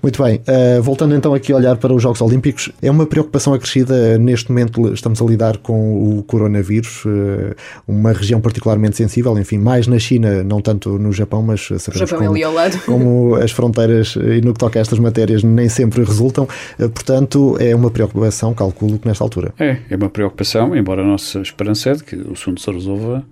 Muito 0.03 0.23
bem, 0.23 0.41
uh, 0.41 0.83
voltando 0.83 1.15
então 1.15 1.35
aqui 1.35 1.53
a 1.53 1.57
olhar 1.57 1.77
para 1.77 1.93
os 1.93 2.03
Jogos 2.03 2.23
Olímpicos, 2.23 2.71
é 2.81 2.91
uma 2.91 3.05
preocupação 3.05 3.53
acrescida. 3.53 4.17
Neste 4.17 4.51
momento 4.51 4.93
estamos 4.95 5.21
a 5.21 5.25
lidar 5.25 5.59
com 5.59 6.19
o 6.19 6.23
coronavírus, 6.23 7.05
uh, 7.05 7.55
uma 7.87 8.13
região 8.13 8.41
particularmente 8.41 8.97
sensível, 8.97 9.39
enfim, 9.39 9.59
mais 9.59 9.87
na 9.87 9.99
China, 9.99 10.43
não 10.43 10.63
tanto 10.63 10.99
no 10.99 11.13
Japão, 11.13 11.43
mas 11.43 11.67
sabemos 11.67 11.99
Japão 11.99 12.19
como, 12.19 12.37
é 12.39 12.43
ao 12.43 12.53
lado. 12.53 12.79
como 12.87 13.35
as 13.35 13.51
fronteiras 13.51 14.17
e 14.17 14.41
no 14.41 14.55
que 14.55 14.59
toca 14.59 14.79
a 14.79 14.83
estas 14.83 14.99
matérias 14.99 15.43
nem 15.43 15.69
sempre 15.69 16.03
resultam. 16.03 16.45
Uh, 16.79 16.89
portanto, 16.89 17.57
é 17.61 17.75
uma 17.75 17.91
preocupação, 17.91 18.55
calculo 18.55 18.99
que 18.99 19.07
nesta 19.07 19.23
altura. 19.23 19.53
É, 19.59 19.79
é 19.91 19.97
uma 19.97 20.09
preocupação, 20.09 20.75
embora 20.75 21.03
a 21.03 21.07
nossa 21.07 21.41
esperança 21.41 21.91
é 21.91 21.95
de 21.95 22.05
que 22.05 22.17
o 22.17 22.33
assunto 22.33 22.61
se 22.61 22.71
resolva 22.71 23.23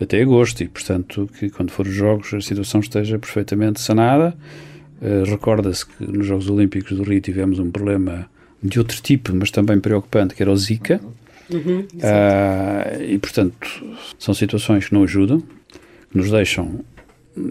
até 0.00 0.22
agosto 0.22 0.62
e, 0.62 0.68
portanto, 0.68 1.28
que 1.38 1.50
quando 1.50 1.70
for 1.70 1.86
os 1.86 1.94
Jogos 1.94 2.32
a 2.34 2.40
situação 2.40 2.80
esteja 2.80 3.18
perfeitamente 3.18 3.80
sanada. 3.80 4.34
Uh, 5.00 5.24
Recorda-se 5.30 5.86
que 5.86 6.04
nos 6.04 6.26
Jogos 6.26 6.48
Olímpicos 6.48 6.96
do 6.96 7.02
Rio 7.02 7.20
tivemos 7.20 7.58
um 7.58 7.70
problema 7.70 8.28
de 8.62 8.78
outro 8.78 9.00
tipo, 9.02 9.34
mas 9.34 9.50
também 9.50 9.78
preocupante, 9.78 10.34
que 10.34 10.42
era 10.42 10.50
o 10.50 10.56
Zika. 10.56 11.00
Uhum, 11.50 11.80
uh, 11.80 13.02
e, 13.02 13.18
portanto, 13.18 13.56
são 14.18 14.34
situações 14.34 14.88
que 14.88 14.94
não 14.94 15.04
ajudam, 15.04 15.40
que 16.10 16.16
nos 16.16 16.30
deixam, 16.30 16.80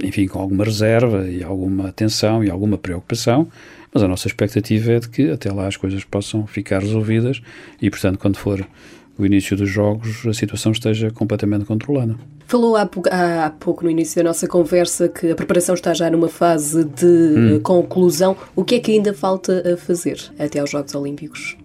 enfim, 0.04 0.28
com 0.28 0.40
alguma 0.40 0.66
reserva 0.66 1.28
e 1.30 1.44
alguma 1.44 1.90
atenção 1.90 2.44
e 2.44 2.50
alguma 2.50 2.78
preocupação, 2.78 3.48
mas 3.94 4.04
a 4.04 4.08
nossa 4.08 4.28
expectativa 4.28 4.92
é 4.92 5.00
de 5.00 5.08
que 5.08 5.30
até 5.30 5.52
lá 5.52 5.68
as 5.68 5.78
coisas 5.78 6.04
possam 6.04 6.46
ficar 6.46 6.82
resolvidas 6.82 7.42
e, 7.82 7.90
portanto, 7.90 8.18
quando 8.20 8.38
for 8.38 8.68
o 9.18 9.26
início 9.26 9.56
dos 9.56 9.70
jogos, 9.70 10.26
a 10.28 10.34
situação 10.34 10.72
esteja 10.72 11.10
completamente 11.12 11.66
controlada. 11.66 12.16
Falou 12.48 12.76
há 12.76 12.86
pouco, 12.86 13.10
há 13.12 13.52
pouco, 13.60 13.84
no 13.84 13.90
início 13.90 14.22
da 14.22 14.30
nossa 14.30 14.48
conversa 14.48 15.08
que 15.08 15.32
a 15.32 15.36
preparação 15.36 15.74
está 15.74 15.94
já 15.94 16.10
numa 16.10 16.28
fase 16.28 16.84
de 16.84 17.06
hum. 17.06 17.60
conclusão. 17.62 18.36
O 18.56 18.64
que 18.64 18.76
é 18.76 18.80
que 18.80 18.92
ainda 18.92 19.14
falta 19.14 19.74
a 19.74 19.78
fazer 19.78 20.20
até 20.38 20.60
aos 20.60 20.70
Jogos 20.70 20.94
Olímpicos? 20.94 21.58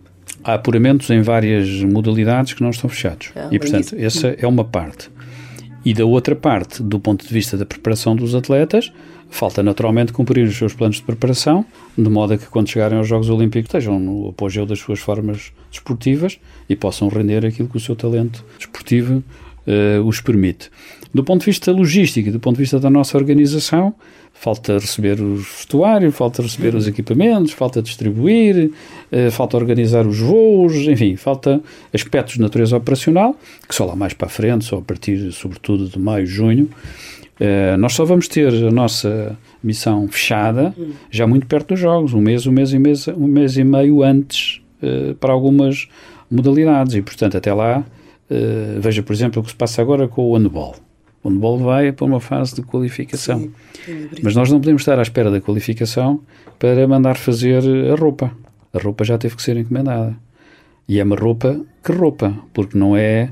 Há 0.43 0.55
apuramentos 0.55 1.11
em 1.11 1.21
várias 1.21 1.69
modalidades 1.83 2.55
que 2.55 2.63
não 2.63 2.71
estão 2.71 2.89
fechados. 2.89 3.31
Ah, 3.37 3.49
e, 3.51 3.59
portanto, 3.59 3.95
essa 3.99 4.29
é 4.29 4.47
uma 4.47 4.65
parte. 4.65 5.11
E 5.85 5.93
da 5.93 6.05
outra 6.05 6.35
parte, 6.35 6.83
do 6.83 6.99
ponto 6.99 7.27
de 7.27 7.33
vista 7.33 7.57
da 7.57 7.67
preparação 7.67 8.17
dos 8.17 8.35
atletas, 8.35 8.91
falta 9.31 9.63
naturalmente 9.63 10.13
cumprir 10.13 10.47
os 10.47 10.57
seus 10.57 10.75
planos 10.75 10.97
de 10.97 11.03
preparação, 11.03 11.65
de 11.97 12.11
modo 12.11 12.35
a 12.35 12.39
que 12.39 12.47
quando 12.47 12.69
chegarem 12.69 12.99
aos 12.99 13.09
Jogos 13.09 13.31
Olímpicos 13.31 13.69
estejam 13.69 13.99
no 13.99 14.29
apogeu 14.29 14.67
das 14.67 14.81
suas 14.81 14.99
formas 14.99 15.53
desportivas 15.71 16.39
e 16.69 16.77
possam 16.77 17.09
render 17.09 17.47
aquilo 17.47 17.69
que 17.69 17.77
o 17.77 17.81
seu 17.81 17.97
talento 17.97 18.45
desportivo 18.59 19.23
uh, 19.67 20.05
os 20.05 20.21
permite. 20.21 20.71
Do 21.15 21.25
ponto 21.25 21.41
de 21.41 21.47
vista 21.47 21.73
logístico 21.73 22.29
e 22.29 22.33
do 22.33 22.41
ponto 22.41 22.57
de 22.57 22.63
vista 22.63 22.79
da 22.79 22.91
nossa 22.91 23.17
organização, 23.17 23.95
falta 24.41 24.79
receber 24.79 25.21
o 25.21 25.37
vestuário, 25.37 26.11
falta 26.11 26.41
receber 26.41 26.75
os 26.75 26.89
equipamentos, 26.89 27.53
falta 27.53 27.83
distribuir, 27.83 28.71
uh, 29.13 29.31
falta 29.31 29.55
organizar 29.59 30.07
os 30.07 30.19
voos, 30.19 30.75
enfim, 30.89 31.15
falta 31.15 31.61
aspectos 31.93 32.35
de 32.37 32.41
natureza 32.41 32.75
operacional, 32.75 33.37
que 33.69 33.75
só 33.75 33.85
lá 33.85 33.95
mais 33.95 34.15
para 34.15 34.29
a 34.29 34.31
frente, 34.31 34.65
só 34.65 34.79
a 34.79 34.83
partir, 34.83 35.31
sobretudo, 35.33 35.89
de 35.89 35.99
maio, 35.99 36.27
junho, 36.27 36.69
Uh, 37.41 37.75
nós 37.79 37.95
só 37.95 38.05
vamos 38.05 38.29
ter 38.29 38.53
a 38.53 38.71
nossa 38.71 39.35
missão 39.65 40.07
fechada 40.09 40.75
já 41.11 41.27
muito 41.27 41.47
perto 41.47 41.69
dos 41.69 41.81
jogos, 41.81 42.13
um 42.13 42.21
mês, 42.21 42.47
um 42.47 42.53
mês 42.53 42.75
e, 42.75 42.79
mês, 42.79 43.09
um 43.09 43.27
mês 43.27 43.57
e 43.57 43.65
meio 43.65 44.03
antes 44.03 44.61
uh, 44.83 45.15
para 45.15 45.33
algumas 45.33 45.89
modalidades. 46.31 46.95
E, 46.95 47.01
portanto, 47.01 47.39
até 47.39 47.55
lá, 47.55 47.83
veja, 48.79 49.03
por 49.03 49.15
exemplo, 49.15 49.41
o 49.41 49.43
que 49.43 49.53
se 49.53 49.57
passa 49.57 49.81
agora 49.81 50.07
com 50.07 50.23
o 50.23 50.37
handball. 50.37 50.77
O 51.23 51.29
handball 51.29 51.59
vai 51.59 51.93
para 51.93 52.07
uma 52.07 52.21
fase 52.21 52.55
de 52.55 52.63
qualificação. 52.63 53.51
Sim, 53.85 54.09
Mas 54.23 54.35
nós 54.35 54.51
não 54.51 54.59
podemos 54.59 54.83
estar 54.83 54.99
à 54.99 55.03
espera 55.03 55.31
da 55.31 55.41
qualificação 55.41 56.21
para 56.59 56.87
mandar 56.89 57.17
fazer 57.17 57.63
a 57.91 57.95
roupa. 57.95 58.33
A 58.73 58.79
roupa 58.79 59.05
já 59.05 59.19
teve 59.19 59.37
que 59.37 59.43
ser 59.43 59.57
encomendada. 59.57 60.17
E 60.89 60.99
é 60.99 61.05
uma 61.05 61.17
roupa 61.17 61.61
que 61.85 61.93
roupa, 61.93 62.35
porque 62.53 62.77
não 62.77 62.97
é 62.97 63.31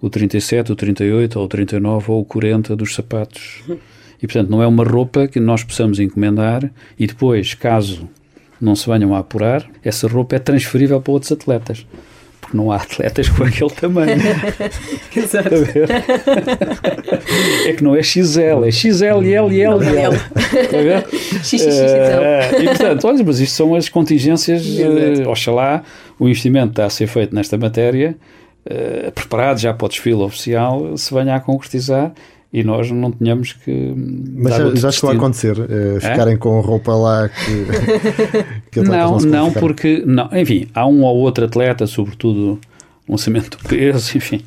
o 0.00 0.10
37, 0.10 0.72
o 0.72 0.76
38, 0.76 1.38
ou 1.38 1.44
o 1.44 1.48
39 1.48 2.12
ou 2.12 2.20
o 2.20 2.24
40 2.24 2.76
dos 2.76 2.94
sapatos. 2.94 3.62
E, 4.22 4.26
portanto, 4.26 4.50
não 4.50 4.62
é 4.62 4.66
uma 4.66 4.84
roupa 4.84 5.28
que 5.28 5.38
nós 5.38 5.62
possamos 5.62 6.00
encomendar 6.00 6.70
e 6.98 7.06
depois, 7.06 7.54
caso 7.54 8.08
não 8.60 8.74
se 8.74 8.88
venham 8.88 9.14
a 9.14 9.20
apurar, 9.20 9.68
essa 9.84 10.08
roupa 10.08 10.36
é 10.36 10.38
transferível 10.38 11.00
para 11.00 11.12
outros 11.12 11.30
atletas. 11.30 11.86
Porque 12.48 12.56
não 12.56 12.72
há 12.72 12.76
atletas 12.76 13.28
com 13.36 13.44
aquele 13.44 13.70
tamanho. 13.70 14.16
Exato. 15.14 15.54
é 17.66 17.72
que 17.74 17.84
não 17.84 17.94
é 17.94 18.02
XL, 18.02 18.64
é 18.64 18.70
XL, 18.70 19.22
L, 19.22 19.60
L, 19.60 19.60
L. 19.60 20.16
E, 22.58 22.64
portanto, 22.64 23.06
olha, 23.06 23.22
mas 23.24 23.38
isto 23.38 23.54
são 23.54 23.74
as 23.74 23.90
contingências. 23.90 24.64
Uh, 24.66 25.28
oxalá 25.28 25.82
o 26.18 26.26
investimento 26.26 26.70
está 26.70 26.86
a 26.86 26.90
ser 26.90 27.06
feito 27.06 27.34
nesta 27.34 27.58
matéria, 27.58 28.16
uh, 28.66 29.12
preparado 29.12 29.58
já 29.58 29.74
para 29.74 29.84
o 29.84 29.88
desfile 29.88 30.22
oficial, 30.22 30.96
se 30.96 31.12
venha 31.12 31.36
a 31.36 31.40
concretizar 31.40 32.12
e 32.52 32.62
nós 32.62 32.90
não 32.90 33.12
tínhamos 33.12 33.52
que. 33.52 33.94
Mas 33.94 34.56
já, 34.56 34.74
já 34.74 34.90
chegou 34.90 35.10
a 35.10 35.14
acontecer 35.14 35.58
uh, 35.58 36.00
ficarem 36.00 36.36
com 36.36 36.60
roupa 36.60 36.94
lá 36.94 37.28
que. 37.28 37.66
que 38.72 38.80
não, 38.80 39.18
não, 39.18 39.20
não 39.20 39.52
porque. 39.52 40.02
Não, 40.06 40.28
enfim, 40.32 40.66
há 40.72 40.86
um 40.86 41.02
ou 41.02 41.16
outro 41.18 41.44
atleta, 41.44 41.86
sobretudo 41.86 42.58
lançamento 43.06 43.56
do 43.56 43.68
peso, 43.68 44.16
enfim, 44.16 44.42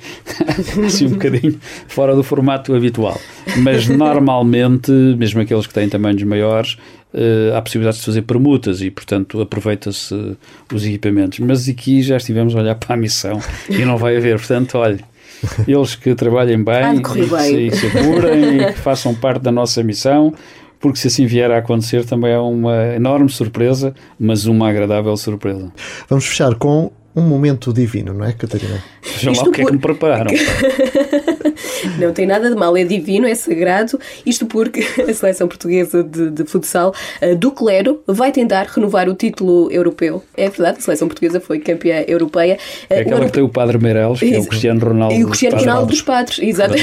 assim 0.85 1.07
um 1.07 1.11
bocadinho 1.11 1.59
fora 1.87 2.15
do 2.15 2.23
formato 2.23 2.73
habitual. 2.75 3.19
Mas 3.57 3.87
normalmente, 3.87 4.91
mesmo 4.91 5.41
aqueles 5.41 5.65
que 5.65 5.73
têm 5.73 5.89
tamanhos 5.89 6.23
maiores, 6.23 6.77
uh, 7.13 7.55
há 7.55 7.61
possibilidades 7.61 7.99
de 7.99 8.05
fazer 8.05 8.21
permutas 8.23 8.81
e, 8.81 8.89
portanto, 8.89 9.41
aproveita-se 9.41 10.37
os 10.73 10.85
equipamentos. 10.85 11.39
Mas 11.39 11.67
aqui 11.67 12.01
já 12.01 12.17
estivemos 12.17 12.55
a 12.55 12.59
olhar 12.59 12.75
para 12.75 12.95
a 12.95 12.97
missão 12.97 13.39
e 13.69 13.85
não 13.85 13.97
vai 13.97 14.17
haver, 14.17 14.37
portanto, 14.37 14.77
olha 14.77 15.11
eles 15.67 15.95
que 15.95 16.13
trabalhem 16.15 16.63
bem, 16.63 17.01
e, 17.15 17.67
e 17.67 17.71
se 17.71 17.87
apurem 17.87 18.61
e 18.61 18.73
que 18.73 18.79
façam 18.79 19.13
parte 19.13 19.41
da 19.41 19.51
nossa 19.51 19.83
missão, 19.83 20.33
porque 20.79 20.97
se 20.97 21.07
assim 21.07 21.25
vier 21.25 21.51
a 21.51 21.57
acontecer 21.57 22.05
também 22.05 22.31
é 22.31 22.39
uma 22.39 22.95
enorme 22.95 23.29
surpresa, 23.29 23.93
mas 24.19 24.45
uma 24.45 24.69
agradável 24.69 25.15
surpresa. 25.15 25.71
Vamos 26.09 26.25
fechar 26.25 26.55
com 26.55 26.91
um 27.15 27.21
momento 27.21 27.73
divino, 27.73 28.13
não 28.13 28.25
é, 28.25 28.33
Catarina? 28.33 28.83
Vejam 29.01 29.33
lá 29.33 29.43
o 29.43 29.51
que 29.51 29.61
é 29.61 29.65
que 29.65 29.71
me 29.73 29.79
prepararam. 29.79 30.31
não 31.99 32.13
tem 32.13 32.25
nada 32.25 32.49
de 32.49 32.55
mal, 32.55 32.75
é 32.77 32.83
divino, 32.83 33.27
é 33.27 33.35
sagrado. 33.35 33.99
Isto 34.25 34.45
porque 34.45 34.81
a 35.01 35.13
seleção 35.13 35.47
portuguesa 35.47 36.03
de, 36.03 36.29
de 36.29 36.45
futsal 36.45 36.93
uh, 37.21 37.35
do 37.35 37.51
Clero 37.51 38.01
vai 38.07 38.31
tentar 38.31 38.65
renovar 38.67 39.09
o 39.09 39.13
título 39.13 39.71
europeu. 39.71 40.23
É 40.35 40.49
verdade, 40.49 40.79
a 40.79 40.81
seleção 40.81 41.07
portuguesa 41.07 41.39
foi 41.39 41.59
campeã 41.59 42.03
europeia. 42.07 42.55
Uh, 42.55 42.93
é 42.93 42.99
aquela 43.01 43.25
que 43.25 43.31
tem 43.31 43.43
o 43.43 43.49
Padre 43.49 43.77
Meireles, 43.77 44.19
que 44.19 44.33
é 44.33 44.39
o 44.39 44.45
Cristiano 44.45 44.85
Ronaldo. 44.85 45.15
E 45.15 45.23
o 45.23 45.27
Cristiano 45.27 45.57
Ronaldo 45.57 45.87
dos 45.87 46.01
Padres, 46.01 46.39
exato. 46.39 46.75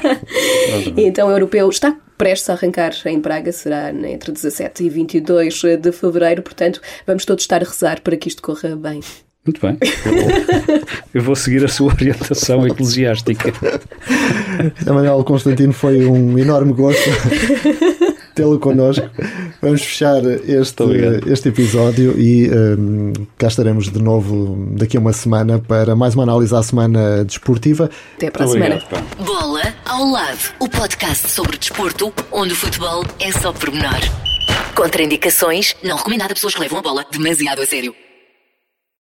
então, 0.96 1.28
o 1.28 1.30
europeu 1.30 1.68
está 1.68 1.96
prestes 2.18 2.48
a 2.48 2.54
arrancar 2.54 2.92
em 3.06 3.20
Praga, 3.20 3.52
será 3.52 3.90
entre 3.90 4.32
17 4.32 4.84
e 4.84 4.88
22 4.88 5.62
de 5.80 5.92
fevereiro, 5.92 6.42
portanto, 6.42 6.80
vamos 7.06 7.24
todos 7.24 7.44
estar 7.44 7.62
a 7.62 7.66
rezar 7.66 8.00
para 8.00 8.16
que 8.16 8.28
isto 8.28 8.42
corra 8.42 8.74
bem. 8.74 9.00
Muito 9.46 9.60
bem. 9.60 9.78
Eu 11.14 11.22
vou, 11.22 11.36
seguir 11.36 11.64
a 11.64 11.68
sua 11.68 11.92
orientação 11.92 12.66
eclesiástica. 12.66 13.52
Manuel 14.86 15.22
Constantino 15.24 15.72
foi 15.72 16.04
um 16.04 16.38
enorme 16.38 16.72
gosto 16.72 17.10
tê-lo 18.36 18.60
connosco. 18.60 19.08
Vamos 19.60 19.82
fechar 19.82 20.22
este, 20.24 20.84
este 21.26 21.48
episódio 21.48 22.20
e 22.20 22.48
um, 22.50 23.12
cá 23.38 23.48
estaremos 23.48 23.90
de 23.90 24.00
novo 24.00 24.68
daqui 24.72 24.96
a 24.98 25.00
uma 25.00 25.12
semana 25.12 25.58
para 25.58 25.96
mais 25.96 26.14
uma 26.14 26.22
análise 26.22 26.54
à 26.54 26.62
semana 26.62 27.24
desportiva. 27.24 27.90
Até 28.16 28.30
para 28.30 28.44
a 28.44 28.48
semana. 28.48 28.82
Bola 29.24 29.62
ao 29.86 30.04
lado, 30.04 30.52
o 30.60 30.68
podcast 30.68 31.30
sobre 31.30 31.56
desporto, 31.56 32.12
onde 32.30 32.52
o 32.52 32.56
futebol 32.56 33.04
é 33.18 33.32
só 33.32 33.52
pormenor. 33.52 34.00
Contraindicações, 34.74 35.74
não 35.82 35.96
recomendado 35.96 36.32
a 36.32 36.34
pessoas 36.34 36.54
que 36.54 36.60
levam 36.60 36.78
a 36.78 36.82
bola 36.82 37.06
demasiado 37.10 37.62
a 37.62 37.66
sério. 37.66 37.94